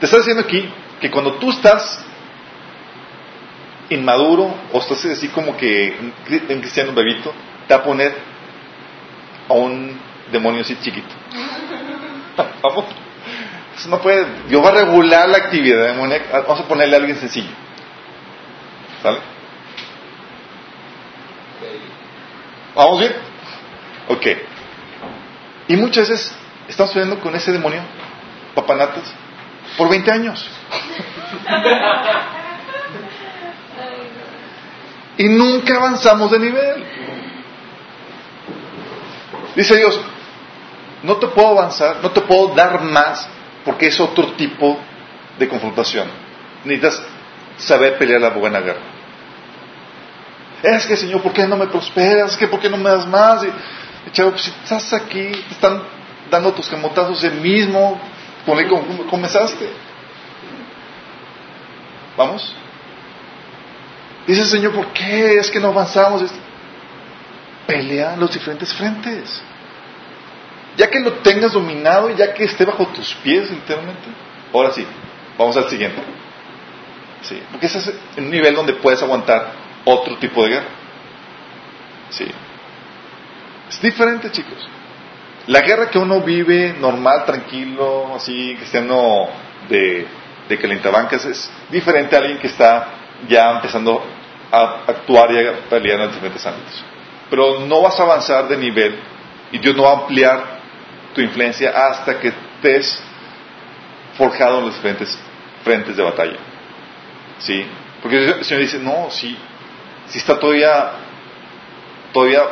Te 0.01 0.07
está 0.07 0.19
diciendo 0.19 0.43
aquí 0.43 0.69
que 1.01 1.11
cuando 1.11 1.35
tú 1.35 1.51
estás 1.51 2.05
inmaduro 3.91 4.55
o 4.73 4.79
estás 4.79 5.05
así 5.07 5.29
como 5.29 5.57
que 5.57 5.89
en 6.29 6.61
cristiano 6.61 6.93
bebito, 6.93 7.33
te 7.67 7.75
va 7.75 7.81
a 7.81 7.85
poner 7.85 8.15
a 9.49 9.53
un 9.53 9.99
demonio 10.33 10.63
así 10.63 10.77
chiquito. 10.77 11.15
Vamos. 12.63 12.87
Eso 13.77 13.89
no 13.89 13.99
puede. 14.01 14.27
Dios 14.49 14.65
va 14.65 14.69
a 14.69 14.85
regular 14.85 15.29
la 15.29 15.39
actividad 15.39 15.87
demoníaca. 15.87 16.41
Vamos 16.43 16.61
a 16.61 16.69
ponerle 16.69 16.95
a 16.95 16.99
alguien 16.99 17.19
sencillo. 17.19 17.51
¿Sale? 19.03 19.19
¿Vamos 22.75 23.01
bien? 23.01 23.13
Ok. 24.09 24.27
Y 25.69 25.77
muchas 25.77 26.09
veces 26.09 26.35
estamos 26.69 26.93
peleando 26.93 27.21
con 27.21 27.35
ese 27.35 27.53
demonio, 27.53 27.81
papanatas, 28.55 29.13
por 29.77 29.89
20 29.89 30.11
años. 30.11 30.51
Y 35.17 35.29
nunca 35.29 35.77
avanzamos 35.77 36.31
de 36.31 36.39
nivel. 36.39 36.85
Dice 39.55 39.77
Dios, 39.77 40.01
no 41.03 41.17
te 41.17 41.29
puedo 41.29 41.49
avanzar, 41.51 41.99
no 42.03 42.11
te 42.11 42.21
puedo 42.23 42.49
dar 42.55 42.83
más, 42.83 43.29
porque 43.65 43.87
es 43.87 44.01
otro 44.01 44.33
tipo 44.33 44.79
de 45.39 45.49
confrontación. 45.49 46.09
Necesitas 46.65 47.03
saber 47.59 47.97
pelear 47.97 48.21
la 48.21 48.31
buena 48.31 48.61
guerra. 48.61 48.81
Es 50.63 50.87
que, 50.87 50.97
Señor, 50.97 51.21
¿por 51.23 51.33
qué 51.33 51.47
no 51.47 51.57
me 51.57 51.67
prosperas? 51.67 52.33
Es 52.33 52.37
que, 52.37 52.49
¿por 52.49 52.59
qué 52.59 52.71
no 52.71 52.79
me 52.79 52.91
das 52.91 53.07
más? 53.07 53.45
Y, 53.45 54.11
chavo, 54.13 54.31
pues, 54.31 54.45
si 54.45 54.51
estás 54.51 54.93
aquí, 54.95 55.31
te 55.31 55.55
están 55.55 55.83
dando 56.31 56.53
tus 56.53 56.69
camotazos 56.69 57.23
el 57.23 57.35
mismo 57.35 58.01
el 58.47 58.69
que 58.69 59.07
comenzaste. 59.07 59.69
¿Vamos? 62.17 62.55
Dice 64.27 64.45
Señor, 64.45 64.73
¿por 64.73 64.87
qué 64.89 65.39
es 65.39 65.51
que 65.51 65.61
no 65.61 65.69
avanzamos? 65.69 66.31
Pelea 67.67 68.17
los 68.17 68.33
diferentes 68.33 68.73
frentes. 68.73 69.43
Ya 70.77 70.89
que 70.89 71.01
lo 71.01 71.13
tengas 71.15 71.53
dominado 71.53 72.11
ya 72.11 72.35
que 72.35 72.45
esté 72.45 72.65
bajo 72.65 72.87
tus 72.89 73.15
pies 73.15 73.51
literalmente. 73.51 74.09
Ahora 74.53 74.73
sí, 74.73 74.87
vamos 75.39 75.57
al 75.57 75.69
siguiente. 75.69 76.03
Sí, 77.23 77.43
porque 77.51 77.67
ese 77.67 77.79
es 77.79 77.95
un 78.19 78.31
nivel 78.31 78.55
donde 78.55 78.75
puedes 78.75 79.03
aguantar 79.03 79.53
otro 79.85 80.17
tipo 80.19 80.43
de 80.45 80.51
guerra. 80.51 80.67
Sí. 82.11 82.27
Es 83.69 83.81
diferente, 83.81 84.31
chicos. 84.31 84.69
La 85.47 85.61
guerra 85.61 85.91
que 85.91 85.99
uno 85.99 86.23
vive 86.23 86.75
normal, 86.81 87.25
tranquilo, 87.27 88.15
así, 88.15 88.55
cristiano 88.57 89.29
de, 89.69 90.07
de 90.49 90.59
calentabancas, 90.59 91.25
es 91.27 91.51
diferente 91.71 92.17
a 92.17 92.21
alguien 92.21 92.39
que 92.39 92.47
está 92.47 92.87
ya 93.29 93.51
empezando 93.51 94.03
a 94.51 94.85
actuar 94.87 95.33
y 95.33 95.47
a 95.47 95.53
pelear 95.69 96.01
en 96.01 96.13
diferentes 96.13 96.47
ámbitos. 96.47 96.83
Pero 97.29 97.61
no 97.61 97.83
vas 97.83 97.99
a 98.01 98.05
avanzar 98.05 98.49
de 98.49 98.57
nivel 98.57 98.99
y 99.53 99.59
Dios 99.59 99.77
no 99.77 99.83
va 99.83 99.91
a 99.91 100.01
ampliar 100.01 100.45
tu 101.15 101.21
influencia 101.21 101.71
hasta 101.71 102.19
que 102.19 102.29
estés 102.29 103.03
forjado 104.17 104.59
en 104.59 104.67
los 104.67 104.75
diferentes 104.75 105.19
frentes 105.63 105.97
de 105.97 106.03
batalla. 106.03 106.39
¿Sí? 107.39 107.67
Porque 108.03 108.25
el 108.25 108.45
Señor 108.45 108.63
dice, 108.63 108.79
no, 108.79 109.11
si, 109.11 109.37
si 110.07 110.19
está 110.19 110.39
todavía, 110.39 110.93
todavía 112.13 112.43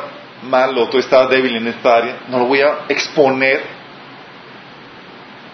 mal 0.43 0.77
o 0.77 0.85
todavía 0.87 0.99
está 0.99 1.27
débil 1.27 1.55
en 1.55 1.67
esta 1.67 1.97
área, 1.97 2.17
no 2.27 2.39
lo 2.39 2.45
voy 2.45 2.61
a 2.61 2.85
exponer 2.89 3.63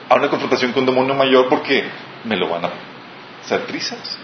a 0.09 0.15
una 0.15 0.29
confrontación 0.29 0.71
con 0.71 0.81
un 0.81 0.87
demonio 0.87 1.13
mayor 1.13 1.47
porque 1.49 1.87
me 2.23 2.35
lo 2.35 2.49
van 2.49 2.65
a 2.65 2.71
hacer 3.43 3.65
trizas. 3.67 4.17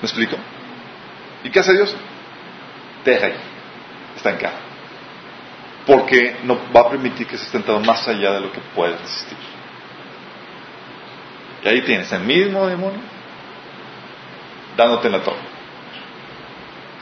¿Me 0.00 0.06
explico? 0.06 0.36
¿Y 1.44 1.50
qué 1.50 1.60
hace 1.60 1.74
Dios? 1.74 1.94
Te 3.04 3.10
deja 3.12 3.26
ahí, 3.26 3.34
casa. 4.22 4.52
Porque 5.86 6.36
no 6.44 6.58
va 6.74 6.82
a 6.82 6.90
permitir 6.90 7.26
que 7.26 7.36
se 7.36 7.44
esté 7.44 7.58
tentado 7.58 7.80
más 7.80 8.06
allá 8.06 8.32
de 8.32 8.40
lo 8.40 8.52
que 8.52 8.60
puedes 8.74 9.00
resistir. 9.00 9.38
Y 11.64 11.68
ahí 11.68 11.82
tienes 11.82 12.10
el 12.12 12.20
mismo 12.20 12.66
demonio 12.66 13.00
dándote 14.76 15.06
en 15.06 15.12
la 15.12 15.22
torre. 15.22 15.38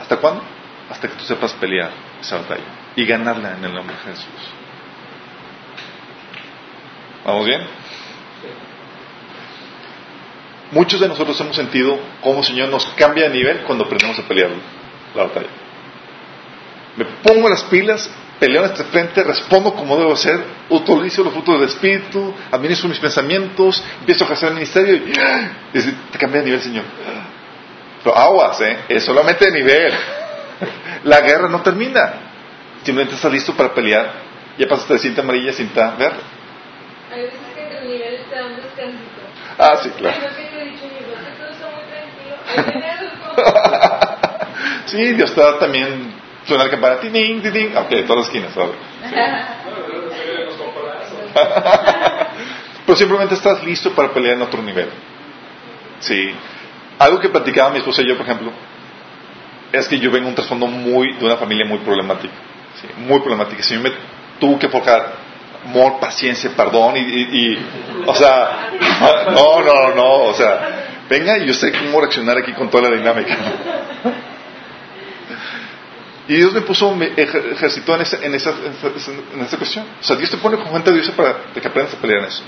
¿Hasta 0.00 0.16
cuándo? 0.16 0.42
Hasta 0.90 1.08
que 1.08 1.14
tú 1.14 1.24
sepas 1.24 1.52
pelear 1.54 1.90
esa 2.20 2.38
batalla 2.38 2.64
y 2.96 3.06
ganarla 3.06 3.56
en 3.56 3.64
el 3.64 3.72
nombre 3.72 3.94
de 3.96 4.10
Jesús. 4.10 4.26
¿Vamos 7.24 7.46
bien? 7.46 7.60
Muchos 10.72 11.00
de 11.00 11.08
nosotros 11.08 11.40
hemos 11.40 11.56
sentido 11.56 11.98
cómo 12.20 12.40
el 12.40 12.44
Señor 12.44 12.68
nos 12.68 12.86
cambia 12.96 13.28
de 13.28 13.36
nivel 13.36 13.58
cuando 13.60 13.84
aprendemos 13.84 14.18
a 14.18 14.22
pelear 14.22 14.50
la 15.14 15.24
batalla. 15.24 15.48
Me 16.96 17.04
pongo 17.22 17.48
las 17.48 17.62
pilas, 17.64 18.10
peleo 18.38 18.64
en 18.64 18.72
este 18.72 18.84
frente, 18.84 19.22
respondo 19.22 19.74
como 19.74 19.96
debo 19.96 20.16
ser, 20.16 20.40
utilizo 20.68 21.22
los 21.22 21.32
frutos 21.32 21.60
del 21.60 21.68
Espíritu, 21.68 22.34
administro 22.50 22.88
mis 22.88 22.98
pensamientos, 22.98 23.82
empiezo 24.00 24.24
a 24.24 24.26
ejercer 24.26 24.48
el 24.48 24.54
ministerio 24.56 24.94
y, 24.94 25.78
y 25.78 25.82
te 26.10 26.18
cambia 26.18 26.40
de 26.40 26.46
nivel, 26.46 26.60
Señor. 26.60 26.84
Pero 28.02 28.16
aguas, 28.16 28.60
¿eh? 28.60 28.78
Es 28.88 29.04
solamente 29.04 29.44
de 29.50 29.52
nivel. 29.52 29.92
La 31.04 31.20
guerra 31.20 31.48
no 31.48 31.62
termina. 31.62 32.12
Simplemente 32.82 33.14
estás 33.14 33.32
listo 33.32 33.54
para 33.54 33.72
pelear. 33.74 34.12
Ya 34.58 34.66
pasaste 34.66 34.94
de 34.94 34.98
cinta 34.98 35.22
amarilla 35.22 35.50
a 35.50 35.54
cinta 35.54 35.94
verde. 35.98 36.18
Hay 37.12 37.22
veces 37.22 37.38
que 37.54 37.62
entre 37.62 37.84
niveles 37.84 38.20
te 38.28 38.42
un 38.42 38.56
descansito. 38.56 39.20
Ah, 39.58 39.76
sí, 39.82 39.90
claro. 39.90 40.16
Sí, 44.86 45.12
Dios 45.14 45.30
está 45.30 45.58
también 45.58 46.12
suena 46.44 46.64
el 46.64 46.70
campana. 46.70 46.98
Ting, 47.00 47.12
ting, 47.12 47.40
ting. 47.52 47.76
Ok, 47.76 47.90
todas 48.06 48.16
las 48.16 48.26
esquinas. 48.26 48.52
¿sabes? 48.52 48.74
Compadrazos. 50.58 51.18
Pero 52.86 52.96
simplemente 52.96 53.34
estás 53.34 53.62
listo 53.64 53.92
para 53.92 54.12
pelear 54.12 54.34
en 54.34 54.42
otro 54.42 54.60
nivel. 54.62 54.88
Sí. 56.00 56.34
Algo 56.98 57.20
que 57.20 57.28
platicaba 57.28 57.70
mi 57.70 57.78
esposa 57.78 58.02
y 58.02 58.08
yo, 58.08 58.16
por 58.16 58.26
ejemplo, 58.26 58.52
es 59.72 59.88
que 59.88 59.98
yo 59.98 60.10
vengo 60.10 60.24
de 60.24 60.30
un 60.30 60.34
trasfondo 60.34 60.66
muy, 60.66 61.14
de 61.14 61.24
una 61.24 61.36
familia 61.36 61.64
muy 61.66 61.78
problemática. 61.78 62.34
Sí, 62.80 62.88
muy 62.98 63.20
problemática. 63.20 63.62
Si 63.62 63.74
yo 63.74 63.80
me 63.80 63.92
tuve 64.38 64.58
que 64.58 64.68
forjar 64.68 65.12
amor, 65.64 66.00
paciencia, 66.00 66.50
perdón 66.56 66.96
y, 66.96 67.00
y- 67.00 67.52
y- 67.52 67.66
o 68.06 68.14
sea, 68.14 68.70
no, 69.30 69.60
no, 69.62 69.94
no, 69.94 70.12
o 70.24 70.34
sea, 70.34 71.02
venga 71.08 71.36
y 71.38 71.46
yo 71.46 71.54
sé 71.54 71.70
cómo 71.72 72.00
reaccionar 72.00 72.38
aquí 72.38 72.52
con 72.54 72.70
toda 72.70 72.88
la 72.90 72.96
dinámica. 72.96 73.36
Y 76.28 76.34
Dios 76.36 76.52
me 76.52 76.60
puso, 76.60 76.94
me 76.94 77.10
ejer- 77.16 77.52
ejercitó 77.54 77.94
en 77.96 78.02
esa, 78.02 78.16
en, 78.24 78.34
esa, 78.34 78.50
en 79.34 79.40
esa 79.42 79.56
cuestión. 79.56 79.84
O 80.00 80.04
sea, 80.04 80.14
Dios 80.16 80.30
te 80.30 80.36
pone 80.36 80.56
con 80.58 80.70
gente 80.72 80.90
de 80.92 81.00
Dios 81.00 81.10
para 81.10 81.36
que 81.52 81.66
aprendas 81.66 81.94
a 81.94 81.98
pelear 81.98 82.20
en 82.20 82.26
eso. 82.26 82.42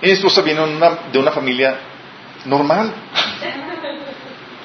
Y 0.00 0.06
mi 0.06 0.12
esposa 0.12 0.42
viene 0.42 0.60
una, 0.62 0.90
de 1.12 1.18
una 1.18 1.32
familia 1.32 1.76
normal. 2.44 2.92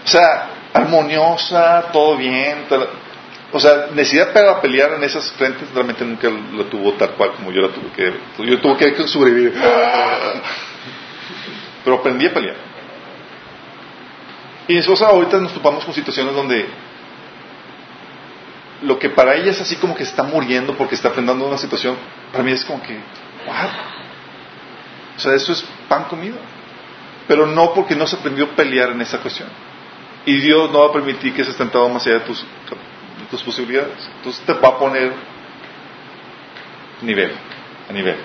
O 0.05 0.07
sea, 0.07 0.47
armoniosa, 0.74 1.89
todo 1.93 2.17
bien. 2.17 2.65
O 3.51 3.59
sea, 3.59 3.88
necesidad 3.93 4.34
para 4.34 4.59
pelear 4.61 4.93
en 4.93 5.03
esas 5.03 5.32
frentes 5.34 5.69
realmente 5.74 6.03
nunca 6.03 6.28
lo 6.30 6.65
tuvo 6.65 6.93
tal 6.93 7.11
cual 7.11 7.34
como 7.34 7.51
yo 7.51 7.61
la 7.61 7.69
tuve 7.69 7.91
que. 7.95 8.13
Yo 8.45 8.59
tuve 8.59 8.93
que 8.93 9.07
sobrevivir. 9.07 9.53
Pero 11.84 11.97
aprendí 11.97 12.26
a 12.26 12.34
pelear. 12.34 12.55
Y 14.67 14.74
mi 14.74 14.80
esposa 14.80 15.07
ahorita 15.07 15.38
nos 15.38 15.53
topamos 15.53 15.84
con 15.86 15.93
situaciones 15.93 16.34
donde 16.34 16.65
lo 18.82 18.97
que 18.97 19.09
para 19.09 19.36
ella 19.36 19.51
es 19.51 19.61
así 19.61 19.76
como 19.76 19.95
que 19.95 20.03
está 20.03 20.24
muriendo 20.24 20.76
porque 20.76 20.95
está 20.95 21.09
aprendiendo 21.09 21.45
una 21.47 21.57
situación, 21.57 21.95
para 22.32 22.43
mí 22.43 22.51
es 22.51 22.65
como 22.65 22.82
que. 22.82 22.97
O 25.15 25.19
sea, 25.19 25.36
eso 25.36 25.51
es 25.51 25.63
pan 25.88 26.05
comido. 26.05 26.38
Pero 27.28 27.45
no 27.45 27.74
porque 27.74 27.95
no 27.95 28.07
se 28.07 28.15
aprendió 28.15 28.45
a 28.45 28.49
pelear 28.49 28.89
en 28.91 29.01
esa 29.01 29.19
cuestión. 29.19 29.47
Y 30.26 30.38
Dios 30.38 30.71
no 30.71 30.80
va 30.80 30.89
a 30.89 30.93
permitir 30.93 31.34
que 31.34 31.43
se 31.43 31.53
tentado 31.53 31.89
más 31.89 32.05
allá 32.05 32.19
de 32.19 32.26
tus, 32.26 32.39
de 32.41 33.26
tus 33.30 33.43
posibilidades. 33.43 34.09
Entonces 34.17 34.41
te 34.45 34.53
va 34.53 34.69
a 34.69 34.78
poner 34.78 35.13
nivel, 37.01 37.32
a 37.89 37.93
nivel. 37.93 38.15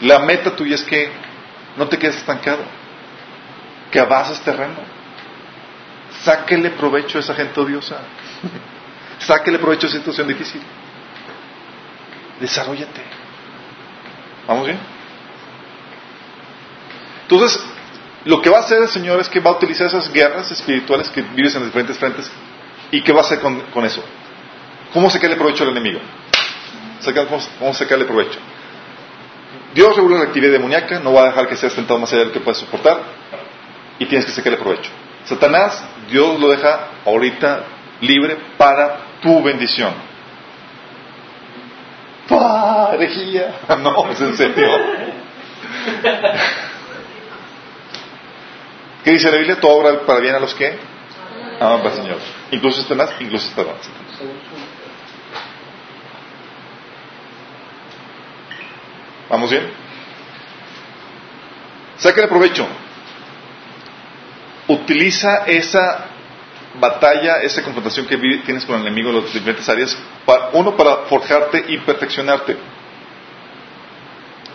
La 0.00 0.18
meta 0.20 0.56
tuya 0.56 0.74
es 0.74 0.82
que 0.82 1.10
no 1.76 1.86
te 1.88 1.98
quedes 1.98 2.16
estancado, 2.16 2.64
que 3.90 4.00
avances 4.00 4.40
terreno. 4.40 4.76
Sáquele 6.22 6.70
provecho 6.70 7.18
a 7.18 7.20
esa 7.20 7.34
gente 7.34 7.60
odiosa. 7.60 7.98
Sáquele 9.18 9.58
provecho 9.58 9.86
a 9.86 9.90
esa 9.90 9.98
situación 9.98 10.28
difícil. 10.28 10.62
Desarrollate. 12.40 13.02
¿Vamos 14.46 14.66
bien? 14.66 14.78
Entonces, 17.22 17.64
lo 18.24 18.40
que 18.40 18.50
va 18.50 18.58
a 18.58 18.60
hacer 18.60 18.82
el 18.82 18.88
Señor 18.88 19.20
es 19.20 19.28
que 19.28 19.40
va 19.40 19.50
a 19.50 19.54
utilizar 19.54 19.86
esas 19.86 20.12
guerras 20.12 20.50
espirituales 20.50 21.08
que 21.08 21.22
vives 21.22 21.54
en 21.54 21.64
diferentes 21.64 21.98
frentes. 21.98 22.30
¿Y 22.90 23.02
qué 23.02 23.12
va 23.12 23.20
a 23.20 23.24
hacer 23.24 23.40
con, 23.40 23.60
con 23.72 23.84
eso? 23.84 24.02
¿Cómo 24.92 25.10
sacarle 25.10 25.36
provecho 25.36 25.64
al 25.64 25.70
enemigo? 25.70 26.00
¿Cómo, 27.58 27.74
sacarle 27.74 28.04
provecho? 28.04 28.38
Dios 29.74 29.96
regula 29.96 30.18
la 30.18 30.24
actividad 30.24 30.52
demoníaca, 30.52 31.00
no 31.00 31.12
va 31.12 31.22
a 31.22 31.26
dejar 31.26 31.48
que 31.48 31.56
seas 31.56 31.74
tentado 31.74 31.98
más 31.98 32.12
allá 32.12 32.20
de 32.20 32.26
lo 32.26 32.32
que 32.32 32.40
puedes 32.40 32.58
soportar 32.58 33.00
y 33.98 34.06
tienes 34.06 34.26
que 34.26 34.32
sacarle 34.32 34.58
provecho. 34.58 34.90
Satanás, 35.24 35.82
Dios 36.10 36.38
lo 36.38 36.50
deja 36.50 36.88
ahorita 37.04 37.64
libre 38.02 38.36
para 38.56 38.98
tu 39.20 39.42
bendición. 39.42 39.92
¡Pah! 42.28 42.90
herejía! 42.92 43.54
No, 43.78 44.10
es 44.10 44.20
en 44.20 44.36
serio. 44.36 44.68
¿Qué 49.04 49.10
dice 49.12 49.30
la 49.30 49.36
Biblia? 49.38 49.60
Todo 49.60 49.72
obra 49.78 50.00
para 50.06 50.20
bien 50.20 50.34
a 50.34 50.38
los 50.38 50.54
que 50.54 50.78
aman 51.60 51.86
al 51.86 51.92
Señor. 51.94 52.18
Incluso 52.50 52.82
Satanás, 52.82 53.10
incluso 53.20 53.48
Satanás. 53.48 53.76
¿Vamos 59.28 59.50
bien? 59.50 59.70
Sácale 61.96 62.28
provecho. 62.28 62.66
Utiliza 64.68 65.44
esa 65.46 66.06
batalla, 66.78 67.42
esa 67.42 67.62
confrontación 67.62 68.06
que 68.06 68.16
tienes 68.16 68.64
con 68.64 68.76
el 68.76 68.82
enemigo 68.86 69.10
en 69.10 69.16
las 69.22 69.32
diferentes 69.32 69.68
áreas, 69.68 69.96
para- 70.24 70.50
uno 70.52 70.76
para 70.76 70.96
forjarte 71.08 71.64
y 71.68 71.78
perfeccionarte. 71.78 72.56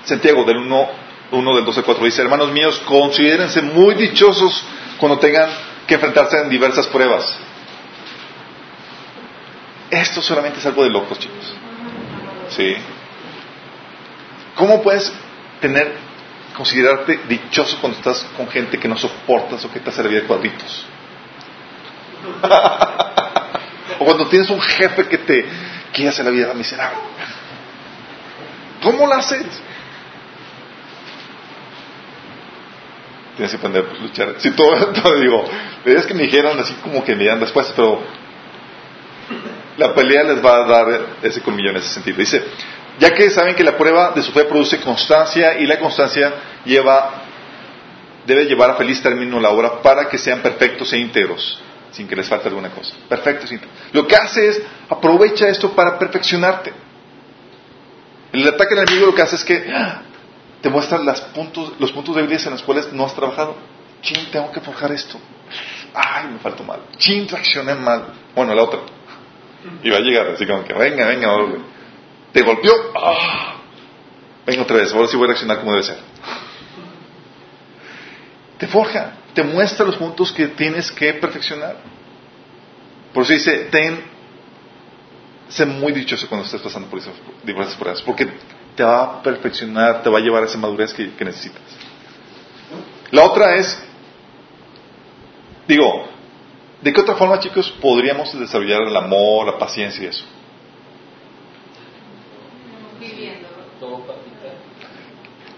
Santiago 0.04 0.44
del 0.46 0.58
1, 0.58 0.90
1 1.32 1.56
del 1.56 1.66
12 1.66 1.80
al 1.80 1.86
4 1.86 2.06
dice, 2.06 2.22
hermanos 2.22 2.52
míos, 2.52 2.82
considérense 2.86 3.62
muy 3.62 3.96
dichosos 3.96 4.64
cuando 4.98 5.20
tengan 5.20 5.50
que 5.86 5.96
enfrentarse 5.96 6.38
en 6.38 6.50
diversas 6.50 6.88
pruebas. 6.88 7.36
Esto 9.90 10.22
solamente 10.22 10.60
es 10.60 10.66
algo 10.66 10.84
de 10.84 10.90
locos, 10.90 11.20
chicos. 11.20 11.54
¿Sí? 12.50 12.76
¿Cómo 14.56 14.82
puedes 14.82 15.12
tener, 15.62 15.94
considerarte 16.56 17.20
dichoso 17.28 17.78
cuando 17.80 17.98
estás 17.98 18.26
con 18.36 18.48
gente 18.50 18.80
que 18.80 18.88
no 18.88 18.98
soportas 18.98 19.64
o 19.66 19.72
que 19.72 19.80
te 19.80 20.04
vida 20.04 20.22
de 20.22 20.28
cuadritos? 20.28 20.86
o 24.00 24.06
cuando 24.06 24.28
tienes 24.28 24.50
un 24.50 24.62
jefe 24.62 25.08
que 25.08 25.18
te 25.20 25.46
quiere 25.94 26.10
hacer 26.10 26.26
la 26.26 26.32
vida 26.32 26.54
miserable. 26.54 27.00
¿Cómo 28.82 29.08
lo 29.08 29.14
haces? 29.14 29.46
Tienes 33.38 33.52
que 33.52 33.58
aprender 33.58 33.86
a 33.86 34.02
luchar. 34.02 34.36
Si 34.40 34.52
todo, 34.52 34.88
todo 35.02 35.20
digo, 35.20 35.48
es 35.86 36.06
que 36.08 36.16
me 36.16 36.24
dijeron 36.24 36.60
así 36.60 36.74
como 36.84 37.04
que 37.04 37.16
me 37.16 37.26
dan 37.26 37.40
después, 37.40 37.72
pero 37.76 38.02
la 39.78 39.94
pelea 39.94 40.24
les 40.24 40.44
va 40.44 40.56
a 40.56 40.68
dar 40.68 41.02
ese 41.22 41.42
colmillo 41.42 41.70
en 41.70 41.78
ese 41.78 41.90
sentido. 41.90 42.18
Dice, 42.18 42.44
ya 43.00 43.12
que 43.12 43.30
saben 43.30 43.54
que 43.54 43.64
la 43.64 43.78
prueba 43.78 44.12
de 44.12 44.24
su 44.24 44.32
fe 44.32 44.46
produce 44.46 44.80
constancia 44.80 45.60
y 45.60 45.68
la 45.68 45.78
constancia 45.78 46.34
lleva, 46.66 47.26
debe 48.26 48.46
llevar 48.46 48.72
a 48.72 48.76
feliz 48.76 49.04
término 49.04 49.40
la 49.40 49.52
obra 49.52 49.84
para 49.84 50.10
que 50.10 50.18
sean 50.18 50.42
perfectos 50.42 50.92
e 50.94 50.98
íntegros, 50.98 51.62
sin 51.92 52.08
que 52.08 52.16
les 52.16 52.28
falte 52.28 52.48
alguna 52.48 52.72
cosa. 52.72 52.96
Perfectos 53.08 53.52
e 53.52 53.54
íntegros. 53.54 53.78
Lo 53.92 54.08
que 54.08 54.16
hace 54.16 54.48
es, 54.50 54.62
aprovecha 54.90 55.48
esto 55.48 55.72
para 55.74 56.00
perfeccionarte. 56.00 56.74
El 58.34 58.48
ataque 58.48 58.74
del 58.74 58.84
enemigo 58.84 59.06
lo 59.06 59.16
que 59.16 59.22
hace 59.22 59.36
es 59.36 59.44
que 59.44 59.72
¡ah! 59.72 60.02
Te 60.62 60.70
muestra 60.70 60.98
las 61.00 61.22
puntos, 61.22 61.74
los 61.80 61.92
puntos 61.92 62.16
débiles 62.16 62.46
en 62.46 62.54
los 62.54 62.64
cuales 62.64 62.92
no 62.92 63.06
has 63.06 63.14
trabajado. 63.14 63.56
Chin, 64.02 64.30
tengo 64.32 64.52
que 64.52 64.62
forjar 64.62 64.92
esto. 64.92 65.20
Ay, 65.94 66.28
me 66.28 66.40
faltó 66.40 66.64
mal. 66.64 66.82
Chin, 66.98 67.28
reaccioné 67.28 67.76
mal. 67.76 68.14
Bueno, 68.36 68.54
la 68.54 68.64
otra. 68.64 68.80
Y 69.84 69.90
va 69.90 69.98
a 69.98 70.02
llegar, 70.02 70.28
así 70.28 70.46
como 70.46 70.64
que, 70.64 70.74
venga, 70.74 71.08
venga. 71.08 71.28
Te 72.32 72.42
golpeó. 72.44 72.74
¡Ah! 72.96 73.56
Venga 74.46 74.62
otra 74.62 74.78
vez, 74.78 74.94
ahora 74.94 75.08
sí 75.08 75.18
voy 75.18 75.26
a 75.26 75.28
reaccionar 75.28 75.60
como 75.60 75.72
debe 75.72 75.84
ser. 75.84 75.98
Te 78.58 78.68
forja, 78.68 79.14
te 79.34 79.44
muestra 79.44 79.86
los 79.86 79.98
puntos 79.98 80.32
que 80.32 80.48
tienes 80.48 80.92
que 80.92 81.14
perfeccionar. 81.14 81.78
Por 83.14 83.24
eso 83.24 83.34
dice, 83.34 83.68
ten, 83.72 84.04
sé 85.50 85.66
muy 85.66 85.92
dichoso 85.92 86.28
cuando 86.28 86.46
estés 86.46 86.62
pasando 86.62 86.88
por 86.88 87.00
esas 87.00 87.14
diversas 87.44 87.76
pruebas, 87.76 88.02
porque 88.02 88.28
te 88.78 88.84
va 88.84 89.02
a 89.04 89.22
perfeccionar, 89.24 90.04
te 90.04 90.10
va 90.10 90.20
a 90.20 90.22
llevar 90.22 90.44
a 90.44 90.46
esa 90.46 90.58
madurez 90.58 90.94
que, 90.94 91.12
que 91.16 91.26
necesitas. 91.26 91.62
La 93.12 93.24
otra 93.26 93.56
es, 93.56 93.84
digo, 95.68 96.06
¿de 96.82 96.94
qué 96.94 97.02
otra 97.02 97.16
forma, 97.16 97.40
chicos, 97.40 97.72
podríamos 97.82 98.38
desarrollar 98.40 98.84
el 98.84 98.96
amor, 98.96 99.48
la 99.48 99.58
paciencia 99.58 100.04
y 100.04 100.08
eso? 100.08 100.24
Viviendo. 103.00 103.48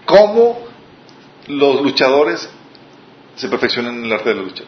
¿Cómo 0.06 0.58
los 1.46 1.82
luchadores 1.82 2.48
se 3.36 3.48
perfecciona 3.48 3.90
en 3.90 4.04
el 4.04 4.12
arte 4.12 4.30
de 4.30 4.34
la 4.36 4.42
lucha? 4.42 4.64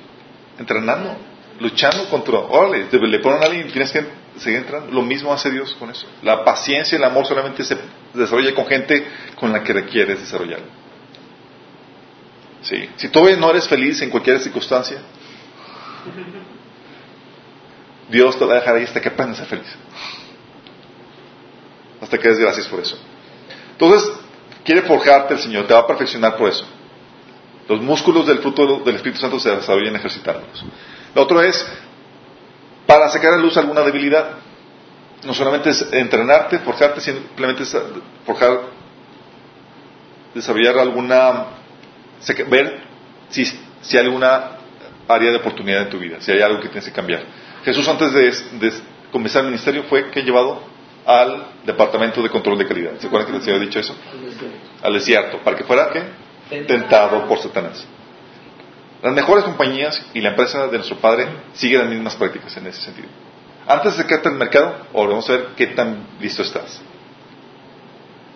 Entrenando, 0.59 1.17
luchando 1.61 2.09
contra, 2.11 2.39
órale, 2.39 2.85
te- 2.85 2.99
le 2.99 3.19
ponen 3.21 3.43
a 3.43 3.47
alguien 3.47 3.69
y 3.69 3.73
tienes 3.73 3.91
que 3.93 4.07
seguir 4.39 4.59
entrando. 4.61 4.93
Lo 4.93 5.03
mismo 5.03 5.33
hace 5.33 5.51
Dios 5.51 5.75
con 5.79 5.91
eso. 5.91 6.07
La 6.23 6.45
paciencia 6.45 6.97
y 6.97 6.99
el 7.01 7.05
amor 7.05 7.27
solamente 7.27 7.65
se 7.65 7.77
desarrolla 8.15 8.55
con 8.55 8.67
gente 8.67 9.07
con 9.37 9.53
la 9.53 9.63
que 9.63 9.73
requieres 9.73 10.21
desarrollarlo. 10.21 10.67
Sí. 12.63 12.89
Si 12.97 13.09
todavía 13.09 13.37
no 13.37 13.51
eres 13.51 13.67
feliz 13.67 14.01
en 14.03 14.11
cualquier 14.11 14.39
circunstancia, 14.41 14.99
Dios 18.09 18.39
te 18.39 18.45
va 18.45 18.53
a 18.53 18.57
dejar 18.57 18.77
ahí 18.77 18.85
hasta 18.85 19.01
que 19.01 19.09
aprendas 19.09 19.41
a 19.41 19.47
ser 19.47 19.59
feliz. 19.59 19.77
Hasta 22.01 22.19
que 22.19 22.29
des 22.29 22.39
gracias 22.39 22.67
por 22.67 22.81
eso. 22.81 22.99
Entonces, 23.73 24.13
quiere 24.65 24.83
forjarte 24.83 25.35
el 25.35 25.41
Señor, 25.41 25.67
te 25.67 25.75
va 25.75 25.81
a 25.81 25.87
perfeccionar 25.87 26.37
por 26.37 26.49
eso. 26.49 26.67
Los 27.69 27.81
músculos 27.81 28.27
del 28.27 28.39
fruto 28.39 28.81
del 28.81 28.97
Espíritu 28.97 29.21
Santo 29.21 29.39
se 29.39 29.51
desarrollan 29.51 29.97
ejercitándolos. 29.97 30.65
Lo 31.15 31.23
otro 31.23 31.41
es, 31.41 31.67
para 32.87 33.09
sacar 33.09 33.35
a 33.35 33.39
luz 33.39 33.57
alguna 33.57 33.83
debilidad, 33.83 34.37
no 35.25 35.35
solamente 35.35 35.71
es 35.71 35.93
entrenarte, 35.93 36.59
forjarte, 36.59 37.01
simplemente 37.01 37.63
es 37.63 37.77
forjar, 38.27 38.61
desarrollar 40.35 40.79
alguna, 40.79 41.47
ver 42.49 42.81
si, 43.29 43.45
si 43.45 43.97
hay 43.97 44.05
alguna 44.05 44.59
área 45.09 45.31
de 45.31 45.37
oportunidad 45.37 45.83
en 45.83 45.91
tu 45.91 45.99
vida, 45.99 46.17
si 46.21 46.33
hay 46.33 46.41
algo 46.41 46.61
que 46.61 46.69
tienes 46.69 46.85
que 46.85 46.93
cambiar. 46.93 47.23
Jesús 47.65 47.87
antes 47.89 48.13
de, 48.13 48.73
comenzar 49.13 49.43
el 49.43 49.49
ministerio 49.49 49.85
fue 49.85 50.11
que 50.11 50.23
llevado 50.23 50.63
al 51.07 51.47
departamento 51.65 52.23
de 52.23 52.31
control 52.31 52.59
de 52.59 52.67
calidad. 52.67 52.93
¿Se 52.99 53.07
acuerdan 53.07 53.31
que 53.31 53.39
les 53.39 53.47
había 53.47 53.61
dicho 53.61 53.79
eso? 53.79 53.95
Al 54.83 54.93
desierto, 54.95 55.39
para 55.39 55.57
que 55.57 55.65
fuera 55.65 55.91
¿qué? 55.91 56.63
tentado 56.65 57.27
por 57.27 57.39
Satanás. 57.39 57.87
Las 59.03 59.13
mejores 59.13 59.45
compañías 59.45 60.05
y 60.15 60.21
la 60.21 60.31
empresa 60.31 60.69
de 60.69 60.77
nuestro 60.79 60.97
Padre 60.99 61.27
siguen 61.55 61.81
las 61.81 61.89
mismas 61.89 62.15
prácticas 62.15 62.57
en 62.57 62.69
ese 62.69 62.83
sentido. 62.83 63.09
Antes 63.67 63.97
de 63.97 64.03
sacarte 64.03 64.29
al 64.29 64.35
mercado, 64.35 64.87
ahora 64.93 65.11
vamos 65.11 65.29
a 65.31 65.33
ver 65.33 65.47
qué 65.57 65.69
tan 65.69 66.07
listo 66.21 66.43
estás. 66.43 66.81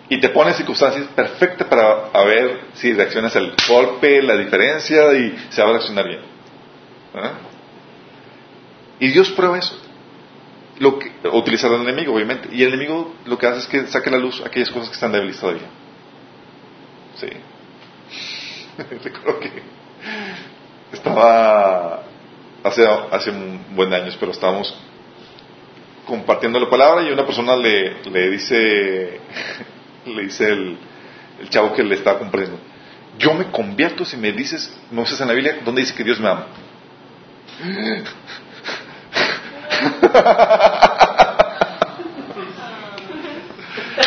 Y 0.09 0.21
te 0.21 0.29
pone 0.29 0.53
circunstancias 0.53 1.05
perfectas 1.15 1.67
para 1.67 2.09
ver 2.23 2.61
si 2.75 2.93
reaccionas 2.93 3.35
al 3.35 3.53
golpe, 3.67 4.21
la 4.21 4.37
diferencia 4.37 5.13
y 5.13 5.37
se 5.49 5.61
va 5.61 5.69
a 5.69 5.71
reaccionar 5.73 6.07
bien. 6.07 6.21
¿verdad? 7.13 7.33
Y 8.99 9.09
Dios 9.09 9.29
prueba 9.31 9.57
eso. 9.57 9.77
Lo 10.79 10.99
que, 10.99 11.11
utilizar 11.31 11.71
al 11.73 11.81
enemigo, 11.81 12.13
obviamente. 12.13 12.49
Y 12.51 12.63
el 12.63 12.69
enemigo 12.69 13.13
lo 13.25 13.37
que 13.37 13.47
hace 13.47 13.59
es 13.59 13.67
que 13.67 13.87
saque 13.87 14.09
a 14.09 14.13
la 14.13 14.19
luz 14.19 14.41
aquellas 14.45 14.69
cosas 14.69 14.89
que 14.89 14.95
están 14.95 15.11
débiles 15.11 15.39
todavía. 15.39 15.67
Sí. 17.15 17.27
Recuerdo 19.03 19.39
que 19.39 19.51
estaba 20.93 22.03
hace, 22.63 22.87
hace 23.11 23.31
un 23.31 23.75
buen 23.75 23.93
años, 23.93 24.15
pero 24.19 24.31
estábamos 24.31 24.73
compartiendo 26.07 26.59
la 26.59 26.69
palabra 26.69 27.03
y 27.03 27.11
una 27.11 27.25
persona 27.25 27.55
le, 27.55 28.01
le 28.03 28.29
dice, 28.29 28.55
le 30.05 30.23
dice 30.23 30.47
el, 30.47 30.77
el 31.41 31.49
chavo 31.49 31.73
que 31.73 31.83
le 31.83 31.95
estaba 31.95 32.17
compartiendo, 32.17 32.59
yo 33.19 33.33
me 33.33 33.51
convierto 33.51 34.05
si 34.05 34.17
me 34.17 34.31
dices, 34.31 34.75
no 34.91 35.01
usas 35.01 35.19
en 35.21 35.27
la 35.27 35.33
Biblia, 35.33 35.59
¿dónde 35.63 35.81
dice 35.81 35.93
que 35.93 36.03
Dios 36.03 36.19
me 36.19 36.29
ama? 36.29 36.47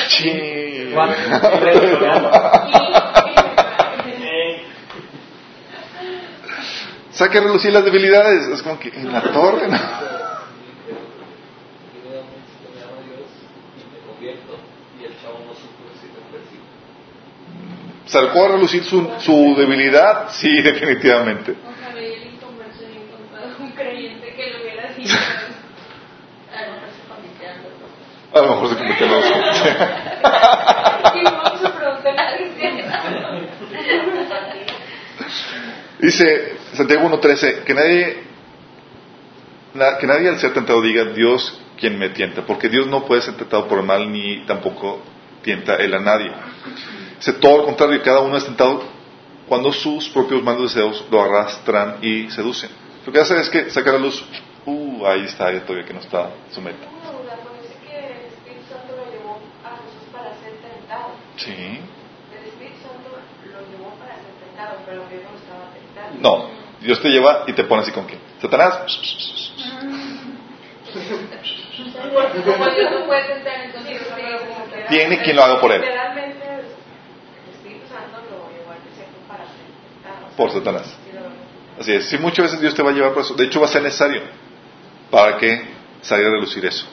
Sí. 0.08 0.92
Saca 7.12 7.38
a 7.38 7.42
relucir 7.42 7.72
las 7.72 7.84
debilidades. 7.84 8.48
Es 8.48 8.62
como 8.62 8.78
que 8.78 8.88
en 8.88 9.12
la 9.12 9.22
torre. 9.22 9.68
¿no? 9.68 10.09
Sacó 18.10 18.44
a 18.46 18.48
relucir 18.48 18.82
su, 18.84 19.08
su 19.20 19.54
debilidad. 19.56 20.30
Sí, 20.30 20.60
definitivamente. 20.62 21.54
A 26.52 26.62
lo 26.62 26.72
mejor 26.72 26.88
se 26.90 27.00
convirtieron 27.08 27.62
los 27.62 27.78
dos. 27.80 27.90
A 28.32 28.42
lo 28.42 28.48
mejor 28.48 28.68
se 28.68 28.76
convirtió 28.76 29.06
en 29.06 29.12
alguien. 29.14 29.50
Dice 35.98 36.56
Santiago 36.74 37.08
1.13 37.10 37.64
que 37.64 37.74
nadie, 37.74 38.22
na- 39.74 39.98
que 39.98 40.06
nadie 40.06 40.28
al 40.28 40.38
ser 40.38 40.52
tentado 40.54 40.80
diga 40.80 41.04
Dios 41.06 41.60
quien 41.78 41.98
me 41.98 42.08
tienta, 42.10 42.42
porque 42.46 42.68
Dios 42.68 42.86
no 42.86 43.04
puede 43.04 43.22
ser 43.22 43.34
tentado 43.34 43.66
por 43.68 43.78
el 43.80 43.84
mal 43.84 44.10
ni 44.10 44.44
tampoco 44.46 45.02
tienta 45.42 45.76
él 45.76 45.92
a 45.94 45.98
nadie. 46.00 46.30
Dice 47.20 47.34
todo 47.34 47.58
lo 47.58 47.64
contrario, 47.66 48.02
cada 48.02 48.20
uno 48.20 48.36
es 48.36 48.44
tentado 48.44 48.82
cuando 49.46 49.72
sus 49.72 50.08
propios 50.08 50.42
malos 50.42 50.74
deseos 50.74 51.04
lo 51.10 51.22
arrastran 51.22 51.98
y 52.02 52.30
seducen. 52.30 52.70
Lo 53.04 53.12
que 53.12 53.20
hace 53.20 53.38
es 53.38 53.48
que 53.48 53.70
saca 53.70 53.92
la 53.92 53.98
luz, 53.98 54.24
uh, 54.64 55.06
ahí 55.06 55.26
está, 55.26 55.48
ahí 55.48 55.60
todavía 55.60 55.86
que 55.86 55.92
no 55.92 56.00
está 56.00 56.30
su 56.50 56.60
meta. 56.60 56.86
Sí. 61.36 61.80
No 66.20 66.48
Dios 66.80 67.00
te 67.00 67.10
lleva 67.10 67.44
y 67.46 67.52
te 67.52 67.62
pone 67.64 67.82
así 67.82 67.92
con 67.92 68.06
quién. 68.06 68.18
Satanás, 68.40 68.80
Tiene 74.88 75.22
quien 75.22 75.36
lo 75.36 75.44
haga 75.44 75.60
por 75.60 75.70
él. 75.70 75.80
Literalmente, 75.80 76.44
el 76.44 76.66
Espíritu 77.54 77.86
Santo 77.88 78.18
lo 78.28 78.50
llevó 78.50 78.72
al 78.72 78.82
desierto 78.82 79.18
para 79.28 79.44
ser 79.44 79.70
tentado. 80.02 80.26
Por 80.40 80.50
Satanás. 80.50 80.86
Así 81.78 81.92
es, 81.92 82.06
sí, 82.06 82.16
muchas 82.16 82.46
veces 82.46 82.60
Dios 82.62 82.74
te 82.74 82.82
va 82.82 82.88
a 82.88 82.94
llevar 82.94 83.12
por 83.12 83.22
eso. 83.22 83.34
De 83.34 83.44
hecho, 83.44 83.60
va 83.60 83.66
a 83.66 83.68
ser 83.68 83.82
necesario 83.82 84.22
para 85.10 85.36
que 85.36 85.68
salga 86.00 86.28
a 86.28 86.30
relucir 86.30 86.64
eso. 86.64 86.86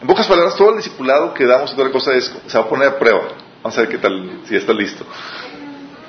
En 0.00 0.06
pocas 0.06 0.28
palabras, 0.28 0.54
todo 0.54 0.70
el 0.70 0.76
discipulado 0.76 1.34
que 1.34 1.44
damos 1.44 1.72
y 1.72 1.74
toda 1.74 1.88
la 1.88 1.92
cosa 1.92 2.14
es, 2.14 2.32
se 2.46 2.56
va 2.56 2.64
a 2.64 2.68
poner 2.68 2.86
a 2.86 2.98
prueba. 3.00 3.30
Vamos 3.64 3.76
a 3.76 3.80
ver 3.80 3.90
qué 3.90 3.98
tal, 3.98 4.42
si 4.46 4.54
está 4.54 4.72
listo. 4.72 5.04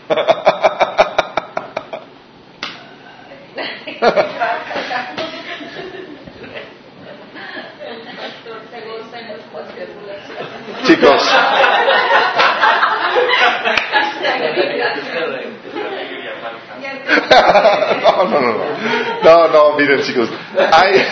Chicos, 10.86 11.15
no, 18.02 18.24
no, 18.26 18.40
no, 18.40 18.52
no. 18.52 18.66
No, 19.24 19.48
no, 19.48 19.78
miren, 19.78 20.02
chicos. 20.02 20.30
Hay... 20.72 21.06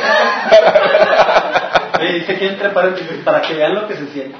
Oye, 2.00 2.14
dice 2.14 2.38
que 2.38 2.48
entre 2.48 2.70
paréntesis 2.70 3.18
para 3.24 3.42
que 3.42 3.54
vean 3.54 3.76
lo 3.76 3.88
que 3.88 3.96
se 3.96 4.08
siente. 4.08 4.38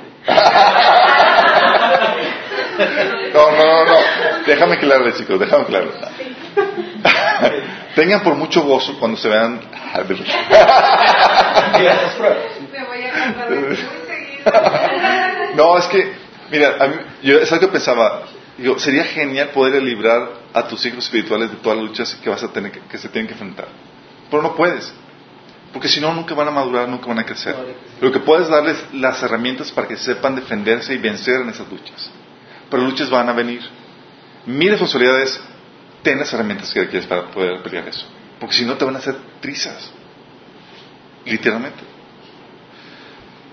No, 3.34 3.52
no, 3.52 3.64
no, 3.64 3.86
no. 3.86 3.96
Déjame 4.46 4.76
aclararle, 4.76 5.14
chicos, 5.14 5.40
déjame 5.40 5.64
aclararle. 5.64 5.94
Tengan 7.96 8.22
por 8.22 8.36
mucho 8.36 8.64
gozo 8.64 8.98
cuando 9.00 9.18
se 9.18 9.30
vean. 9.30 9.60
Me. 10.10 10.16
No, 15.56 15.78
es 15.78 15.86
que, 15.86 16.14
mira, 16.52 16.76
a 16.80 16.88
mí, 16.88 16.96
yo 17.22 17.40
es 17.40 17.52
algo 17.52 17.68
que 17.68 17.74
pensaba. 17.74 18.24
Digo, 18.58 18.80
sería 18.80 19.04
genial 19.04 19.50
poder 19.50 19.82
librar 19.82 20.43
a 20.54 20.68
tus 20.68 20.86
hijos 20.86 21.06
espirituales 21.06 21.50
de 21.50 21.58
todas 21.58 21.78
las 21.78 21.88
luchas 21.88 22.16
que 22.16 22.30
vas 22.30 22.44
a 22.44 22.54
tener 22.54 22.72
que, 22.72 22.98
se 22.98 23.10
tienen 23.10 23.28
que 23.28 23.34
enfrentar. 23.34 23.68
Pero 24.30 24.44
no 24.44 24.56
puedes. 24.56 24.94
Porque 25.72 25.88
si 25.88 26.00
no, 26.00 26.14
nunca 26.14 26.36
van 26.36 26.48
a 26.48 26.52
madurar, 26.52 26.88
nunca 26.88 27.08
van 27.08 27.20
a 27.20 27.26
crecer. 27.26 27.56
Lo 28.00 28.12
que 28.12 28.20
puedes 28.20 28.48
darles 28.48 28.78
las 28.94 29.22
herramientas 29.24 29.72
para 29.72 29.88
que 29.88 29.98
sepan 29.98 30.36
defenderse 30.36 30.94
y 30.94 30.98
vencer 30.98 31.42
en 31.42 31.50
esas 31.50 31.68
luchas. 31.70 32.12
Pero 32.70 32.84
luchas 32.84 33.10
van 33.10 33.28
a 33.30 33.34
venir. 33.34 33.62
Mi 34.46 34.70
responsabilidad 34.70 35.22
es 35.22 35.42
ten 36.04 36.20
las 36.20 36.32
herramientas 36.32 36.72
que 36.72 36.82
requieres 36.82 37.08
para 37.08 37.32
poder 37.32 37.64
pelear 37.64 37.88
eso. 37.88 38.06
Porque 38.40 38.56
si 38.56 38.66
no, 38.66 38.78
te 38.78 38.86
van 38.86 38.96
a 38.96 39.00
hacer 39.00 39.16
trizas. 39.42 39.92
Literalmente. 41.26 41.80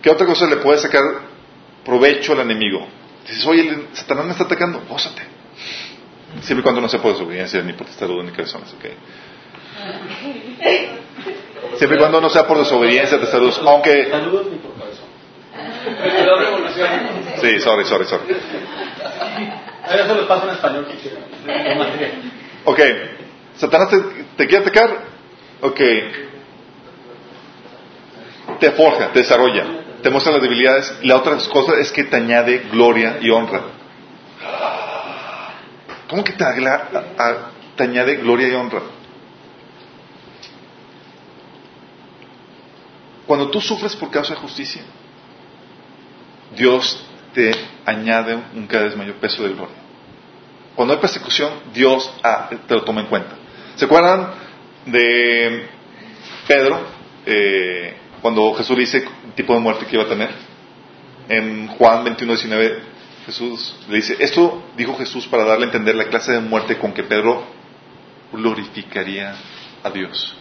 ¿Qué 0.03 0.11
otra 0.11 0.27
cosa 0.27 0.47
le 0.47 0.57
puede 0.57 0.79
sacar 0.79 1.03
provecho 1.85 2.33
al 2.33 2.41
enemigo? 2.41 2.87
Dices, 3.27 3.47
oye, 3.47 3.89
Satanás 3.93 4.27
me 4.27 4.33
está 4.33 4.45
atacando, 4.45 4.83
gózate. 4.89 5.40
Siempre 6.43 6.61
y 6.61 6.63
cuando 6.63 6.81
no 6.81 6.89
sea 6.89 7.01
por 7.01 7.13
desobediencia, 7.13 7.63
ni 7.63 7.73
por 7.73 7.87
testarudo, 7.87 8.23
ni 8.23 8.31
cabezones, 8.31 8.73
ok. 8.73 8.85
Siempre 11.77 11.97
y 11.97 12.01
cuando 12.01 12.21
no 12.21 12.31
sea 12.31 12.47
por 12.47 12.59
desobediencia, 12.59 13.19
testarudos, 13.21 13.61
aunque... 13.65 14.11
Saludos 14.11 14.47
ni 14.51 14.59
por. 14.59 14.71
Sí, 17.41 17.61
sorry, 17.61 17.85
sorry, 17.85 18.05
sorry. 18.05 18.25
Eso 19.91 20.15
les 20.15 20.25
pasa 20.27 20.45
en 20.45 20.51
español. 20.51 20.87
Ok, 22.65 22.81
Satanás 23.57 23.89
te, 23.91 23.99
te 24.37 24.47
quiere 24.47 24.65
atacar. 24.65 24.99
Ok, 25.63 25.81
te 28.59 28.71
forja, 28.73 29.13
te 29.13 29.21
desarrolla, 29.21 29.65
te 30.03 30.11
muestra 30.11 30.33
las 30.33 30.43
debilidades. 30.43 30.99
La 31.03 31.17
otra 31.17 31.37
cosa 31.53 31.75
es 31.79 31.91
que 31.93 32.05
te 32.05 32.17
añade 32.17 32.67
gloria 32.71 33.19
y 33.21 33.31
honra. 33.31 33.63
¿Cómo 36.11 36.25
que 36.25 36.33
te, 36.33 36.45
agla- 36.45 36.89
a- 37.17 37.51
te 37.77 37.83
añade 37.85 38.17
gloria 38.17 38.49
y 38.49 38.55
honra? 38.55 38.83
Cuando 43.27 43.49
tú 43.51 43.61
sufres 43.61 43.95
por 43.95 44.11
causa 44.11 44.35
de 44.35 44.41
justicia, 44.41 44.83
Dios 46.57 47.05
te 47.33 47.53
añade 47.87 48.37
un 48.57 48.67
cada 48.67 48.85
vez 48.85 48.97
mayor 48.97 49.15
peso 49.17 49.45
de 49.45 49.51
gloria. 49.51 49.77
Cuando 50.75 50.95
hay 50.95 51.01
persecución, 51.01 51.53
Dios 51.73 52.13
ah, 52.25 52.51
te 52.67 52.75
lo 52.75 52.83
toma 52.83 53.03
en 53.03 53.07
cuenta. 53.07 53.31
¿Se 53.77 53.85
acuerdan 53.85 54.33
de 54.87 55.69
Pedro? 56.49 56.81
eh, 57.27 57.95
cuando 58.23 58.53
Jesús 58.55 58.77
le 58.77 58.83
dice 58.83 58.99
el 59.27 59.33
tipo 59.35 59.55
de 59.55 59.61
muerte 59.61 59.87
que 59.87 59.95
iba 59.95 60.05
a 60.05 60.09
tener. 60.09 60.31
En 61.29 61.69
Juan 61.69 62.03
21, 62.03 62.33
19, 62.33 62.83
Jesús 63.27 63.77
le 63.89 63.97
dice, 63.97 64.17
esto 64.19 64.63
dijo 64.77 64.97
Jesús 64.97 65.27
para 65.27 65.45
darle 65.45 65.65
a 65.65 65.69
entender 65.69 65.95
la 65.95 66.07
clase 66.07 66.33
de 66.33 66.41
muerte 66.41 66.79
con 66.79 66.93
que 66.93 67.03
Pedro 67.03 67.45
glorificaría 68.33 69.35
a 69.83 69.91
Dios. 69.91 70.37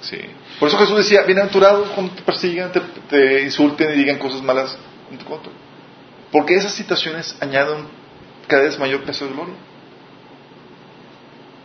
Sí. 0.00 0.18
Por 0.58 0.68
eso 0.68 0.78
Jesús 0.78 0.98
decía, 0.98 1.22
bienaventurado 1.22 1.84
cuando 1.94 2.14
te 2.14 2.22
persigan, 2.22 2.72
te, 2.72 2.80
te 2.80 3.42
insulten 3.42 3.90
y 3.90 3.94
digan 3.94 4.18
cosas 4.18 4.42
malas 4.42 4.76
en 5.10 5.18
tu 5.18 5.24
contra. 5.24 5.52
Porque 6.30 6.54
esas 6.54 6.72
situaciones 6.72 7.36
añaden 7.40 7.86
cada 8.46 8.62
vez 8.62 8.78
mayor 8.78 9.02
peso 9.04 9.26
de 9.26 9.32
gloria. 9.32 9.54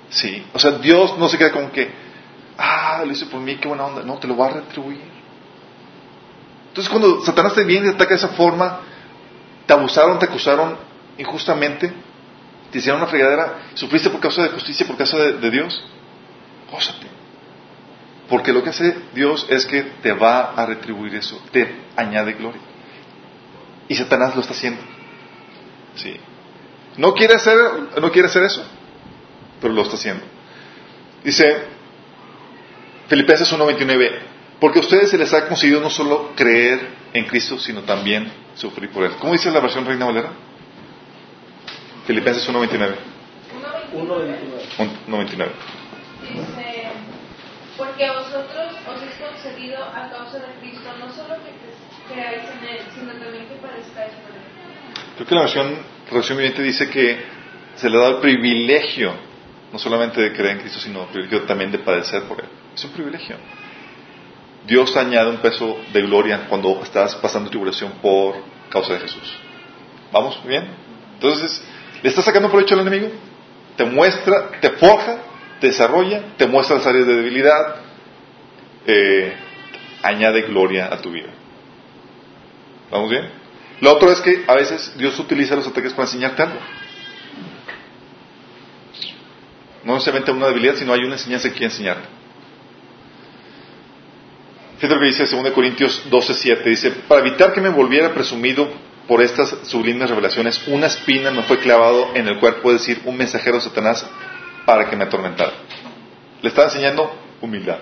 Sí. 0.10 0.46
O 0.54 0.60
sea, 0.60 0.72
Dios 0.72 1.18
no 1.18 1.30
se 1.30 1.38
queda 1.38 1.52
con 1.52 1.72
que, 1.72 1.90
ah, 2.58 3.04
lo 3.06 3.12
hice 3.12 3.26
por 3.26 3.40
mí, 3.40 3.56
qué 3.56 3.68
buena 3.68 3.86
onda. 3.86 4.04
No, 4.04 4.18
te 4.18 4.28
lo 4.28 4.36
va 4.38 4.48
a 4.48 4.54
retribuir. 4.54 5.11
Entonces 6.72 6.90
cuando 6.90 7.20
Satanás 7.26 7.54
te 7.54 7.66
viene 7.66 7.88
y 7.88 7.90
te 7.90 7.96
ataca 7.96 8.12
de 8.12 8.16
esa 8.16 8.30
forma, 8.30 8.80
te 9.66 9.74
abusaron, 9.74 10.18
te 10.20 10.26
acusaron 10.26 10.78
injustamente, 11.18 11.92
te 12.72 12.78
hicieron 12.78 13.02
una 13.02 13.10
fregadera, 13.10 13.72
sufriste 13.74 14.10
por 14.10 14.22
causa 14.22 14.44
de 14.44 14.50
justicia, 14.52 14.88
por 14.88 14.96
causa 14.96 15.18
de, 15.18 15.52
Dios, 15.52 15.84
gózate. 16.72 17.08
Porque 18.30 18.54
lo 18.54 18.64
que 18.64 18.70
hace 18.70 18.96
Dios 19.14 19.46
es 19.50 19.66
que 19.66 19.82
te 20.02 20.14
va 20.14 20.54
a 20.54 20.66
retribuir 20.66 21.14
eso, 21.16 21.42
te 21.52 21.76
añade 21.98 22.32
gloria. 22.36 22.62
Y 23.90 23.96
Satanás 23.96 24.34
lo 24.34 24.40
está 24.40 24.54
haciendo. 24.54 24.82
Sí. 25.96 26.16
No 26.96 27.14
quiere 27.14 27.34
hacer, 27.34 27.58
no 28.00 28.12
quiere 28.14 28.30
hacer 28.30 28.44
eso, 28.44 28.64
pero 29.60 29.74
lo 29.74 29.82
está 29.82 29.96
haciendo. 29.96 30.24
Dice 31.22 31.66
Filipenses 33.10 33.52
1:29, 33.52 34.31
porque 34.62 34.80
a 34.80 34.82
ustedes 34.84 35.10
se 35.10 35.18
les 35.18 35.34
ha 35.34 35.48
concedido 35.48 35.82
no 35.82 35.90
solo 35.90 36.32
creer 36.36 36.80
en 37.14 37.26
Cristo, 37.26 37.58
sino 37.60 37.82
también 37.82 38.32
sufrir 38.56 38.90
por 38.92 39.04
él. 39.04 39.12
¿Cómo 39.20 39.34
dice 39.34 39.52
la 39.52 39.60
versión 39.60 39.86
Reina 39.86 40.06
Valera? 40.06 40.32
Filipenses 42.06 42.48
1:29. 42.48 42.96
1.29. 43.94 44.38
1:29. 45.08 45.50
Dice, 46.22 46.90
porque 47.78 48.06
a 48.06 48.14
vosotros 48.14 48.76
os 48.88 49.02
es 49.02 49.16
concedido 49.20 49.84
a 49.84 50.10
causa 50.10 50.38
de 50.40 50.54
Cristo 50.62 50.90
no 51.00 51.10
solo 51.12 51.36
que 51.44 51.52
cre- 51.52 52.14
creáis 52.14 52.44
en 52.50 52.68
Él, 52.70 52.80
sino 52.94 53.12
también 53.14 53.48
que 53.48 53.56
padezcáis 53.56 54.14
por 54.14 54.36
Él. 54.36 54.42
Creo 55.16 55.28
que 55.28 55.36
la 55.36 55.42
versión 55.42 55.78
Traducción 56.08 56.38
Viviente 56.38 56.62
dice 56.62 56.90
que 56.90 57.26
se 57.76 57.90
le 57.90 57.98
da 57.98 58.10
el 58.10 58.18
privilegio, 58.18 59.14
no 59.74 59.80
solamente 59.80 60.22
de 60.22 60.32
creer 60.34 60.52
en 60.58 60.60
Cristo, 60.60 60.80
sino 60.80 61.02
el 61.04 61.08
privilegio 61.08 61.42
también 61.44 61.72
de 61.72 61.80
padecer 61.80 62.24
por 62.24 62.40
Él. 62.42 62.48
Es 62.76 62.84
un 62.86 62.92
privilegio. 62.92 63.38
Dios 64.66 64.96
añade 64.96 65.30
un 65.30 65.38
peso 65.38 65.80
de 65.92 66.02
gloria 66.02 66.46
cuando 66.48 66.82
estás 66.84 67.16
pasando 67.16 67.50
tribulación 67.50 67.94
por 68.02 68.36
causa 68.70 68.94
de 68.94 69.00
Jesús. 69.00 69.38
¿Vamos? 70.12 70.40
¿Bien? 70.46 70.68
Entonces, 71.16 71.64
¿le 72.02 72.10
estás 72.10 72.26
sacando 72.26 72.50
provecho 72.50 72.76
al 72.76 72.82
enemigo? 72.82 73.12
Te 73.76 73.86
muestra, 73.86 74.52
te 74.60 74.72
forja, 74.72 75.18
te 75.60 75.68
desarrolla, 75.68 76.36
te 76.38 76.48
muestra 76.48 76.78
las 76.78 76.86
áreas 76.86 77.08
de 77.08 77.16
debilidad, 77.16 77.76
eh, 78.86 79.34
añade 80.04 80.42
gloria 80.44 80.90
a 80.92 80.98
tu 80.98 81.12
vida. 81.12 81.30
¿Vamos 82.92 83.10
bien? 83.10 83.30
Lo 83.80 83.92
otro 83.94 84.12
es 84.12 84.22
que 84.22 84.44
a 84.48 84.56
veces 84.56 84.94
Dios 84.98 85.18
utiliza 85.20 85.56
los 85.56 85.68
ataques 85.68 85.94
para 85.94 86.04
enseñarte 86.08 86.44
algo. 86.44 86.60
No 89.84 89.94
necesariamente 89.94 90.32
una 90.32 90.48
debilidad, 90.48 90.76
sino 90.76 90.94
hay 90.94 91.02
una 91.02 91.16
enseñanza 91.16 91.50
que 91.50 91.56
quiere 91.56 91.74
enseñarte. 91.74 92.21
Fíjate 94.82 94.96
lo 94.96 95.00
que 95.02 95.06
dice 95.08 95.26
2 95.28 95.52
Corintios 95.52 96.10
12:7. 96.10 96.64
Dice, 96.64 96.90
para 97.08 97.22
evitar 97.22 97.54
que 97.54 97.62
me 97.62 97.70
volviera 97.70 98.12
presumido 98.16 98.68
por 99.08 99.22
estas 99.22 99.56
sublimes 99.62 100.10
revelaciones, 100.10 100.60
una 100.68 100.88
espina 100.88 101.30
me 101.30 101.44
fue 101.44 101.60
clavado 101.60 102.10
en 102.16 102.28
el 102.28 102.40
cuerpo, 102.40 102.72
es 102.72 102.80
decir, 102.80 103.00
un 103.06 103.16
mensajero 103.16 103.58
de 103.58 103.62
Satanás 103.62 104.04
para 104.66 104.90
que 104.90 104.96
me 104.96 105.04
atormentara. 105.04 105.52
Le 106.42 106.50
estaba 106.50 106.68
enseñando 106.68 107.14
humildad. 107.42 107.78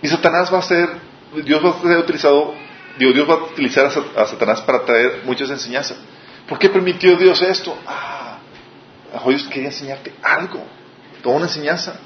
Y 0.00 0.06
Satanás 0.06 0.54
va 0.54 0.58
a 0.58 0.62
ser, 0.62 0.88
Dios 1.44 1.64
va 1.64 1.70
a 1.70 1.82
ser 1.82 1.98
utilizado, 1.98 2.54
digo, 2.96 3.12
Dios 3.12 3.28
va 3.28 3.34
a 3.34 3.36
utilizar 3.38 3.86
a 3.86 3.90
Sat- 3.90 4.16
a 4.16 4.26
Satanás 4.26 4.60
para 4.62 4.84
traer 4.84 5.22
muchas 5.24 5.50
enseñanzas. 5.50 5.98
¿Por 6.48 6.60
qué 6.60 6.68
permitió 6.68 7.16
Dios 7.16 7.42
esto? 7.42 7.76
Ah, 7.88 8.38
Dios 9.26 9.42
quería 9.48 9.68
enseñarte 9.70 10.12
algo, 10.22 10.64
toda 11.24 11.34
una 11.36 11.46
enseñanza. 11.46 11.98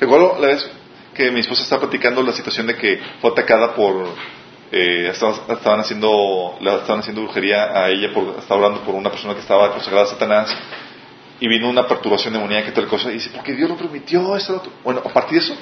Recuerdo 0.00 0.36
la 0.40 0.48
vez 0.48 0.70
que 1.14 1.30
mi 1.30 1.40
esposa 1.40 1.62
estaba 1.62 1.82
platicando 1.82 2.22
la 2.22 2.32
situación 2.32 2.66
de 2.66 2.76
que 2.76 3.00
fue 3.20 3.30
atacada 3.30 3.74
por, 3.74 4.06
eh, 4.70 5.08
estaban, 5.10 5.40
estaban 5.48 5.80
haciendo, 5.80 6.56
la 6.60 6.76
estaban 6.76 7.00
haciendo 7.00 7.22
brujería 7.22 7.72
a 7.72 7.88
ella, 7.88 8.12
por, 8.12 8.36
estaba 8.38 8.60
orando 8.60 8.82
por 8.82 8.94
una 8.94 9.10
persona 9.10 9.34
que 9.34 9.40
estaba 9.40 9.72
consagrada 9.72 10.04
a 10.04 10.08
Satanás, 10.08 10.54
y 11.40 11.48
vino 11.48 11.68
una 11.68 11.86
perturbación 11.86 12.34
demoníaca 12.34 12.68
y 12.68 12.72
tal 12.72 12.86
cosa, 12.86 13.10
y 13.10 13.14
dice, 13.14 13.30
¿por 13.30 13.42
qué 13.42 13.54
Dios 13.54 13.68
lo 13.68 13.76
permitió? 13.76 14.36
Esto, 14.36 14.52
lo 14.52 14.58
otro?". 14.58 14.72
Bueno, 14.84 15.02
a 15.04 15.12
partir 15.12 15.38
de 15.38 15.44
eso, 15.44 15.56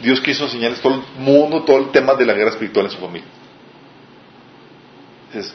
Dios 0.00 0.20
quiso 0.20 0.44
enseñarles 0.44 0.80
todo 0.80 0.94
el 0.94 1.02
mundo, 1.18 1.62
todo 1.64 1.78
el 1.78 1.90
tema 1.90 2.14
de 2.14 2.26
la 2.26 2.34
guerra 2.34 2.50
espiritual 2.50 2.86
en 2.86 2.92
su 2.92 2.98
familia. 2.98 3.28
Dices, 5.32 5.54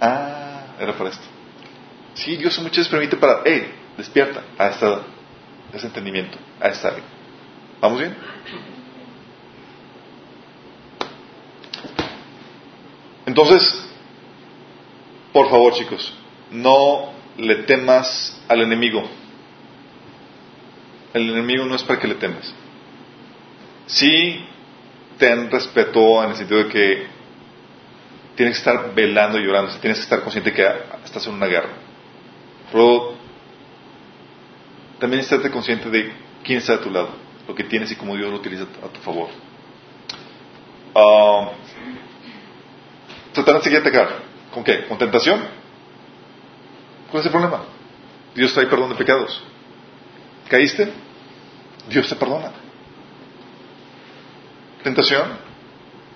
ah, 0.00 0.60
era 0.80 0.92
para 0.92 1.10
esto. 1.10 1.24
Sí, 2.14 2.36
Dios 2.36 2.58
muchas 2.58 2.78
veces 2.78 2.88
permite 2.88 3.16
para, 3.16 3.42
hey, 3.44 3.72
despierta 3.96 4.42
a, 4.56 4.68
esta, 4.68 5.02
ese 5.72 5.86
entendimiento, 5.86 6.38
a 6.60 6.68
esta. 6.68 6.94
¿Vamos 7.80 8.00
bien? 8.00 8.16
Entonces, 13.26 13.88
por 15.32 15.48
favor 15.50 15.74
chicos, 15.74 16.12
no 16.50 17.12
le 17.36 17.56
temas 17.56 18.40
al 18.48 18.62
enemigo. 18.62 19.08
El 21.14 21.30
enemigo 21.30 21.64
no 21.66 21.76
es 21.76 21.82
para 21.82 22.00
que 22.00 22.08
le 22.08 22.14
temas. 22.14 22.52
Sí, 23.86 24.44
ten 25.18 25.50
respeto 25.50 26.22
en 26.24 26.30
el 26.30 26.36
sentido 26.36 26.64
de 26.64 26.68
que 26.68 27.06
tienes 28.34 28.54
que 28.54 28.58
estar 28.58 28.94
velando 28.94 29.38
y 29.38 29.44
llorando, 29.44 29.72
tienes 29.78 29.98
que 29.98 30.04
estar 30.04 30.22
consciente 30.22 30.52
que 30.52 30.66
estás 31.04 31.26
en 31.26 31.34
una 31.34 31.46
guerra. 31.46 31.70
Pero 32.72 33.14
también 34.98 35.20
estate 35.20 35.50
consciente 35.50 35.90
de 35.90 36.12
quién 36.44 36.58
está 36.58 36.74
a 36.74 36.80
tu 36.80 36.90
lado, 36.90 37.10
lo 37.48 37.54
que 37.54 37.64
tienes 37.64 37.90
y 37.90 37.96
cómo 37.96 38.14
Dios 38.14 38.30
lo 38.30 38.36
utiliza 38.36 38.64
a 38.64 38.88
tu 38.88 39.00
favor. 39.00 39.30
Ah, 40.94 41.50
Satanás 43.32 43.62
te 43.62 43.70
quiere. 43.70 43.90
¿Con 44.52 44.62
qué? 44.62 44.86
¿Con 44.86 44.98
tentación? 44.98 45.40
¿Cuál 47.10 47.20
es 47.20 47.26
el 47.26 47.32
problema? 47.32 47.64
Dios 48.34 48.52
trae 48.52 48.66
perdón 48.66 48.90
de 48.90 48.96
pecados. 48.96 49.42
¿Caíste? 50.48 50.92
Dios 51.88 52.06
te 52.08 52.16
perdona. 52.16 52.52
¿Tentación? 54.82 55.38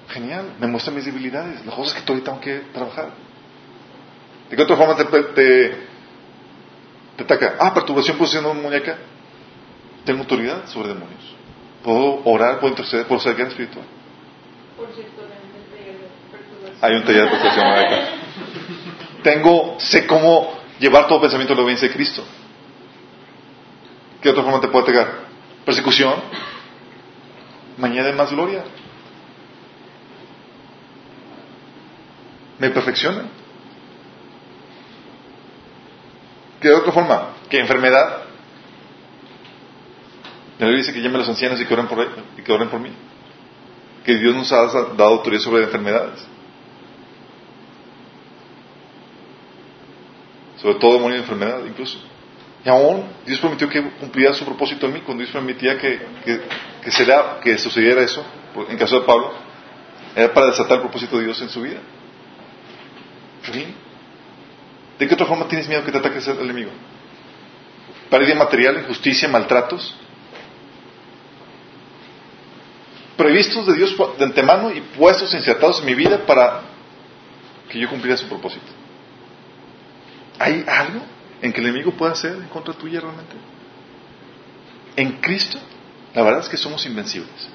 Genial, 0.08 0.56
me 0.60 0.66
muestra 0.66 0.92
mis 0.92 1.06
debilidades, 1.06 1.64
las 1.64 1.74
cosas 1.74 1.94
que 1.94 2.02
todavía 2.02 2.24
tengo 2.24 2.40
que 2.40 2.58
trabajar. 2.74 3.10
¿De 4.50 4.56
qué 4.56 4.62
otra 4.62 4.76
forma 4.76 4.96
te, 4.96 5.04
te, 5.04 5.76
te 7.16 7.24
ataca? 7.24 7.56
Ah, 7.58 7.72
perturbación 7.72 8.18
siendo 8.26 8.52
muñeca. 8.52 8.98
Tengo 10.04 10.20
autoridad 10.20 10.66
sobre 10.66 10.88
demonios. 10.88 11.22
Puedo 11.82 12.22
orar, 12.24 12.60
puedo 12.60 12.72
interceder, 12.72 13.06
puedo 13.06 13.20
ser 13.20 13.36
guerra 13.36 13.50
espiritual. 13.50 13.84
Por 14.76 14.92
cierto. 14.92 15.22
Hay 16.80 16.94
un 16.94 17.04
taller 17.04 17.24
de 17.24 17.30
perturbación 17.30 17.66
muñeca. 17.66 18.08
Tengo, 19.22 19.76
sé 19.78 20.06
cómo 20.06 20.58
llevar 20.80 21.06
todo 21.06 21.20
pensamiento 21.20 21.52
a 21.52 21.56
la 21.56 21.62
obediencia 21.62 21.88
de 21.88 21.94
Cristo. 21.94 22.24
¿Qué 24.20 24.30
otra 24.30 24.42
forma 24.42 24.60
te 24.60 24.68
puede 24.68 24.90
atacar? 24.90 25.20
Persecución. 25.64 26.14
Me 27.76 27.86
añade 27.86 28.12
más 28.12 28.30
gloria. 28.30 28.64
me 32.62 32.70
perfecciona. 32.70 33.24
¿Qué 36.60 36.70
otra 36.70 36.92
forma? 36.92 37.30
¿Qué 37.50 37.58
enfermedad? 37.58 38.22
La 40.62 40.68
Biblia 40.68 40.84
dice 40.84 40.92
que 40.92 41.02
llame 41.02 41.16
a 41.16 41.18
los 41.18 41.28
ancianos 41.28 41.60
y 41.60 41.64
que 41.66 41.74
oren 41.74 41.88
por, 41.88 42.06
y 42.38 42.42
que 42.42 42.52
oren 42.52 42.68
por 42.68 42.78
mí. 42.78 42.90
Que 44.04 44.14
Dios 44.14 44.32
nos 44.32 44.52
ha 44.52 44.64
dado 44.64 45.06
autoridad 45.06 45.42
sobre 45.42 45.64
enfermedades. 45.64 46.24
Sobre 50.58 50.76
todo 50.76 50.92
demonio 50.92 51.16
de 51.16 51.22
enfermedad, 51.22 51.64
incluso. 51.66 51.98
Y 52.64 52.68
aún 52.68 53.06
Dios 53.26 53.40
prometió 53.40 53.68
que 53.68 53.82
cumpliera 53.82 54.32
su 54.34 54.44
propósito 54.44 54.86
en 54.86 54.92
mí, 54.92 55.00
cuando 55.00 55.24
Dios 55.24 55.32
permitía 55.32 55.76
que, 55.76 56.00
que, 56.24 56.40
que, 56.84 56.90
se 56.92 57.12
que 57.42 57.58
sucediera 57.58 58.00
eso, 58.00 58.24
en 58.68 58.78
caso 58.78 59.00
de 59.00 59.04
Pablo, 59.04 59.32
era 60.14 60.32
para 60.32 60.46
desatar 60.46 60.76
el 60.76 60.82
propósito 60.82 61.18
de 61.18 61.24
Dios 61.24 61.42
en 61.42 61.48
su 61.48 61.60
vida. 61.60 61.80
¿Sí? 63.52 63.66
¿De 64.96 65.08
qué 65.08 65.14
otra 65.14 65.26
forma 65.26 65.48
tienes 65.48 65.66
miedo 65.66 65.82
que 65.82 65.90
te 65.90 65.98
ataque 65.98 66.18
el 66.18 66.38
enemigo? 66.38 66.70
Pérdida 68.08 68.36
material, 68.36 68.78
injusticia, 68.78 69.26
maltratos. 69.26 69.96
Previstos 73.22 73.64
de 73.66 73.74
Dios 73.74 73.94
de 74.18 74.24
antemano 74.24 74.72
y 74.72 74.80
puestos, 74.80 75.32
insertados 75.32 75.78
en 75.78 75.86
mi 75.86 75.94
vida 75.94 76.26
para 76.26 76.62
que 77.68 77.78
yo 77.78 77.88
cumpliera 77.88 78.16
su 78.16 78.26
propósito. 78.26 78.66
¿Hay 80.40 80.64
algo 80.66 81.02
en 81.40 81.52
que 81.52 81.60
el 81.60 81.68
enemigo 81.68 81.92
pueda 81.92 82.14
hacer 82.14 82.32
en 82.32 82.48
contra 82.48 82.74
tuya 82.74 82.98
realmente? 82.98 83.36
En 84.96 85.20
Cristo, 85.20 85.56
la 86.12 86.24
verdad 86.24 86.40
es 86.40 86.48
que 86.48 86.56
somos 86.56 86.84
invencibles. 86.84 87.48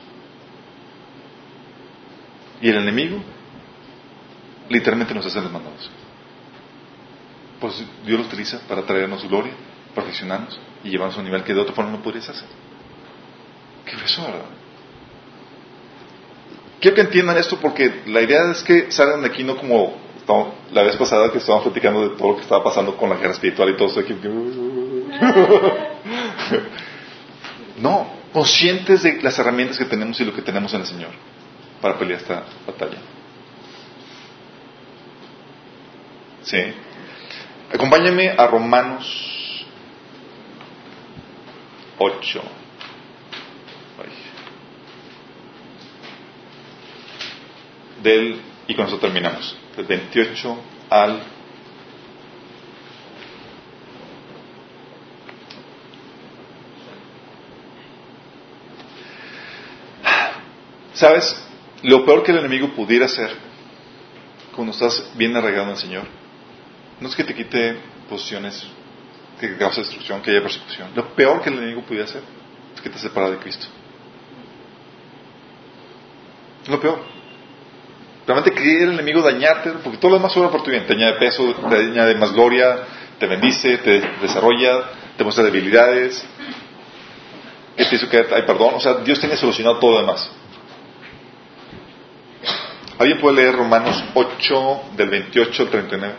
Y 2.61 2.69
el 2.69 2.77
enemigo 2.77 3.21
literalmente 4.69 5.13
nos 5.13 5.25
hace 5.25 5.41
los 5.41 5.51
mandados. 5.51 5.91
Pues 7.59 7.83
Dios 8.05 8.21
lo 8.21 8.25
utiliza 8.25 8.61
para 8.69 8.83
traernos 8.83 9.27
gloria, 9.27 9.51
perfeccionarnos 9.93 10.57
y 10.85 10.91
llevarnos 10.91 11.17
a 11.17 11.19
un 11.19 11.25
nivel 11.25 11.43
que 11.43 11.53
de 11.53 11.59
otra 11.59 11.75
forma 11.75 11.91
no 11.91 12.01
podrías 12.01 12.29
hacer. 12.29 12.47
Qué 13.83 13.97
eso, 13.97 14.21
¿verdad? 14.21 14.66
Quiero 16.79 16.95
que 16.95 17.01
entiendan 17.01 17.37
esto 17.37 17.57
porque 17.57 18.03
la 18.05 18.21
idea 18.21 18.51
es 18.51 18.63
que 18.63 18.89
salgan 18.91 19.21
de 19.21 19.27
aquí 19.27 19.43
no 19.43 19.57
como 19.57 20.07
la 20.73 20.83
vez 20.83 20.97
pasada 20.97 21.31
que 21.31 21.37
estábamos 21.37 21.63
platicando 21.63 22.09
de 22.09 22.17
todo 22.17 22.31
lo 22.31 22.35
que 22.35 22.41
estaba 22.41 22.61
pasando 22.63 22.97
con 22.97 23.09
la 23.09 23.15
guerra 23.15 23.31
espiritual 23.31 23.69
y 23.69 23.77
todo 23.77 23.87
eso. 23.87 24.01
no, 27.77 28.07
conscientes 28.33 29.03
de 29.03 29.21
las 29.21 29.39
herramientas 29.39 29.77
que 29.77 29.85
tenemos 29.85 30.19
y 30.19 30.25
lo 30.25 30.33
que 30.33 30.41
tenemos 30.41 30.73
en 30.73 30.81
el 30.81 30.87
Señor 30.87 31.11
para 31.81 31.97
pelear 31.97 32.19
esta 32.19 32.43
batalla. 32.65 32.97
¿Sí? 36.43 36.57
Acompáñame 37.73 38.29
a 38.29 38.47
Romanos 38.47 39.65
8. 41.97 42.41
Del, 48.03 48.41
y 48.67 48.75
con 48.75 48.87
eso 48.87 48.97
terminamos, 48.99 49.55
del 49.75 49.85
28 49.85 50.57
al 50.89 51.21
¿Sabes? 60.93 61.35
Lo 61.83 62.03
peor 62.05 62.23
que 62.23 62.31
el 62.31 62.39
enemigo 62.39 62.69
pudiera 62.69 63.05
hacer 63.05 63.29
cuando 64.55 64.73
estás 64.73 65.11
bien 65.15 65.35
arraigado 65.35 65.65
en 65.65 65.71
el 65.71 65.77
Señor 65.77 66.07
no 66.99 67.07
es 67.07 67.15
que 67.15 67.23
te 67.23 67.35
quite 67.35 67.77
posiciones 68.09 68.65
que 69.39 69.55
cause 69.57 69.81
destrucción, 69.81 70.21
que 70.23 70.31
haya 70.31 70.41
persecución. 70.41 70.89
Lo 70.95 71.13
peor 71.13 71.41
que 71.41 71.49
el 71.49 71.57
enemigo 71.57 71.83
pudiera 71.83 72.05
hacer 72.05 72.23
es 72.73 72.81
que 72.81 72.89
te 72.89 72.97
separa 72.97 73.29
de 73.29 73.37
Cristo. 73.37 73.67
Lo 76.67 76.79
peor. 76.79 77.16
Realmente 78.27 78.51
quiere 78.61 78.83
el 78.83 78.91
enemigo 78.91 79.21
dañarte, 79.21 79.71
porque 79.81 79.97
todo 79.97 80.11
lo 80.11 80.17
demás 80.17 80.35
obra 80.35 80.49
por 80.49 80.61
tu 80.61 80.69
bien. 80.69 80.85
Te 80.85 80.93
añade 80.93 81.13
peso, 81.13 81.55
te 81.69 81.75
añade 81.77 82.13
más 82.15 82.33
gloria, 82.33 82.79
te 83.17 83.25
bendice, 83.25 83.77
te 83.77 84.01
desarrolla, 84.21 84.83
te 85.15 85.23
muestra 85.23 85.45
debilidades, 85.45 86.25
te 87.77 87.89
dice 87.89 88.09
que 88.09 88.17
hay 88.17 88.41
perdón. 88.41 88.73
O 88.75 88.79
sea, 88.81 88.95
Dios 88.95 89.17
tiene 89.21 89.37
solucionado 89.37 89.77
todo 89.77 89.93
lo 89.93 90.01
demás. 90.01 90.29
¿Alguien 92.99 93.19
puede 93.19 93.37
leer 93.37 93.55
Romanos 93.55 94.03
8, 94.13 94.81
del 94.97 95.09
28 95.09 95.63
al 95.63 95.69
39? 95.69 96.15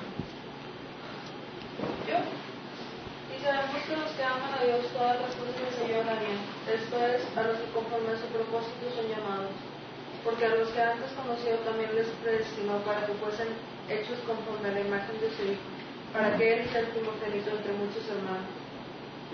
Porque 10.39 10.55
a 10.55 10.55
los 10.55 10.71
que 10.71 10.81
antes 10.81 11.11
conoció 11.19 11.51
también 11.67 11.91
les 11.97 12.07
predestinó 12.23 12.79
para 12.87 13.05
que 13.05 13.13
fuesen 13.15 13.49
hechos 13.91 14.21
conforme 14.23 14.69
a 14.71 14.75
la 14.79 14.87
imagen 14.87 15.19
de 15.19 15.35
su 15.35 15.43
Hijo, 15.43 15.67
para 16.13 16.37
que 16.39 16.55
Él 16.55 16.71
sea 16.71 16.87
el 16.87 16.95
primogénito 16.95 17.51
entre 17.51 17.73
muchos 17.75 18.07
hermanos. 18.07 18.47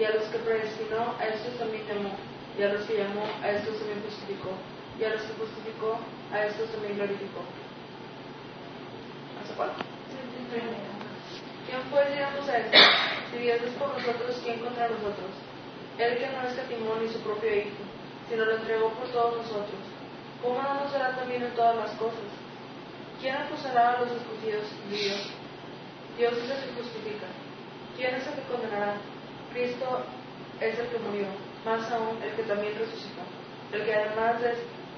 Y 0.00 0.04
a 0.04 0.16
los 0.16 0.24
que 0.32 0.40
predestinó, 0.40 1.12
a 1.20 1.28
estos 1.28 1.60
también 1.60 1.84
llamó, 1.84 2.16
y 2.56 2.62
a 2.62 2.72
los 2.72 2.88
que 2.88 2.96
llamó, 2.96 3.20
a 3.20 3.50
estos 3.52 3.76
también 3.84 4.00
justificó, 4.00 4.56
y 4.96 5.04
a 5.04 5.12
los 5.12 5.20
que 5.28 5.36
justificó, 5.36 6.00
a 6.32 6.48
estos 6.48 6.72
también 6.72 6.96
glorificó. 6.96 7.44
¿Hasta 9.44 9.52
cuál? 9.60 9.76
¿Quién 9.76 11.84
pues 11.92 12.08
diremos 12.08 12.48
a 12.48 12.64
esto? 12.64 12.80
Si 13.28 13.44
Dios 13.44 13.60
es 13.60 13.76
por 13.76 13.92
nosotros, 13.92 14.40
¿quién 14.40 14.56
contra 14.56 14.88
nosotros? 14.88 15.36
Él 16.00 16.16
que 16.16 16.32
no 16.32 16.48
es 16.48 16.56
catimón 16.56 17.04
ni 17.04 17.12
su 17.12 17.20
propio 17.20 17.52
Hijo, 17.52 17.84
sino 18.30 18.46
lo 18.46 18.56
entregó 18.56 18.88
por 18.96 19.04
todos 19.12 19.44
nosotros 19.44 19.93
¿cómo 20.44 20.62
no 20.62 20.88
será 20.90 21.16
también 21.16 21.42
en 21.42 21.54
todas 21.54 21.76
las 21.76 21.90
cosas? 21.96 22.28
¿Quién 23.20 23.34
acusará 23.34 23.96
a 23.96 24.00
los 24.00 24.12
escogidos 24.12 24.68
Dios? 24.90 25.32
Dios 26.18 26.32
es 26.34 26.50
el 26.50 26.68
que 26.68 26.82
justifica. 26.82 27.26
¿Quién 27.96 28.14
es 28.14 28.26
el 28.26 28.34
que 28.34 28.42
condenará? 28.52 28.96
Cristo 29.52 30.04
es 30.60 30.78
el 30.78 30.86
que 30.88 30.98
murió, 30.98 31.26
más 31.64 31.90
aún 31.90 32.22
el 32.22 32.32
que 32.36 32.42
también 32.42 32.78
resucitó, 32.78 33.22
el 33.72 33.84
que 33.84 33.94
además 33.94 34.36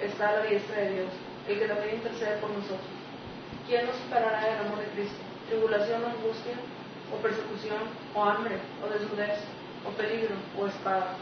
está 0.01 0.29
a 0.29 0.33
la 0.33 0.47
diestra 0.47 0.77
de 0.81 0.95
Dios, 0.95 1.13
el 1.49 1.59
que 1.59 1.69
también 1.69 1.97
intercede 1.97 2.37
por 2.39 2.51
nosotros. 2.51 2.97
¿Quién 3.67 3.87
nos 3.87 3.97
separará 3.97 4.45
del 4.45 4.67
amor 4.67 4.81
de 4.81 4.87
Cristo? 4.97 5.23
¿Tribulación 5.49 6.03
o 6.05 6.07
angustia? 6.07 6.55
¿O 7.13 7.23
persecución? 7.23 7.83
¿O 8.15 8.25
hambre? 8.25 8.59
¿O 8.83 8.89
desnudez? 8.89 9.39
¿O 9.87 9.91
peligro? 9.91 10.35
¿O 10.59 10.67
espada? 10.67 11.17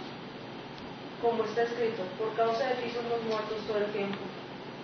Como 1.25 1.43
está 1.45 1.63
escrito, 1.63 2.05
por 2.21 2.37
causa 2.37 2.69
de 2.69 2.85
ti 2.85 2.93
somos 2.93 3.17
muertos 3.25 3.65
todo 3.65 3.81
el 3.81 3.89
tiempo, 3.97 4.21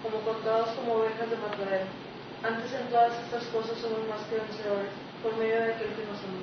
como 0.00 0.24
contados 0.24 0.72
como 0.72 1.04
ovejas 1.04 1.28
de 1.28 1.36
matadero. 1.36 1.84
Antes 2.40 2.72
en 2.72 2.88
todas 2.88 3.12
estas 3.20 3.44
cosas 3.52 3.76
somos 3.76 4.00
más 4.08 4.24
que 4.24 4.40
vencedores, 4.40 4.88
por 5.20 5.36
medio 5.36 5.60
de 5.60 5.76
aquel 5.76 5.92
que 5.92 6.08
nos 6.08 6.16
amó, 6.24 6.40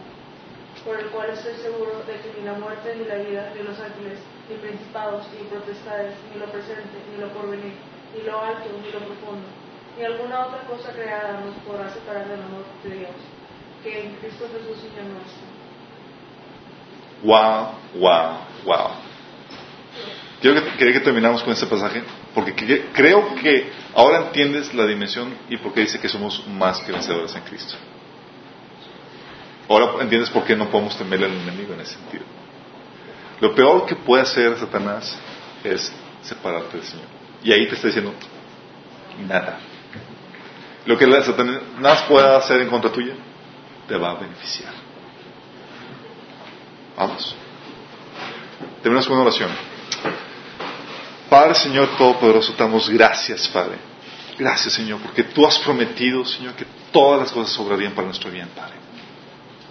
por 0.85 1.01
el 1.01 1.09
cual 1.09 1.33
estoy 1.33 1.57
seguro 1.65 2.05
de 2.05 2.13
que 2.21 2.29
ni 2.37 2.45
la 2.45 2.53
muerte, 2.61 2.93
ni 2.93 3.09
la 3.09 3.17
vida, 3.25 3.49
ni 3.57 3.65
los 3.65 3.79
ángeles, 3.81 4.21
ni 4.45 4.61
principados, 4.61 5.25
ni 5.33 5.49
potestades, 5.49 6.13
ni 6.29 6.37
lo 6.37 6.45
presente, 6.53 6.93
ni 7.09 7.17
lo 7.17 7.33
porvenir, 7.33 7.73
ni 8.13 8.21
lo 8.21 8.37
alto, 8.37 8.69
ni 8.77 8.93
lo 8.93 9.01
profundo, 9.01 9.49
ni 9.97 10.05
alguna 10.05 10.45
otra 10.45 10.61
cosa 10.69 10.93
creada 10.93 11.41
nos 11.41 11.57
podrá 11.65 11.89
separar 11.89 12.29
del 12.29 12.45
amor 12.45 12.69
de 12.85 13.01
Dios, 13.01 13.17
que 13.81 14.05
en 14.05 14.15
Cristo 14.21 14.45
Jesús 14.53 14.77
Señor 14.77 15.09
nuestro. 15.09 15.57
Wow, 17.25 17.73
wow, 17.97 18.45
wow. 18.63 19.06
Quiero 20.41 20.63
que, 20.63 20.77
quería 20.77 20.93
que 20.93 20.99
terminamos 20.99 21.41
con 21.41 21.53
este 21.53 21.65
pasaje, 21.65 22.03
porque 22.35 22.53
creo 22.93 23.35
que 23.35 23.71
ahora 23.95 24.27
entiendes 24.27 24.73
la 24.73 24.85
dimensión 24.85 25.33
y 25.49 25.57
por 25.57 25.73
qué 25.73 25.81
dice 25.81 25.99
que 25.99 26.07
somos 26.07 26.45
más 26.47 26.79
que 26.81 26.91
vencedores 26.91 27.35
en 27.35 27.41
Cristo. 27.41 27.75
Ahora 29.67 30.01
entiendes 30.01 30.29
por 30.29 30.43
qué 30.43 30.55
no 30.55 30.69
podemos 30.69 30.97
temerle 30.97 31.25
al 31.25 31.33
enemigo 31.33 31.73
en 31.73 31.81
ese 31.81 31.93
sentido. 31.95 32.23
Lo 33.39 33.53
peor 33.53 33.85
que 33.85 33.95
puede 33.95 34.23
hacer 34.23 34.57
Satanás 34.57 35.17
es 35.63 35.91
separarte 36.21 36.77
del 36.77 36.85
Señor. 36.85 37.05
Y 37.43 37.51
ahí 37.51 37.67
te 37.67 37.75
está 37.75 37.87
diciendo, 37.87 38.13
nada. 39.27 39.59
Lo 40.85 40.97
que 40.97 41.05
Satanás 41.21 42.03
pueda 42.03 42.37
hacer 42.37 42.61
en 42.61 42.69
contra 42.69 42.91
tuya, 42.91 43.13
te 43.87 43.97
va 43.97 44.11
a 44.11 44.13
beneficiar. 44.15 44.73
Vamos. 46.95 47.35
Terminamos 48.81 49.07
con 49.07 49.17
una 49.17 49.25
oración. 49.25 49.76
Padre, 51.29 51.55
Señor 51.55 51.97
Todopoderoso, 51.97 52.53
te 52.53 52.63
damos 52.63 52.89
gracias, 52.89 53.47
Padre. 53.47 53.77
Gracias, 54.37 54.73
Señor, 54.73 54.99
porque 55.01 55.23
tú 55.23 55.45
has 55.45 55.57
prometido, 55.59 56.23
Señor, 56.25 56.53
que 56.53 56.65
todas 56.91 57.21
las 57.21 57.31
cosas 57.31 57.53
sobrarían 57.53 57.93
para 57.93 58.07
nuestro 58.07 58.29
bien, 58.31 58.47
Padre. 58.55 58.75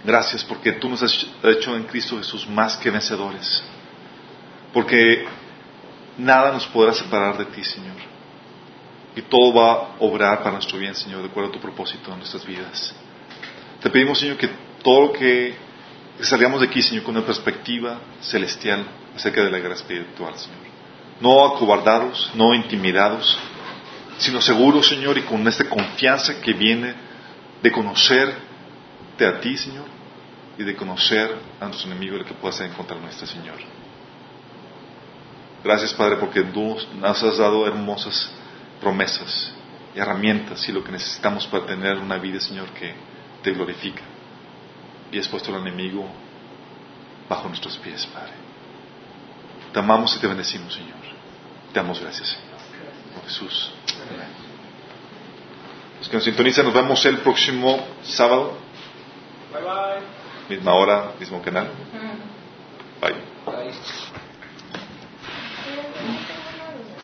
Gracias 0.03 0.43
porque 0.43 0.73
tú 0.73 0.89
nos 0.89 1.01
has 1.03 1.25
hecho 1.43 1.75
en 1.75 1.83
Cristo 1.83 2.17
Jesús 2.17 2.47
más 2.47 2.77
que 2.77 2.91
vencedores. 2.91 3.63
Porque 4.73 5.25
nada 6.17 6.51
nos 6.51 6.65
podrá 6.67 6.93
separar 6.93 7.37
de 7.37 7.45
ti, 7.45 7.63
Señor. 7.63 7.95
y 9.15 9.21
todo 9.23 9.51
va 9.51 9.71
a 9.71 9.95
obrar 9.99 10.39
para 10.39 10.51
nuestro 10.51 10.77
bien, 10.77 10.93
Señor, 10.93 11.23
de 11.23 11.27
acuerdo 11.27 11.49
a 11.49 11.53
tu 11.53 11.59
propósito 11.59 12.11
en 12.11 12.19
nuestras 12.19 12.45
vidas. 12.45 12.93
Te 13.81 13.89
pedimos, 13.89 14.19
Señor, 14.19 14.37
que 14.37 14.47
todo 14.83 15.07
lo 15.07 15.13
que 15.13 15.55
salgamos 16.21 16.61
de 16.61 16.67
aquí, 16.67 16.83
Señor, 16.83 17.03
con 17.03 17.17
una 17.17 17.25
perspectiva 17.25 17.99
celestial 18.21 18.85
acerca 19.15 19.43
de 19.43 19.49
la 19.49 19.57
guerra 19.57 19.73
espiritual, 19.73 20.37
Señor. 20.37 20.66
No 21.19 21.45
acobardados, 21.45 22.31
no 22.35 22.53
intimidados, 22.53 23.37
sino 24.17 24.41
seguros, 24.41 24.87
Señor, 24.87 25.17
y 25.17 25.23
con 25.23 25.47
esta 25.47 25.67
confianza 25.67 26.39
que 26.41 26.53
viene 26.53 26.93
de 27.61 27.71
conocerte 27.71 29.25
a 29.25 29.39
ti, 29.39 29.57
Señor, 29.57 29.85
y 30.57 30.63
de 30.63 30.75
conocer 30.75 31.35
a 31.59 31.65
nuestro 31.65 31.91
enemigo 31.91 32.17
el 32.17 32.25
que 32.25 32.33
pueda 32.33 32.53
ser 32.53 32.67
en 32.67 32.73
contra 32.73 32.97
nuestra, 32.97 33.27
Señor. 33.27 33.57
Gracias, 35.63 35.93
Padre, 35.93 36.17
porque 36.17 36.43
tú 36.43 36.77
nos 36.99 37.23
has 37.23 37.37
dado 37.37 37.67
hermosas 37.67 38.31
promesas 38.79 39.51
y 39.95 39.99
herramientas 39.99 40.67
y 40.69 40.71
lo 40.71 40.83
que 40.83 40.91
necesitamos 40.91 41.47
para 41.47 41.65
tener 41.65 41.97
una 41.97 42.17
vida, 42.17 42.39
Señor, 42.39 42.69
que 42.69 42.93
te 43.41 43.51
glorifica. 43.51 44.03
Y 45.11 45.19
has 45.19 45.27
puesto 45.27 45.53
al 45.53 45.61
enemigo 45.61 46.07
bajo 47.29 47.47
nuestros 47.47 47.77
pies, 47.77 48.05
Padre. 48.07 48.33
Te 49.73 49.79
amamos 49.79 50.15
y 50.15 50.19
te 50.19 50.27
bendecimos, 50.27 50.73
Señor. 50.73 50.96
Te 51.77 51.81
damos 51.83 51.99
gracias, 52.01 52.29
Señor. 52.29 53.23
Jesús. 53.27 53.71
Los 55.99 56.09
que 56.09 56.15
nos 56.15 56.23
sintonizan, 56.23 56.65
nos 56.65 56.73
vemos 56.73 57.05
el 57.05 57.19
próximo 57.19 57.85
sábado, 58.01 58.57
Bye 59.53 59.61
bye. 59.61 60.55
misma 60.57 60.73
hora, 60.73 61.11
mismo 61.19 61.39
canal. 61.39 61.69
Bye. 62.99 63.13